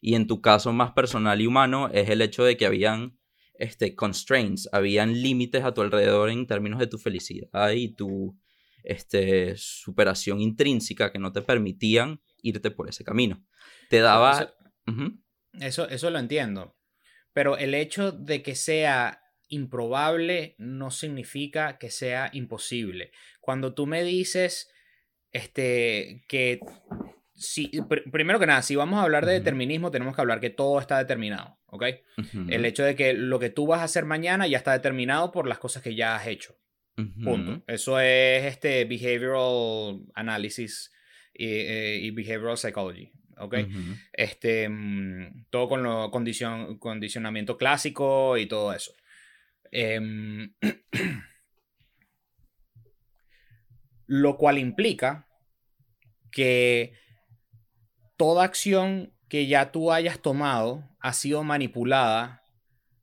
[0.00, 3.18] Y en tu caso más personal y humano es el hecho de que habían
[3.58, 8.38] este, constraints, habían límites a tu alrededor en términos de tu felicidad y tu
[8.82, 13.44] este, superación intrínseca que no te permitían irte por ese camino.
[13.88, 14.54] Te daba...
[14.86, 15.12] Eso-.
[15.60, 16.76] Eso, eso lo entiendo.
[17.32, 23.10] Pero el hecho de que sea improbable no significa que sea imposible.
[23.40, 24.70] Cuando tú me dices
[25.32, 26.60] este, que
[27.34, 30.50] si, pr- primero que nada, si vamos a hablar de determinismo, tenemos que hablar que
[30.50, 31.84] todo está determinado, ¿ok?
[32.48, 35.48] El hecho de que lo que tú vas a hacer mañana ya está determinado por
[35.48, 36.56] las cosas que ya has hecho.
[36.94, 37.64] Punto.
[37.66, 40.92] Eso es este behavioral analysis
[41.34, 43.54] y, eh, y behavioral psychology, ¿ok?
[44.12, 48.92] Este, mm, todo con lo condicion- condicionamiento clásico y todo eso.
[49.72, 50.54] Em,
[54.06, 55.26] lo cual implica
[56.30, 56.92] que
[58.16, 62.42] toda acción que ya tú hayas tomado ha sido manipulada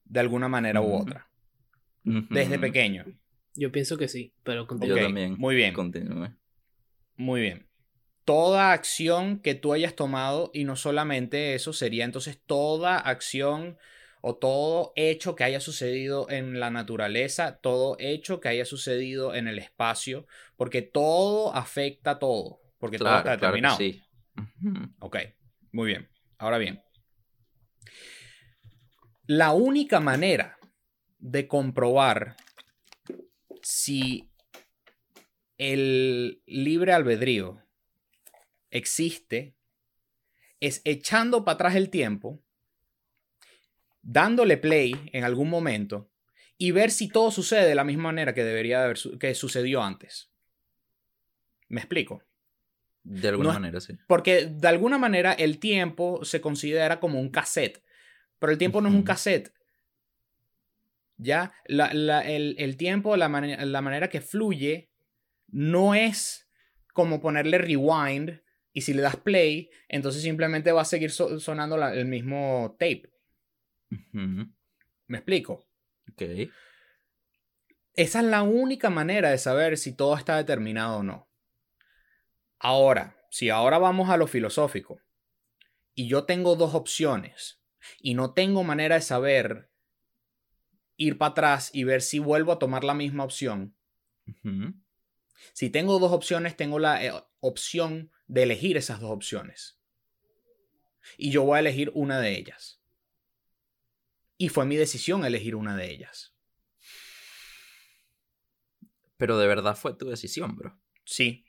[0.05, 1.27] de alguna manera u otra,
[2.03, 3.05] desde pequeño.
[3.55, 4.65] Yo pienso que sí, pero
[5.03, 5.35] también.
[5.37, 5.73] muy bien.
[5.73, 6.29] Continúe.
[7.17, 7.67] Muy bien.
[8.31, 13.77] Toda acción que tú hayas tomado, y no solamente eso, sería entonces toda acción
[14.21, 19.49] o todo hecho que haya sucedido en la naturaleza, todo hecho que haya sucedido en
[19.49, 23.75] el espacio, porque todo afecta a todo, porque todo está claro determinado.
[23.75, 24.01] sí.
[24.99, 25.17] Ok,
[25.73, 26.07] muy bien.
[26.37, 26.81] Ahora bien,
[29.25, 30.57] la única manera
[31.19, 32.37] de comprobar
[33.61, 34.31] si
[35.57, 37.61] el libre albedrío
[38.71, 39.55] existe
[40.59, 42.41] es echando para atrás el tiempo,
[44.01, 46.09] dándole play en algún momento
[46.57, 49.33] y ver si todo sucede de la misma manera que debería de haber su- que
[49.35, 50.29] sucedió antes.
[51.69, 52.23] ¿Me explico?
[53.03, 53.93] De alguna No es- manera, sí.
[54.07, 57.83] Porque de alguna manera el tiempo se considera como un cassette,
[58.39, 59.51] pero el tiempo no es un cassette.
[61.17, 64.89] Ya, la- la- el, el tiempo, la, la manera que fluye,
[65.47, 66.47] no es
[66.93, 68.41] como ponerle rewind
[68.73, 72.75] y si le das play, entonces simplemente va a seguir so- sonando la- el mismo
[72.79, 73.11] tape.
[75.07, 75.67] ¿Me explico?
[76.11, 76.21] Ok.
[77.95, 81.29] Esa es la única manera de saber si todo está determinado o no.
[82.59, 85.01] Ahora, si ahora vamos a lo filosófico
[85.93, 87.61] y yo tengo dos opciones
[87.99, 89.69] y no tengo manera de saber
[90.95, 93.75] ir para atrás y ver si vuelvo a tomar la misma opción.
[95.53, 99.77] Si tengo dos opciones, tengo la eh, opción de elegir esas dos opciones.
[101.17, 102.81] Y yo voy a elegir una de ellas.
[104.37, 106.33] Y fue mi decisión elegir una de ellas.
[109.17, 110.79] Pero de verdad fue tu decisión, bro.
[111.03, 111.45] Sí,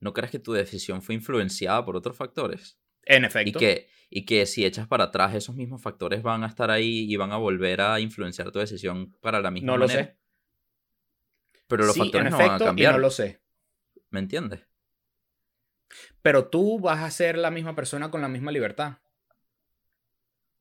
[0.00, 2.78] ¿No crees que tu decisión fue influenciada por otros factores?
[3.04, 3.58] en Y efecto.
[3.58, 7.16] que, y que si echas para atrás, esos mismos factores van a estar ahí y
[7.16, 10.04] van a volver a influenciar tu decisión para la misma No lo manera.
[10.06, 10.18] sé.
[11.68, 12.92] Pero los sí, en factores no van a efecto, y cambiar.
[12.92, 13.40] no lo sé.
[14.10, 14.60] ¿Me entiendes?
[16.22, 18.98] Pero tú vas a ser la misma persona con la misma libertad.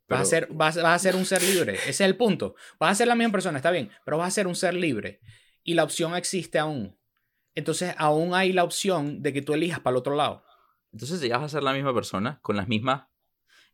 [0.07, 1.75] Vas, a ser, vas, vas a ser un ser libre.
[1.75, 2.55] Ese es el punto.
[2.79, 5.19] Vas a ser la misma persona, está bien, pero vas a ser un ser libre.
[5.63, 6.97] Y la opción existe aún.
[7.55, 10.43] Entonces, aún hay la opción de que tú elijas para el otro lado.
[10.93, 13.07] Entonces, si vas a ser la misma persona, con las mismas,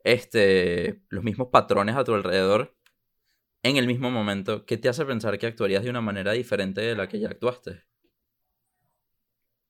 [0.03, 2.75] este, los mismos patrones a tu alrededor,
[3.61, 6.95] en el mismo momento, ¿qué te hace pensar que actuarías de una manera diferente de
[6.95, 7.83] la que ya actuaste?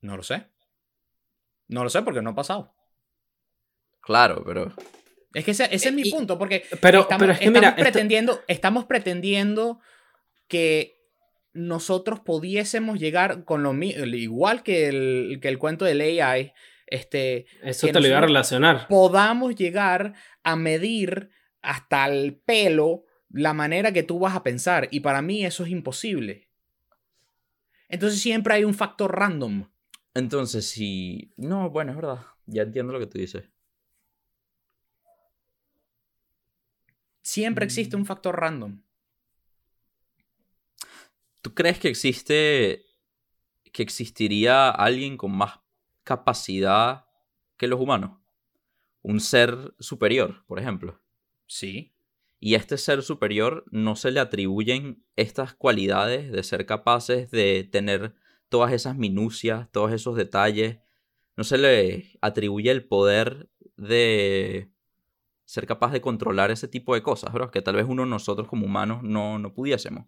[0.01, 0.52] No lo sé.
[1.67, 2.73] No lo sé porque no ha pasado.
[4.01, 4.73] Claro, pero
[5.33, 7.59] Es que ese, ese es mi Y- punto, porque Pero, estamos, pero es que estamos
[7.59, 9.79] mira, esto- pretendiendo, estamos pretendiendo
[10.47, 10.99] que
[11.53, 16.53] nosotros pudiésemos llegar con lo mi- igual que el, que el cuento del AI,
[16.87, 18.87] este, eso te lo iba a relacionar.
[18.87, 20.13] podamos llegar
[20.43, 21.29] a medir
[21.61, 24.89] hasta el pelo la manera que tú vas a pensar.
[24.91, 26.49] Y para mí eso es imposible.
[27.89, 29.69] Entonces siempre hay un factor random.
[30.13, 31.33] Entonces si...
[31.37, 32.25] No, bueno, es verdad.
[32.45, 33.49] Ya entiendo lo que tú dices.
[37.21, 37.99] Siempre existe Mm.
[38.01, 38.81] un factor random.
[41.41, 42.85] ¿Tú crees que existe...
[43.71, 45.59] que existiría alguien con más
[46.03, 47.05] capacidad
[47.57, 48.19] que los humanos?
[49.01, 51.01] Un ser superior, por ejemplo.
[51.47, 51.93] Sí.
[52.39, 57.63] Y a este ser superior no se le atribuyen estas cualidades de ser capaces de
[57.63, 58.15] tener
[58.53, 60.77] todas esas minucias, todos esos detalles.
[61.35, 64.69] No se le atribuye el poder de
[65.43, 68.67] ser capaz de controlar ese tipo de cosas, bro, que tal vez uno nosotros como
[68.67, 70.05] humanos no, no pudiésemos.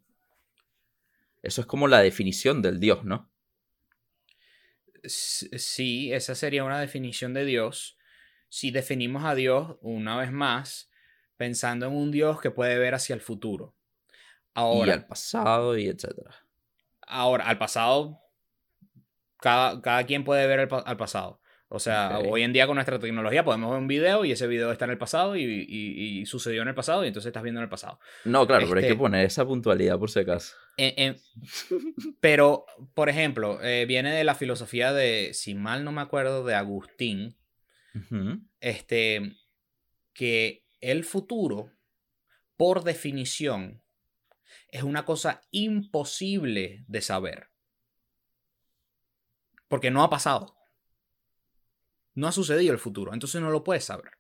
[1.42, 3.32] Eso es como la definición del Dios, ¿no?
[5.06, 7.98] Sí, esa sería una definición de Dios.
[8.48, 10.92] Si definimos a Dios, una vez más,
[11.36, 13.76] pensando en un Dios que puede ver hacia el futuro.
[14.54, 16.46] y Ahora, al pasado y etcétera.
[17.08, 18.25] ahora al pasado,
[19.40, 21.42] cada, cada quien puede ver el al pasado.
[21.68, 24.72] O sea, hoy en día con nuestra tecnología podemos ver un video y ese video
[24.72, 27.60] está en el pasado y, y- y sucedió en el pasado y entonces estás viendo
[27.60, 28.00] en el pasado.
[28.24, 30.56] No, claro, pero hay que Este- poner esa puntualidad por si acaso.
[32.20, 36.54] Pero, por ejemplo, eh, viene de la filosofía de, si mal no me acuerdo, de
[36.56, 37.36] Agustín,
[38.60, 39.34] este,
[40.14, 41.72] que el futuro,
[42.58, 43.82] por definición,
[44.70, 47.48] es una cosa imposible de saber.
[49.68, 50.56] Porque no ha pasado.
[52.14, 54.12] No ha sucedido el futuro, entonces no lo puedes saber.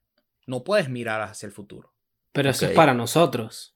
[0.47, 1.93] No puedes mirar hacia el futuro.
[2.31, 3.75] Pero eso es para nosotros.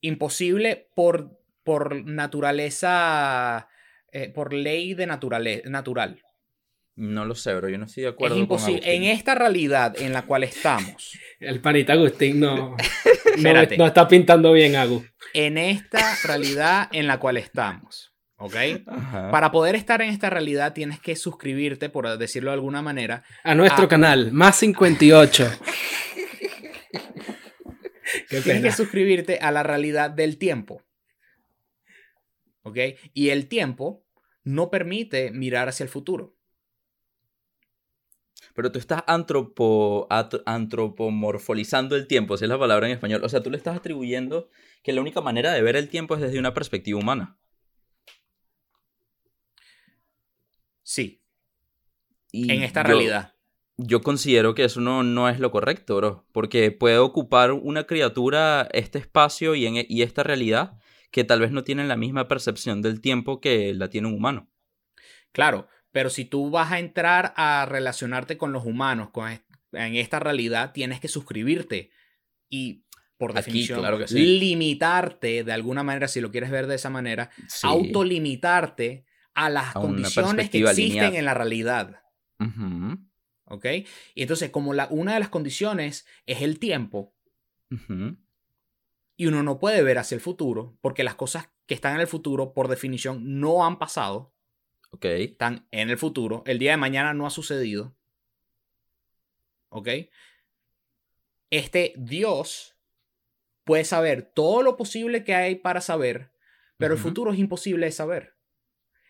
[0.00, 3.68] Imposible por, por naturaleza,
[4.12, 6.20] eh, por ley de naturale- natural.
[6.96, 7.68] No lo sé, bro.
[7.70, 8.94] Yo no estoy de Es acuerdo con imposible.
[8.94, 12.76] En esta realidad en la cual estamos, El panita Agustín no,
[13.78, 15.02] no está pintando bien, Agus.
[15.32, 18.54] en esta realidad en la cual estamos, ¿ok?
[18.86, 19.30] Ajá.
[19.30, 23.24] Para poder estar en esta realidad tienes que suscribirte, por decirlo de alguna manera.
[23.42, 25.50] A nuestro canal, más 58.
[28.28, 30.82] Qué Tienes que suscribirte a la realidad del tiempo.
[32.62, 32.78] ¿Ok?
[33.12, 34.04] Y el tiempo
[34.42, 36.36] no permite mirar hacia el futuro.
[38.54, 43.22] Pero tú estás antropo, at- antropomorfolizando el tiempo, si es la palabra en español.
[43.24, 44.48] O sea, tú le estás atribuyendo
[44.82, 47.36] que la única manera de ver el tiempo es desde una perspectiva humana.
[50.84, 51.20] Sí,
[52.30, 53.30] Y en esta yo- realidad.
[53.76, 56.24] Yo considero que eso no, no es lo correcto, bro.
[56.30, 60.78] Porque puede ocupar una criatura este espacio y, en, e- y esta realidad
[61.10, 64.48] que tal vez no tienen la misma percepción del tiempo que la tiene un humano.
[65.32, 69.28] Claro, pero si tú vas a entrar a relacionarte con los humanos con
[69.72, 71.90] en esta realidad, tienes que suscribirte
[72.48, 72.84] y,
[73.16, 74.38] por Aquí, definición, claro que sí.
[74.38, 77.66] limitarte de alguna manera, si lo quieres ver de esa manera, Sí.
[77.66, 79.04] autolimitarte
[79.34, 82.02] a las A condiciones que existen en la realidad.
[83.46, 83.66] ¿Ok?
[84.14, 87.14] Y entonces, como la, una de las condiciones es el tiempo,
[89.16, 92.06] y uno no puede ver hacia el futuro, porque las cosas que están en el
[92.06, 94.32] futuro, por definición, no han pasado,
[94.90, 95.06] Ok.
[95.06, 97.96] están en el futuro, el día de mañana no ha sucedido.
[99.70, 99.88] ¿Ok?
[101.50, 102.76] Este Dios
[103.64, 106.32] puede saber todo lo posible que hay para saber,
[106.76, 108.33] pero el futuro es imposible de saber.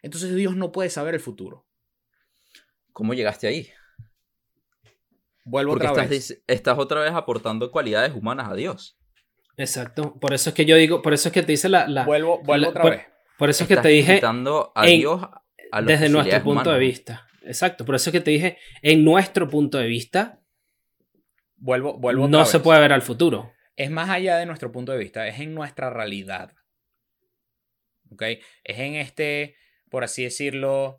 [0.05, 1.67] Entonces Dios no puede saber el futuro.
[2.93, 3.71] ¿Cómo llegaste ahí?
[5.45, 6.43] Vuelvo Porque otra estás, vez.
[6.47, 8.99] estás otra vez aportando cualidades humanas a Dios.
[9.57, 10.19] Exacto.
[10.21, 11.87] Por eso es que yo digo, por eso es que te dice la.
[11.87, 13.07] la- Vuelvo, vuelvo la- otra por- vez.
[13.39, 15.23] por eso es que te dije a en- Dios
[15.73, 17.27] a las desde nuestro punto de vista.
[17.43, 17.85] Exacto.
[17.85, 20.41] Por eso es que te dije, en nuestro punto de vista,
[21.57, 22.65] Vuelvo, vuelvo no otra se vez.
[22.65, 23.53] puede ver al futuro.
[23.77, 26.53] es más allá de nuestro punto de vista, es en nuestra realidad.
[28.11, 28.23] ¿Ok?
[28.63, 29.57] Es en este,
[29.95, 30.99] por así decirlo,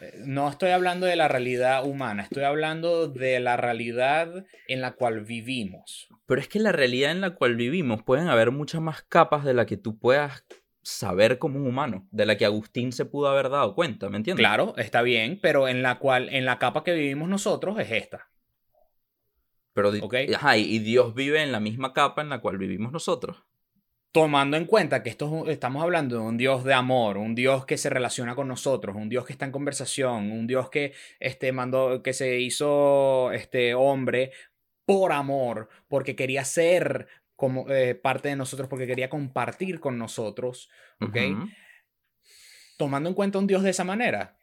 [0.00, 4.92] eh, no estoy hablando de la realidad humana, estoy hablando de la realidad en la
[4.92, 6.08] cual vivimos.
[6.24, 9.52] Pero es que la realidad en la cual vivimos pueden haber muchas más capas de
[9.52, 10.46] la que tú puedas
[10.80, 14.40] saber como un humano, de la que Agustín se pudo haber dado cuenta, ¿me entiendes?
[14.40, 18.30] Claro, está bien, pero en la cual, en la capa que vivimos nosotros es esta.
[19.74, 19.92] Pero,
[20.34, 23.44] ajá, y Dios vive en la misma capa en la cual vivimos nosotros.
[24.14, 27.76] Tomando en cuenta que esto estamos hablando de un Dios de amor, un Dios que
[27.76, 32.00] se relaciona con nosotros, un Dios que está en conversación, un Dios que, este, mandó,
[32.00, 34.30] que se hizo este, hombre
[34.84, 40.70] por amor, porque quería ser como, eh, parte de nosotros, porque quería compartir con nosotros,
[41.00, 41.16] ¿ok?
[42.76, 44.38] Tomando en cuenta un Dios de esa manera,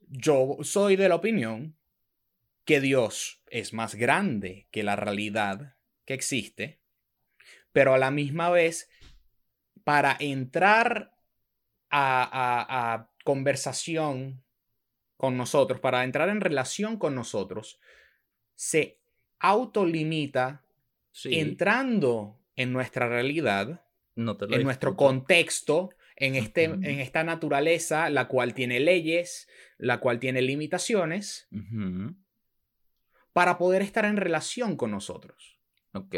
[0.00, 1.76] yo soy de la opinión
[2.64, 5.76] que Dios es más grande que la realidad
[6.06, 6.80] que existe,
[7.70, 8.90] pero a la misma vez,
[9.84, 11.12] para entrar
[11.90, 14.42] a, a- a conversación
[15.16, 17.80] con nosotros, para entrar en relación con nosotros,
[18.54, 18.98] se
[19.38, 20.64] autolimita
[21.12, 23.84] Sí, entrando en nuestra realidad
[24.14, 29.48] no te lo en nuestro contexto, en, este, en esta naturaleza, la cual tiene leyes,
[29.78, 31.48] la cual tiene limitaciones,
[33.32, 35.58] para poder estar en relación con nosotros.
[35.92, 36.14] Ok.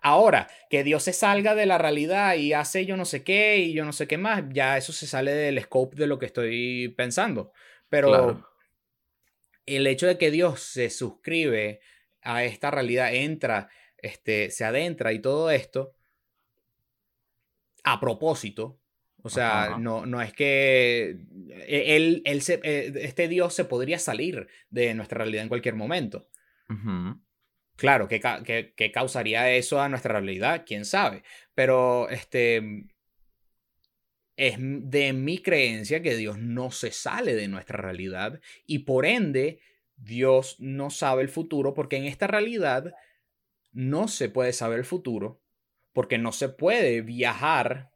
[0.00, 3.72] Ahora, que Dios se salga de la realidad y hace yo no sé qué y
[3.72, 6.88] yo no sé qué más, ya eso se sale del scope de lo que estoy
[6.96, 7.52] pensando.
[7.88, 8.48] Pero Claro.
[9.66, 11.80] el hecho de que Dios se suscribe
[12.22, 13.68] a esta realidad, entra,
[13.98, 15.94] este, se adentra y todo esto,
[17.84, 18.80] a propósito,
[19.22, 19.78] o sea, Ajá.
[19.78, 21.16] no, no es que
[21.66, 25.74] e, él, él se- eh, este Dios se podría salir de nuestra realidad en cualquier
[25.74, 26.28] momento.
[27.78, 28.20] Claro, ¿qué,
[28.74, 30.64] qué- causaría eso a nuestra realidad?
[30.66, 31.22] ¿Quién sabe?
[31.54, 32.86] Pero este
[34.36, 39.60] es de mi creencia que Dios no se sale de nuestra realidad y por ende
[39.96, 42.94] Dios no sabe el futuro porque en esta realidad
[43.72, 45.40] no se puede saber el futuro
[45.92, 47.92] porque no se puede viajar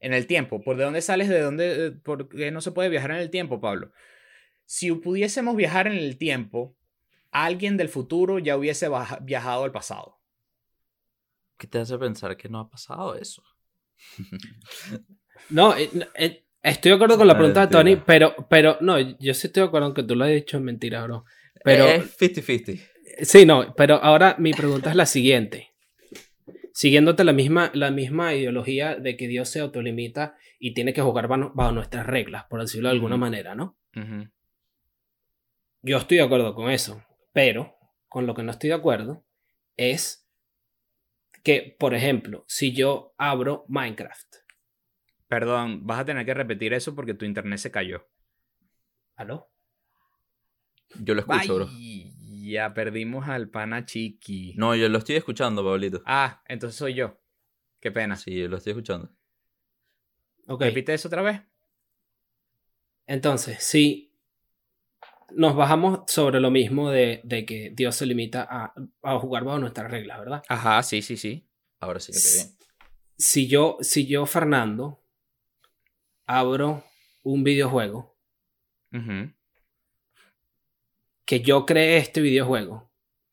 [0.00, 0.62] en el tiempo.
[0.62, 1.28] ¿Por de dónde sales?
[1.28, 1.86] ¿De dónde?
[1.86, 3.92] eh, ¿Por qué no se puede viajar en el tiempo, Pablo?
[4.66, 6.76] Si pudiésemos viajar en el tiempo,
[7.34, 8.88] alguien del futuro ya hubiese
[9.22, 10.20] viajado al pasado.
[11.58, 13.42] ¿Qué te hace pensar que no ha pasado eso?
[15.50, 18.98] No, eh, eh, estoy de acuerdo con la Ah, pregunta de Tony, pero, pero no,
[18.98, 21.24] yo sí estoy de acuerdo en que tú lo has dicho, es mentira, bro.
[21.62, 22.80] Pero Es 50-50.
[23.22, 25.74] sí, no, pero ahora mi pregunta es la siguiente.
[26.72, 31.28] Siguiéndote la misma, la misma ideología de que Dios se autolimita y tiene que jugar
[31.28, 33.76] bajo, bajo nuestras reglas, por decirlo de alguna manera, ¿no?
[35.82, 37.02] Yo estoy de acuerdo con eso,
[37.34, 37.76] pero
[38.08, 39.26] con lo que no estoy de acuerdo
[39.76, 40.26] es
[41.42, 44.44] que, por ejemplo, si yo abro Minecraft,
[45.34, 48.06] Perdón, vas a tener que repetir eso porque tu internet se cayó.
[49.16, 49.50] ¿aló?
[51.00, 51.68] Yo lo escucho, bro.
[51.68, 52.12] Ay,
[52.48, 54.54] ya perdimos al pana chiqui.
[54.56, 56.02] No, yo lo estoy escuchando, Pablito.
[56.06, 57.20] Ah, entonces soy yo.
[57.80, 58.14] Qué pena.
[58.14, 59.10] Sí, yo lo estoy escuchando.
[60.46, 60.62] Ok.
[60.62, 61.40] Repite eso otra vez.
[63.06, 64.13] Entonces, si
[65.32, 69.58] nos bajamos sobre lo mismo de, de que Dios se limita a, a jugar bajo
[69.58, 70.42] nuestras reglas, ¿verdad?
[70.48, 71.46] Ajá, sí, sí, sí.
[71.80, 72.58] Ahora sí que te bien.
[73.16, 75.00] Si yo, si yo, Fernando,
[76.26, 76.84] abro
[77.22, 78.16] un videojuego,
[81.24, 82.90] que yo creé este videojuego,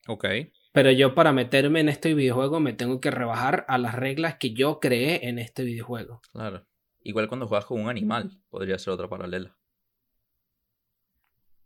[0.08, 0.24] Ok.
[0.72, 4.52] pero yo para meterme en este videojuego me tengo que rebajar a las reglas que
[4.52, 6.20] yo creé en este videojuego.
[6.32, 6.66] Claro.
[7.02, 9.56] Igual cuando juegas con un animal, podría ser otra paralela.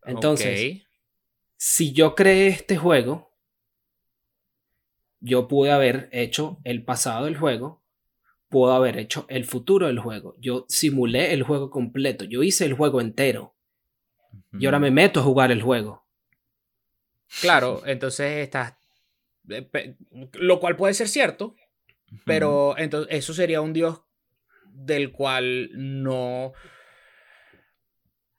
[0.06, 0.82] Entonces,
[1.56, 3.32] si yo creé este juego,
[5.20, 7.82] yo pude haber hecho el pasado del juego,
[8.48, 10.36] puedo haber hecho el futuro del juego.
[10.38, 13.54] Yo simulé el juego completo, yo hice el juego entero
[14.58, 16.04] y ahora me meto a jugar el juego.
[17.40, 18.74] Claro, entonces estás.
[19.48, 19.96] eh,
[20.34, 21.56] Lo cual puede ser cierto,
[22.24, 24.00] pero entonces eso sería un Dios
[24.72, 26.52] del cual no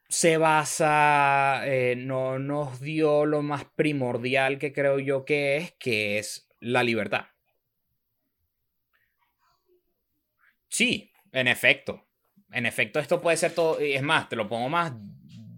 [0.08, 6.18] se basa, eh, no nos dio lo más primordial que creo yo que es, que
[6.18, 7.26] es la libertad.
[10.68, 12.06] Sí, en efecto.
[12.50, 13.84] En efecto, esto puede ser todo.
[13.84, 14.92] y Es más, te lo pongo más,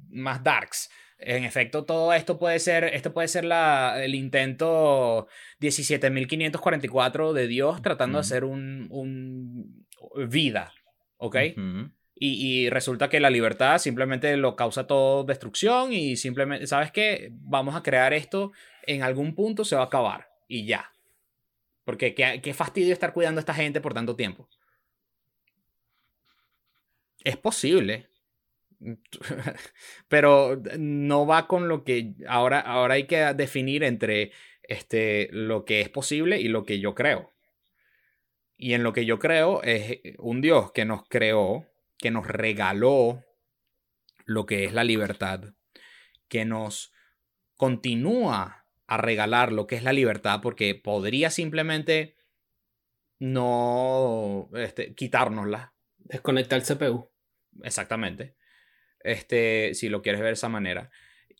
[0.08, 0.90] más darks.
[1.18, 2.84] En efecto, todo esto puede ser.
[2.84, 5.28] Esto puede ser la, el intento
[5.60, 9.86] 17.544 de Dios tratando de hacer un, un
[10.28, 10.72] vida.
[11.18, 11.36] ¿Ok?
[12.22, 17.30] Y, resulta que la libertad simplemente lo causa todo destrucción y simplemente, ¿sabes qué?
[17.32, 18.52] Vamos a crear esto,
[18.86, 20.92] en algún punto se va a acabar y ya.
[21.84, 24.50] Porque qué, qué fastidio estar cuidando a esta gente por tanto tiempo.
[27.24, 28.10] Es posible.
[30.08, 34.32] Pero no va con lo que ahora, ahora hay que definir entre
[34.62, 37.32] este, lo que es posible y lo que yo creo.
[38.58, 41.69] Y en lo que yo creo es un Dios que nos creó,
[42.00, 43.24] que nos regaló
[44.24, 45.54] lo que es la libertad,
[46.28, 46.92] que nos
[47.56, 52.16] continúa a regalar lo que es la libertad, porque podría simplemente
[53.18, 55.74] no este, quitárnosla.
[55.98, 57.10] Desconectar el CPU.
[57.62, 58.36] Exactamente.
[59.00, 60.90] Este, si lo quieres ver de esa manera.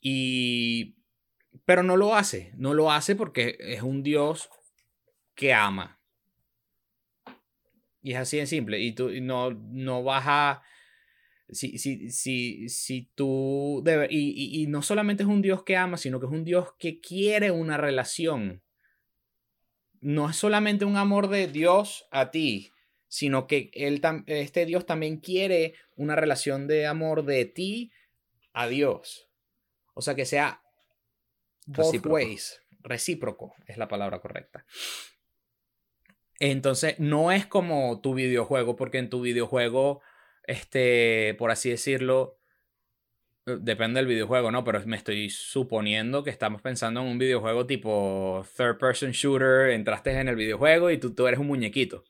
[0.00, 0.96] Y.
[1.64, 2.52] Pero no lo hace.
[2.56, 4.50] No lo hace porque es un Dios
[5.34, 5.99] que ama.
[8.02, 8.78] Y es así de simple.
[8.80, 10.62] Y tú no, no vas a.
[11.50, 13.82] Si, si, si, si tú.
[13.84, 16.44] debe- y, y- y no solamente es un Dios que ama, sino que es un
[16.44, 18.62] Dios que quiere una relación.
[20.00, 22.70] No es solamente un amor de Dios a ti,
[23.08, 27.92] sino que él, este Dios también quiere una relación de amor de ti
[28.54, 29.28] a Dios.
[29.92, 30.62] O sea, que sea
[31.66, 32.14] both Recíproco.
[32.14, 32.60] ways.
[32.82, 34.64] Recíproco es la palabra correcta.
[36.40, 40.00] Entonces, no es como tu videojuego, porque en tu videojuego,
[40.46, 42.38] este, por así decirlo,
[43.46, 44.64] eh, depende del videojuego, ¿no?
[44.64, 50.12] Pero me estoy suponiendo que estamos pensando en un videojuego tipo third person shooter, entraste
[50.12, 52.04] en el videojuego y tú, tú eres un muñequito.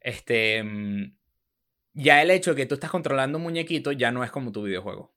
[0.00, 1.16] Este, mm,
[1.94, 4.64] ya el hecho de que tú estás controlando un muñequito ya no es como tu
[4.64, 5.14] videojuego.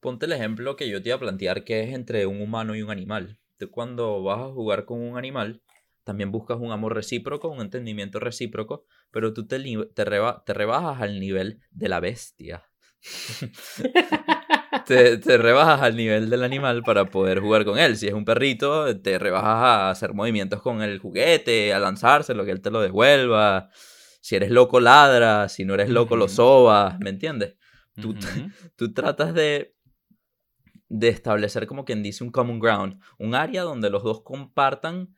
[0.00, 2.82] Ponte el ejemplo que yo te iba a plantear que es entre un humano y
[2.82, 3.38] un animal.
[3.56, 5.62] Tú cuando vas a jugar con un animal,
[6.04, 9.58] también buscas un amor recíproco, un entendimiento recíproco, pero tú te,
[9.94, 12.64] te, reba- te rebajas al nivel de la bestia.
[14.86, 17.96] te, te rebajas al nivel del animal para poder jugar con él.
[17.96, 22.50] Si es un perrito, te rebajas a hacer movimientos con el juguete, a lanzárselo, que
[22.52, 23.70] él te lo devuelva.
[24.20, 25.48] Si eres loco, ladra.
[25.48, 26.98] Si no eres loco, lo sobas.
[27.00, 27.56] ¿Me entiendes?
[27.98, 28.16] Tú,
[28.76, 29.74] tú tratas de,
[30.88, 35.14] de establecer como quien dice un common ground, un área donde los dos compartan,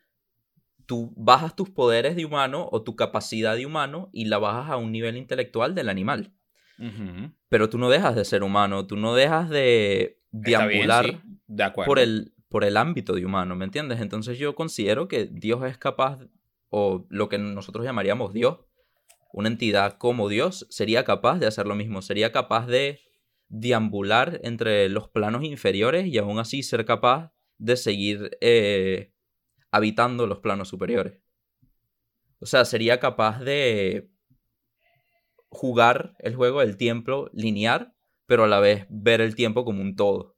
[0.87, 4.77] tú bajas tus poderes de humano o tu capacidad de humano y la bajas a
[4.77, 6.33] un nivel intelectual del animal.
[7.49, 11.63] Pero tú no dejas de ser humano, tú no dejas de bien, deambular sí, de
[11.63, 11.89] acuerdo.
[11.89, 13.99] por, el, por el ámbito de humano, ¿me entiendes?
[13.99, 16.19] Entonces yo considero que Dios es capaz,
[16.69, 18.59] o lo que nosotros llamaríamos Dios,
[19.33, 22.99] una entidad como Dios, sería capaz de hacer lo mismo, sería capaz de
[23.49, 29.13] deambular entre los planos inferiores y aún así ser capaz de seguir eh,
[29.71, 31.19] habitando los planos superiores.
[32.39, 34.09] O sea, sería capaz de
[35.49, 37.93] jugar el juego del tiempo lineal,
[38.25, 40.35] pero a la vez ver el tiempo como un todo.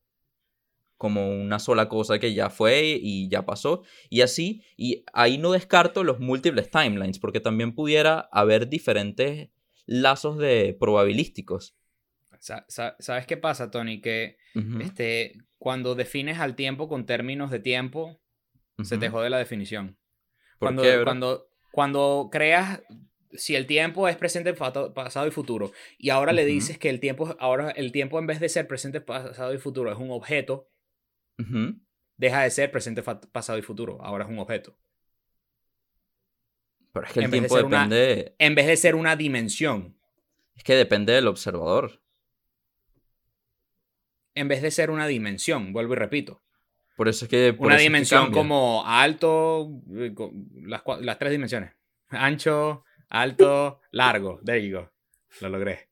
[0.97, 3.83] Como una sola cosa que ya fue y ya pasó.
[4.09, 9.49] Y así, y ahí no descarto los múltiples timelines, porque también pudiera haber diferentes
[9.85, 11.75] lazos de probabilísticos.
[12.39, 14.01] Sa- sa- ¿Sabes qué pasa, Tony?
[14.01, 14.37] Que
[14.81, 18.21] este, cuando defines al tiempo con términos de tiempo,
[18.83, 19.97] se te jode la definición.
[20.57, 21.05] ¿Por Cuando, qué, bro?
[21.05, 22.81] cuando, cuando creas,
[23.33, 27.35] si el tiempo es presente, pasado y futuro, y ahora le dices que el tiempo,
[27.39, 30.69] ahora el tiempo en vez de ser presente, pasado y futuro es un objeto,
[32.17, 34.77] deja de ser presente, pasado y futuro, ahora es un objeto.
[36.91, 38.35] Pero es que el En vez de tiempo ser una- depende.
[38.39, 39.95] En vez de ser una dimensión,
[40.55, 42.01] Es que depende del observador.
[44.35, 46.41] en vez de ser una dimensión, vuelvo y repito.
[46.99, 47.53] Por eso es que.
[47.53, 50.13] por Una eso es que dimensión como alto, eh,
[50.63, 51.71] las, las tres dimensiones.
[52.09, 54.41] Ancho, alto, largo.
[54.43, 54.91] There you go.
[55.39, 55.87] Lo logré.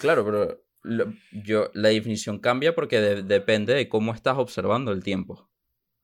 [0.00, 5.02] Claro, pero lo- yo, la definición cambia porque de- depende de cómo estás observando el
[5.02, 5.50] tiempo.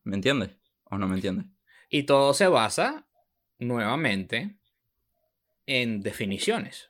[0.05, 0.57] ¿Me entiendes?
[0.85, 1.45] ¿O no me entiendes?
[1.91, 3.07] Y todo se basa,
[3.59, 4.57] nuevamente,
[5.67, 6.89] en definiciones.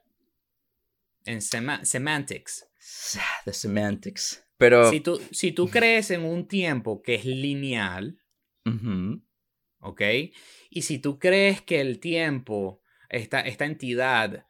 [1.25, 2.69] En sema- semantics.
[3.45, 4.47] The semantics.
[4.61, 4.91] Pero.
[4.91, 8.19] Si tú, si tú crees en un tiempo que es lineal,
[9.79, 10.03] ¿ok?
[10.69, 14.45] Y si tú crees que el tiempo, esta, esta entidad,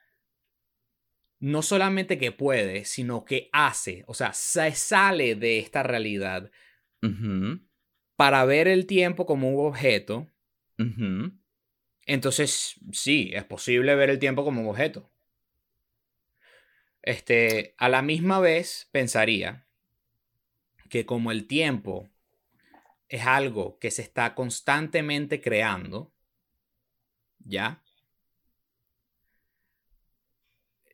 [1.38, 6.50] no solamente que puede, sino que hace, o sea, se sale de esta realidad
[8.16, 10.26] para ver el tiempo como un objeto.
[12.04, 15.08] Entonces, sí, es posible ver el tiempo como un objeto.
[17.00, 19.69] Este, a la misma vez, pensaría
[20.90, 22.10] que como el tiempo
[23.08, 26.12] es algo que se está constantemente creando,
[27.38, 27.82] ¿ya?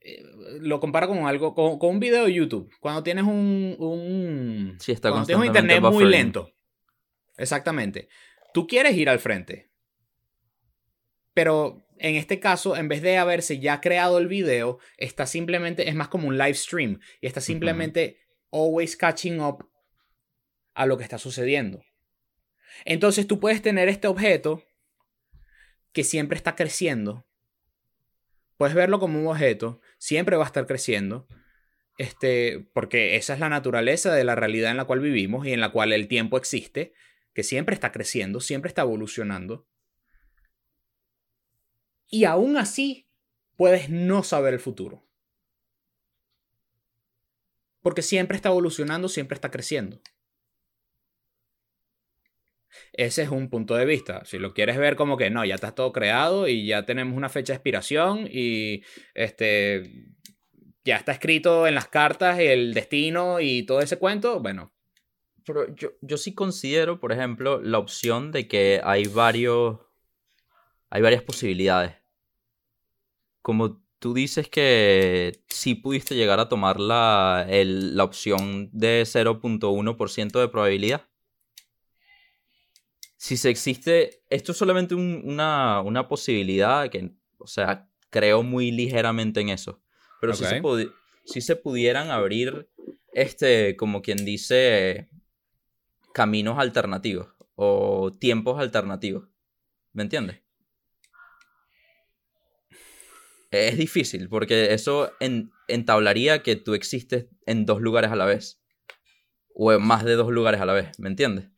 [0.01, 0.23] Eh,
[0.61, 2.73] lo comparo con algo, con, un video de YouTube.
[2.81, 6.53] Cuando tienes un, un sí, está cuando tienes un internet muy lento.
[7.37, 8.09] Exactamente.
[8.55, 9.71] Tú quieres ir al frente.
[11.35, 15.95] Pero en este caso, en vez de haberse ya creado el video, está simplemente, es
[15.95, 17.01] más como un live stream.
[17.21, 18.21] Y está simplemente
[18.51, 19.69] always catching up
[20.77, 21.83] a lo que está sucediendo.
[22.85, 24.63] Entonces tú puedes tener este objeto
[25.93, 27.27] que siempre está creciendo.
[28.59, 31.27] Puedes verlo como un objeto, siempre va a estar creciendo.
[31.97, 35.61] Este, porque esa es la naturaleza de la realidad en la cual vivimos y en
[35.61, 36.93] la cual el tiempo existe,
[37.33, 39.67] que siempre está creciendo, siempre está evolucionando.
[42.09, 43.09] Y aún así,
[43.57, 45.07] puedes no saber el futuro.
[47.81, 50.03] Porque siempre está evolucionando, siempre está creciendo.
[52.93, 54.25] Ese es un punto de vista.
[54.25, 57.29] Si lo quieres ver como que no, ya está todo creado y ya tenemos una
[57.29, 58.83] fecha de expiración y
[59.15, 60.15] este
[60.85, 64.73] ya está escrito en las cartas el destino y todo ese cuento, bueno.
[65.45, 69.79] Pero yo, yo sí considero, por ejemplo, la opción de que hay varios.
[70.91, 71.95] Hay varias posibilidades.
[73.43, 80.49] Como tú dices que sí pudiste llegar a tomar la, la opción de 0.1% de
[80.49, 81.09] probabilidad
[83.17, 89.41] si se existe, esto es solamente una, una, posibilidad que, o sea, creo muy ligeramente
[89.41, 89.81] en eso.
[90.21, 90.63] Pero si, se
[91.25, 92.69] si se pudieran abrir,
[93.13, 95.09] este, como quien dice,
[96.13, 99.29] caminos alternativos o tiempos alternativos.
[99.93, 100.43] ¿Me entiendes?
[103.51, 105.13] Es difícil porque eso
[105.69, 108.63] entablaría que tú existes en dos lugares a la vez.
[109.55, 111.49] O en más de dos lugares a la vez, ¿me entiendes?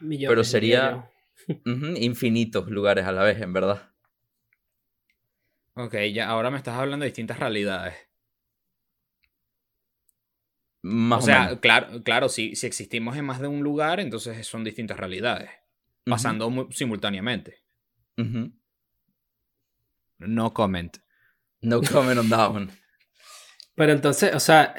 [0.00, 1.10] Pero sería
[1.96, 3.90] infinitos lugares a la vez, en verdad.
[5.74, 7.94] Ok, ya ahora me estás hablando de distintas realidades.
[10.82, 14.98] o sea, claro, claro si, si existimos en más de un lugar, entonces son distintas
[14.98, 15.50] realidades.
[16.04, 17.62] Pasando simultáneamente.
[20.18, 20.96] No comment.
[21.60, 22.68] No comment on that one.
[23.74, 24.74] Pero entonces, o sea,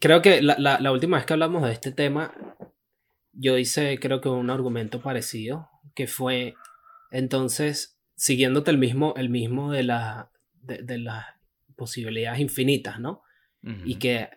[0.00, 2.32] creo que la, la, última vez que hablamos de este tema,
[3.32, 6.54] yo hice creo que un argumento parecido, que fue
[7.10, 10.30] entonces, siguiéndote el mismo, el mismo de, la,
[10.62, 11.26] de, las
[11.76, 13.22] posibilidades infinitas, ¿no?
[13.84, 14.28] Y que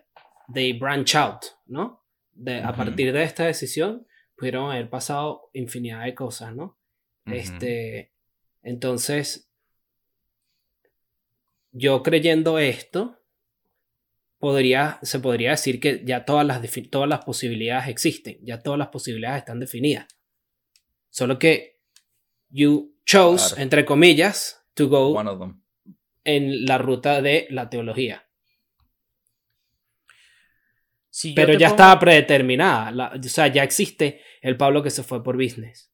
[0.52, 2.04] they branch out, ¿no?
[2.32, 4.06] De, A partir de esta decisión
[4.36, 6.78] pudieron haber pasado infinidad de cosas, ¿no?
[7.24, 8.12] Este,
[8.62, 9.50] entonces,
[11.72, 13.18] yo creyendo esto,
[14.38, 16.60] podría, se podría decir que ya todas las,
[16.90, 20.06] todas las posibilidades existen, ya todas las posibilidades están definidas.
[21.10, 21.80] Solo que
[22.50, 25.18] you chose, entre comillas, to go
[26.24, 28.26] en la ruta de la teología.
[31.34, 33.12] Pero ya estaba predeterminada.
[33.16, 35.90] o sea, ya existe el Pablo que se fue por business.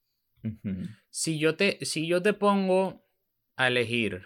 [1.10, 3.06] si, yo te, si yo te pongo
[3.54, 4.22] a elegir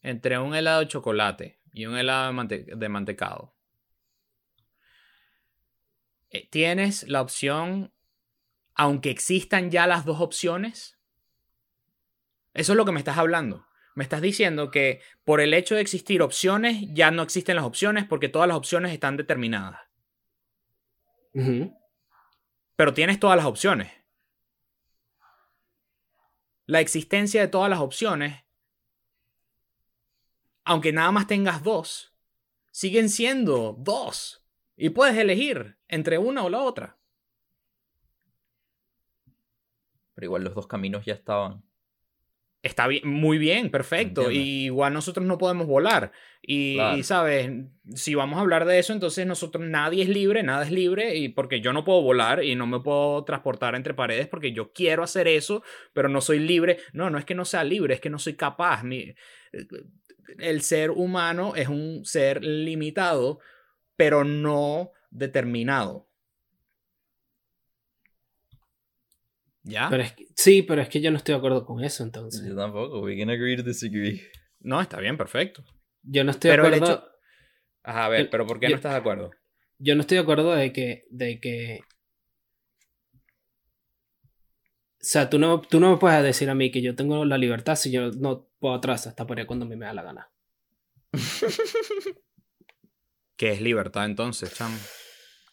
[0.00, 3.54] entre un helado de chocolate y un helado de, mantecado.
[6.30, 7.92] Eh, tienes la opción,
[8.74, 10.98] aunque existan ya las dos opciones.
[12.54, 13.66] Eso es lo que me estás hablando.
[13.94, 18.06] Me estás diciendo que por el hecho de existir opciones, ya no existen las opciones
[18.06, 19.82] porque todas las opciones están determinadas.
[22.74, 23.92] Pero tienes todas las opciones.
[26.64, 28.45] La existencia de todas las opciones
[30.66, 32.12] aunque nada más tengas dos,
[32.72, 34.44] siguen siendo dos.
[34.76, 36.98] Y puedes elegir entre una o la otra.
[40.14, 41.62] Pero igual los dos caminos ya estaban.
[42.62, 44.30] Está bien, muy bien, perfecto.
[44.30, 46.10] Y igual nosotros no podemos volar.
[46.42, 47.50] Y, sabes,
[47.94, 51.16] si vamos a hablar de eso, entonces nosotros nadie es libre, nada es libre.
[51.16, 54.72] Y porque yo no puedo volar y no me puedo transportar entre paredes porque yo
[54.72, 55.62] quiero hacer eso,
[55.92, 56.78] pero no soy libre.
[56.92, 58.82] No, no es que no sea libre, es que no soy capaz.
[58.82, 59.14] Mi,
[60.38, 63.40] el ser humano es un ser limitado,
[63.96, 66.08] pero no determinado.
[69.62, 69.90] ¿Ya?
[70.36, 72.46] sí, pero es que yo no estoy de acuerdo con eso entonces.
[72.46, 74.22] Yo tampoco, we can agree to disagree.
[74.60, 75.64] No, está bien, perfecto.
[76.02, 77.10] Yo no estoy de acuerdo.
[77.82, 79.32] a ver, pero ¿por qué no estás de acuerdo?
[79.78, 81.80] Yo no estoy de acuerdo de que, de que
[85.06, 87.76] sea, tú no, tú no me puedes decir a mí que yo tengo la libertad
[87.76, 90.28] si yo no puedo atrás hasta por ahí cuando a mí me da la gana.
[93.36, 94.76] ¿Qué es libertad entonces, chamo?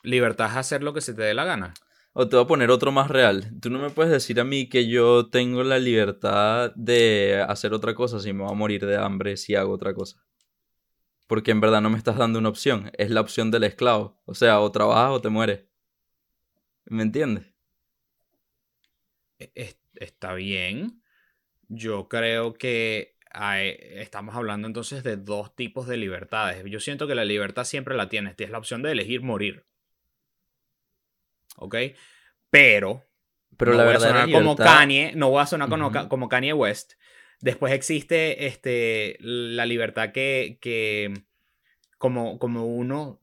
[0.02, 1.73] Libertad es hacer lo que se te dé la gana.
[2.14, 3.52] O te voy a poner otro más real.
[3.61, 7.94] Tú no me puedes decir a mí que yo tengo la libertad de hacer otra
[7.94, 10.18] cosa si me voy a morir de hambre si hago otra cosa.
[11.27, 12.90] Porque en verdad no me estás dando una opción.
[12.98, 14.19] Es la opción del esclavo.
[14.26, 15.65] O sea, o trabajas o te mueres.
[16.85, 17.45] ¿Me entiendes?
[19.38, 21.02] E- es- Está bien.
[21.75, 26.63] Yo creo que hay- estamos hablando entonces de dos tipos de libertades.
[26.65, 28.35] Yo siento que la libertad siempre la tienes.
[28.35, 29.65] Tienes la opción de elegir morir.
[31.57, 31.75] ¿Ok?
[32.49, 33.03] Pero
[33.57, 36.93] Pero no la voy a como Kanye, no voy a sonar como, Kanye West.
[37.39, 41.13] Después existe este, la libertad que, que
[41.97, 43.19] como, como uno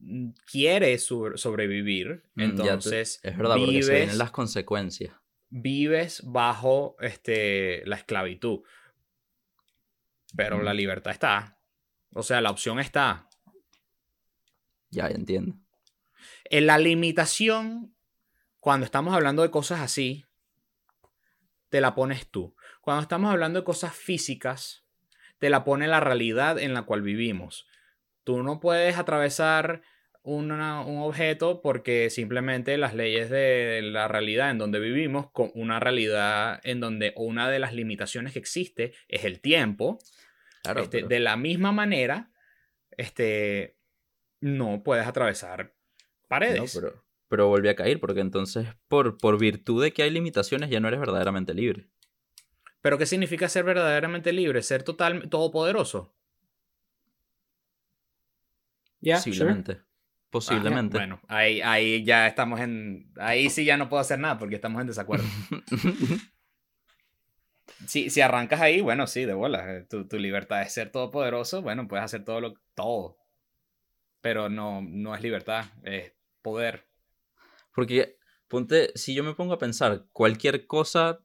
[0.51, 5.15] quiere sobre- sobrevivir, Mm, ya entonces Es verdad, porque se vienen las consecuencias.
[5.51, 8.61] Vives bajo este, la esclavitud.
[10.37, 10.63] Pero Mm.
[10.63, 11.59] la libertad está.
[12.15, 13.29] O sea, la opción está.
[14.91, 15.57] Ya, ya entiendo.
[16.45, 17.95] En la limitación,
[18.59, 20.25] cuando estamos hablando de cosas así,
[21.69, 22.57] te la pones tú.
[22.81, 24.85] Cuando estamos hablando de cosas físicas,
[25.39, 27.67] te la pone la realidad en la cual vivimos.
[28.25, 29.83] Tú no puedes atravesar
[30.23, 35.81] una- un objeto porque simplemente las leyes de la realidad en donde vivimos, con una
[35.81, 39.99] realidad en donde una de las limitaciones que existe es el tiempo,
[40.63, 42.31] Claro, este, pero- de la misma manera,
[42.97, 43.77] este,
[44.41, 46.75] no puedes atravesar no, paredes.
[46.75, 50.81] pero, pero volví a caer, porque entonces, por, por virtud de que hay limitaciones, ya
[50.81, 51.89] no eres verdaderamente libre.
[52.83, 54.63] Pero ¿qué significa ser verdaderamente libre?
[54.63, 56.15] Ser total, todopoderoso.
[59.01, 59.31] Ya, sure.
[59.33, 59.81] Posiblemente.
[60.31, 60.97] Posiblemente.
[60.97, 63.13] Ah, bueno, ahí, ahí ya estamos en.
[63.17, 65.25] Ahí sí ya no puedo hacer nada porque estamos en desacuerdo.
[67.87, 69.77] Si, si arrancas ahí, bueno, sí, de bola.
[69.77, 73.17] eh, Tu, tu libertad es ser todopoderoso, bueno, puedes hacer todo lo todo.
[74.21, 76.13] Pero no, no es libertad, es
[76.43, 76.87] poder.
[77.75, 78.17] Porque,
[78.49, 81.21] ponte, si yo me pongo a pensar, cualquier cosa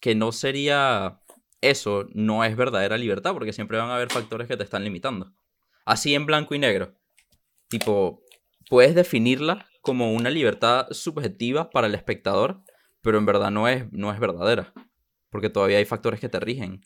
[0.00, 1.20] que no sería
[1.60, 5.32] eso, no es verdadera libertad, porque siempre van a haber factores que te están limitando.
[5.84, 6.94] Así en blanco y negro.
[7.68, 8.22] Tipo,
[8.70, 12.62] puedes definirla como una libertad subjetiva para el espectador,
[13.02, 14.72] pero en verdad no es, no es verdadera.
[15.28, 16.80] Porque todavía hay factores que te rigen.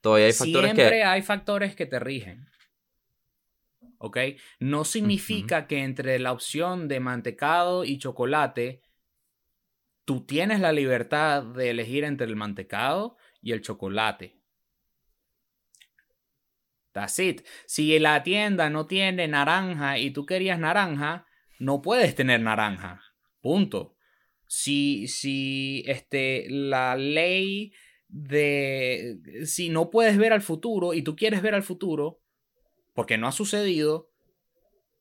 [0.00, 1.04] Todavía hay factores Siempre que...
[1.04, 2.48] hay factores que te rigen.
[3.98, 4.16] ¿Ok?
[4.60, 8.82] No significa que entre la opción de mantecado y chocolate,
[10.04, 14.37] tú tienes la libertad de elegir entre el mantecado y el chocolate.
[16.98, 17.46] That's it.
[17.66, 21.26] Si la tienda no tiene naranja y tú querías naranja,
[21.60, 23.00] no puedes tener naranja.
[23.40, 23.94] Punto.
[24.48, 27.72] Si, si este, la ley
[28.08, 32.20] de si no puedes ver al futuro y tú quieres ver al futuro,
[32.94, 34.10] porque no ha sucedido,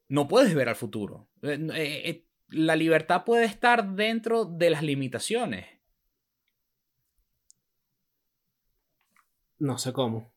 [0.07, 1.32] no puedes ver al futuro.
[1.41, 5.65] Eh, eh, eh, la libertad puede estar dentro de las limitaciones.
[9.57, 10.36] No sé cómo.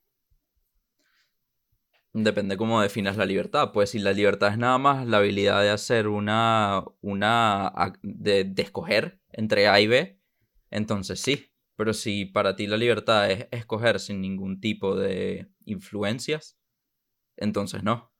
[2.12, 3.70] Depende cómo definas la libertad.
[3.72, 6.84] Pues si la libertad es nada más la habilidad de hacer una.
[7.00, 7.72] una.
[8.02, 10.20] de, de escoger entre A y B,
[10.70, 11.52] entonces sí.
[11.76, 16.58] Pero si para ti la libertad es escoger sin ningún tipo de influencias,
[17.36, 18.12] entonces no.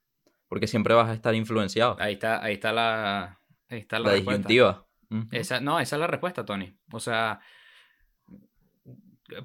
[0.49, 1.97] Porque siempre vas a estar influenciado.
[2.01, 4.87] Ahí está, ahí está la, ahí está la, La disyuntiva.
[5.33, 6.77] Esa, no, esa es la respuesta, Tony.
[6.93, 7.41] O sea,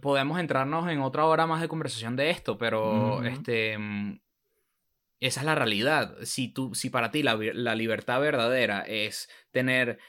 [0.01, 4.19] podemos entrarnos en otra hora más de conversación de esto, pero este, mm,
[5.19, 6.17] esa es la realidad.
[6.23, 9.99] Si, tú, si para ti la, la libertad verdadera es tener,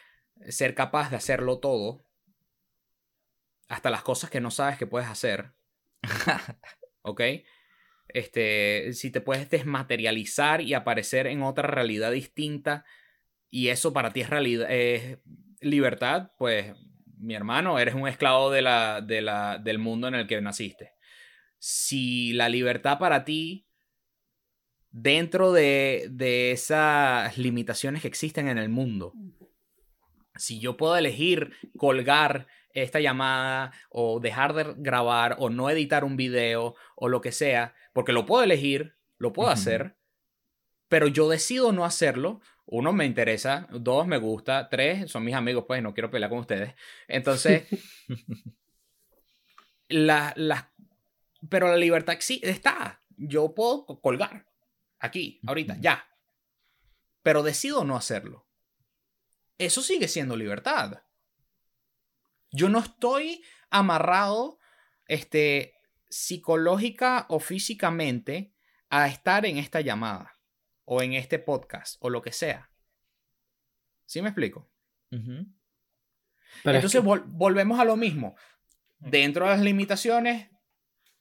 [0.49, 2.05] ser capaz de hacerlo todo,
[3.69, 5.53] hasta las cosas que no sabes que puedes hacer,
[7.03, 7.23] ¿ok?
[8.09, 12.85] Este, si te puedes desmaterializar y aparecer en otra realidad distinta
[13.51, 14.69] y eso para ti es realidad,
[15.61, 16.74] libertad, pues
[17.19, 20.93] mi hermano, eres un esclavo de la, de la, del mundo en el que naciste.
[21.59, 23.65] Si la libertad para ti,
[24.98, 29.12] dentro de, de esas limitaciones que existen en el mundo,
[30.36, 36.16] si yo puedo elegir colgar esta llamada o dejar de grabar o no editar un
[36.16, 39.97] video o lo que sea, porque lo puedo elegir, lo puedo hacer,
[40.89, 42.40] pero yo decido no hacerlo.
[42.64, 46.39] Uno, me interesa, dos, me gusta, tres, son mis amigos, pues no quiero pelear con
[46.40, 46.74] ustedes.
[47.06, 47.64] Entonces,
[49.89, 50.73] la, la-
[51.51, 53.02] pero la libertad sí está.
[53.16, 54.47] Yo puedo co- colgar
[54.98, 56.06] aquí, ahorita, ya.
[57.23, 58.47] Pero decido no hacerlo.
[59.59, 61.02] Eso sigue siendo libertad.
[62.51, 64.59] Yo no estoy amarrado
[65.09, 65.74] este,
[66.09, 68.55] psicológica o físicamente
[68.89, 70.39] a estar en esta llamada
[70.85, 72.70] o en este podcast o lo que sea.
[74.05, 74.70] ¿Sí me explico?
[76.64, 78.36] Entonces volvemos a lo mismo.
[78.98, 80.51] Dentro de las limitaciones,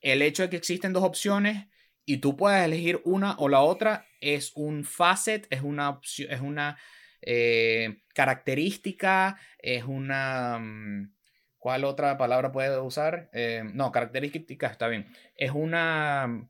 [0.00, 1.68] el hecho de que existen dos opciones
[2.06, 6.40] y tú puedes elegir una o la otra es un facet, es una opción, es
[6.40, 6.78] una
[7.20, 10.58] eh, característica, es una...
[10.58, 11.12] Mm,
[11.58, 13.28] ¿Cuál otra palabra puedo usar?
[13.32, 15.12] Eh, no, característica está bien.
[15.34, 16.48] Es una...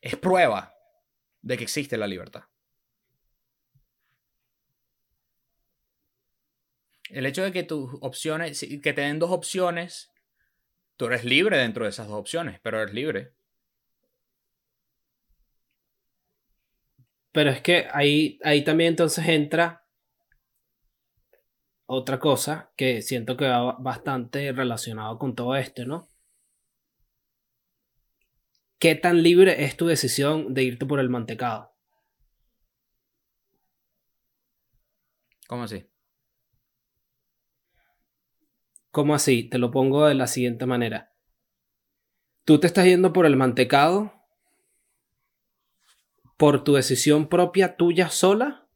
[0.00, 0.74] Es prueba
[1.40, 2.42] de que existe la libertad.
[7.10, 10.12] El hecho de que tus opciones, que te den dos opciones,
[10.96, 13.36] tú eres libre dentro de esas dos opciones, pero eres libre.
[17.36, 19.84] Pero es que ahí, ahí también entonces entra
[21.84, 26.08] otra cosa que siento que va bastante relacionado con todo esto, ¿no?
[28.78, 31.74] ¿Qué tan libre es tu decisión de irte por el mantecado?
[35.46, 35.84] ¿Cómo así?
[38.90, 39.46] ¿Cómo así?
[39.46, 41.12] Te lo pongo de la siguiente manera.
[42.46, 44.15] Tú te estás yendo por el mantecado
[46.36, 48.66] por tu decisión propia tuya sola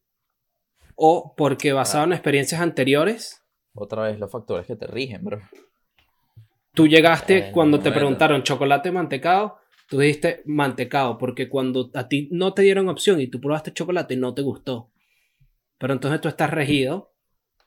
[0.94, 3.42] o porque basado en experiencias anteriores.
[3.74, 5.40] Otra vez los factores que te rigen, bro.
[6.72, 9.58] Tú llegaste cuando te preguntaron chocolate mantecado,
[9.88, 14.14] tú dijiste mantecado porque cuando a ti no te dieron opción y tú probaste chocolate
[14.14, 14.90] y no te gustó.
[15.78, 17.14] Pero entonces tú estás regido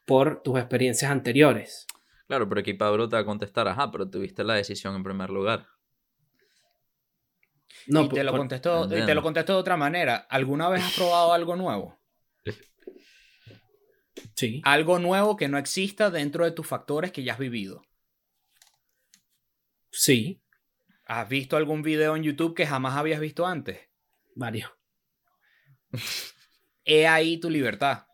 [0.05, 1.87] por tus experiencias anteriores.
[2.27, 5.29] Claro, pero aquí Pablo te va a contestar, ajá, pero tuviste la decisión en primer
[5.29, 5.67] lugar.
[7.87, 10.27] No, y te, lo contesto, te lo de otra manera.
[10.29, 11.99] ¿Alguna vez has probado algo nuevo?
[14.35, 14.61] Sí.
[14.63, 17.83] Algo nuevo que no exista dentro de tus factores que ya has vivido.
[19.91, 20.41] Sí.
[21.05, 23.79] ¿Has visto algún video en YouTube que jamás habías visto antes?
[24.35, 24.71] Varios.
[26.85, 28.05] He ahí tu libertad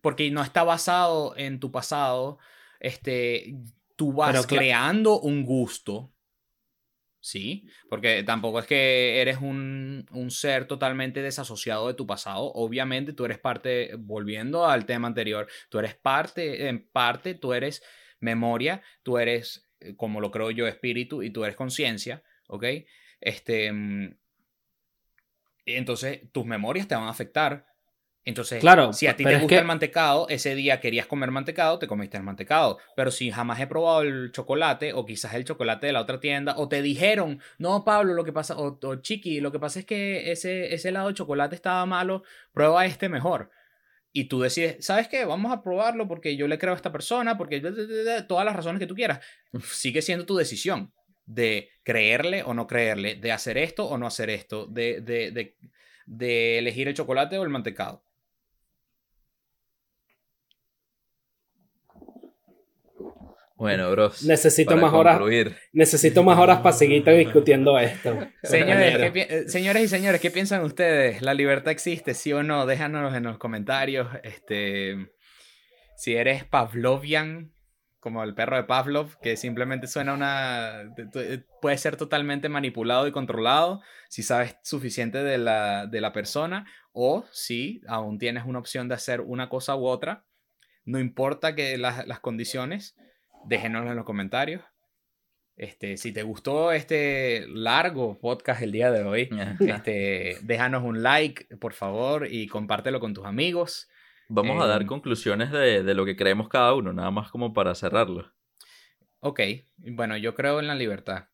[0.00, 2.38] porque no está basado en tu pasado,
[2.80, 3.54] este,
[3.96, 6.12] tú vas creando un gusto,
[7.20, 7.68] ¿sí?
[7.88, 13.24] Porque tampoco es que eres un, un, ser totalmente desasociado de tu pasado, obviamente tú
[13.24, 17.82] eres parte, volviendo al tema anterior, tú eres parte, en parte tú eres
[18.20, 22.64] memoria, tú eres, eh, como lo creo yo, espíritu y tú eres conciencia, ¿ok?
[23.20, 24.16] Este, mm,
[25.66, 27.66] entonces tus memorias te van a afectar,
[28.28, 31.86] entonces, claro, si a ti te gusta el mantecado, ese día querías comer mantecado, te
[31.86, 32.78] comiste el mantecado.
[32.94, 36.54] Pero si jamás he probado el chocolate, o quizás el chocolate de la otra tienda,
[36.58, 40.30] o te dijeron, no, Pablo, lo que pasa, o, Chiqui, lo que pasa es que
[40.30, 42.22] ese, ese helado de chocolate estaba malo,
[42.52, 43.50] prueba este mejor.
[44.12, 45.24] Y tú decides, ¿sabes qué?
[45.24, 47.62] Vamos a probarlo porque yo le creo a esta persona, porque
[48.28, 49.20] todas las razones que tú quieras.
[49.72, 50.92] Sigue siendo tu decisión
[51.24, 55.56] de creerle o no creerle, de hacer esto o no hacer esto, de, de,
[56.04, 58.02] de elegir el chocolate o el mantecado.
[63.58, 64.22] Bueno, bros.
[64.22, 65.20] Necesito más horas.
[65.72, 68.16] Necesito más horas para seguir discutiendo esto.
[68.44, 71.22] Señores, eh, señores y señores, ¿qué piensan ustedes?
[71.22, 72.66] ¿La libertad existe, sí o no?
[72.66, 74.06] Déjanos en los comentarios.
[74.22, 75.10] Este,
[75.96, 77.52] si eres Pavlovian,
[77.98, 80.94] como el perro de Pavlov, que simplemente suena una.
[81.60, 87.24] puede ser totalmente manipulado y controlado si sabes suficiente de la, de la persona, o
[87.32, 90.24] si aún tienes una opción de hacer una cosa u otra.
[90.84, 92.94] No importa que las, las condiciones
[93.46, 94.62] déjenoslo en los comentarios.
[95.56, 99.28] Este, si te gustó este largo podcast el día de hoy,
[99.58, 103.88] este, déjanos un like, por favor, y compártelo con tus amigos.
[104.28, 107.74] Vamos a dar em, conclusiones de, lo que creemos cada uno, nada más como para
[107.74, 108.32] cerrarlo.
[109.18, 109.40] Ok,
[109.78, 111.24] bueno, yo creo en la libertad.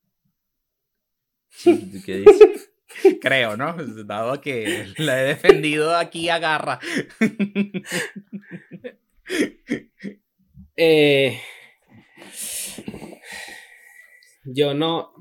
[1.62, 2.72] ¿Qué dices?
[3.20, 3.76] creo, ¿no?
[4.05, 6.78] Dado que la he defendido aquí a garra.
[10.76, 11.40] eh,
[14.44, 15.12] yo no,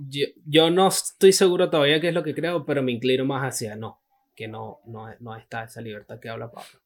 [0.46, 3.76] yo, no estoy seguro todavía qué es lo que creo, pero me inclino más hacia
[3.76, 4.02] no,
[4.36, 6.80] que no, no, está esa libertad que habla Pablo.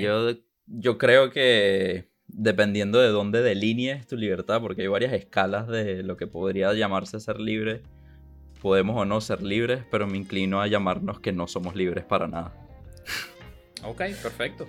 [0.00, 0.34] Yo,
[0.66, 6.16] yo creo que dependiendo de dónde delinees tu libertad, porque hay varias escalas de lo
[6.16, 7.82] que podría llamarse ser libre,
[8.60, 12.28] podemos o no ser libres, pero me inclino a llamarnos que no somos libres para
[12.28, 12.52] nada.
[13.84, 14.66] Ok, perfecto.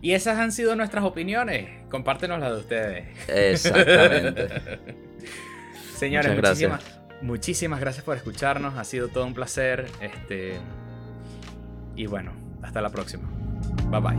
[0.00, 1.68] Y esas han sido nuestras opiniones.
[1.90, 3.28] Compártenos las de ustedes.
[3.28, 4.48] Exactamente.
[5.96, 6.84] Señores, muchísimas,
[7.22, 8.76] muchísimas gracias por escucharnos.
[8.76, 9.86] Ha sido todo un placer.
[10.00, 10.60] Este,
[11.96, 12.30] y bueno,
[12.62, 13.28] hasta la próxima.
[13.90, 14.16] Bye bye.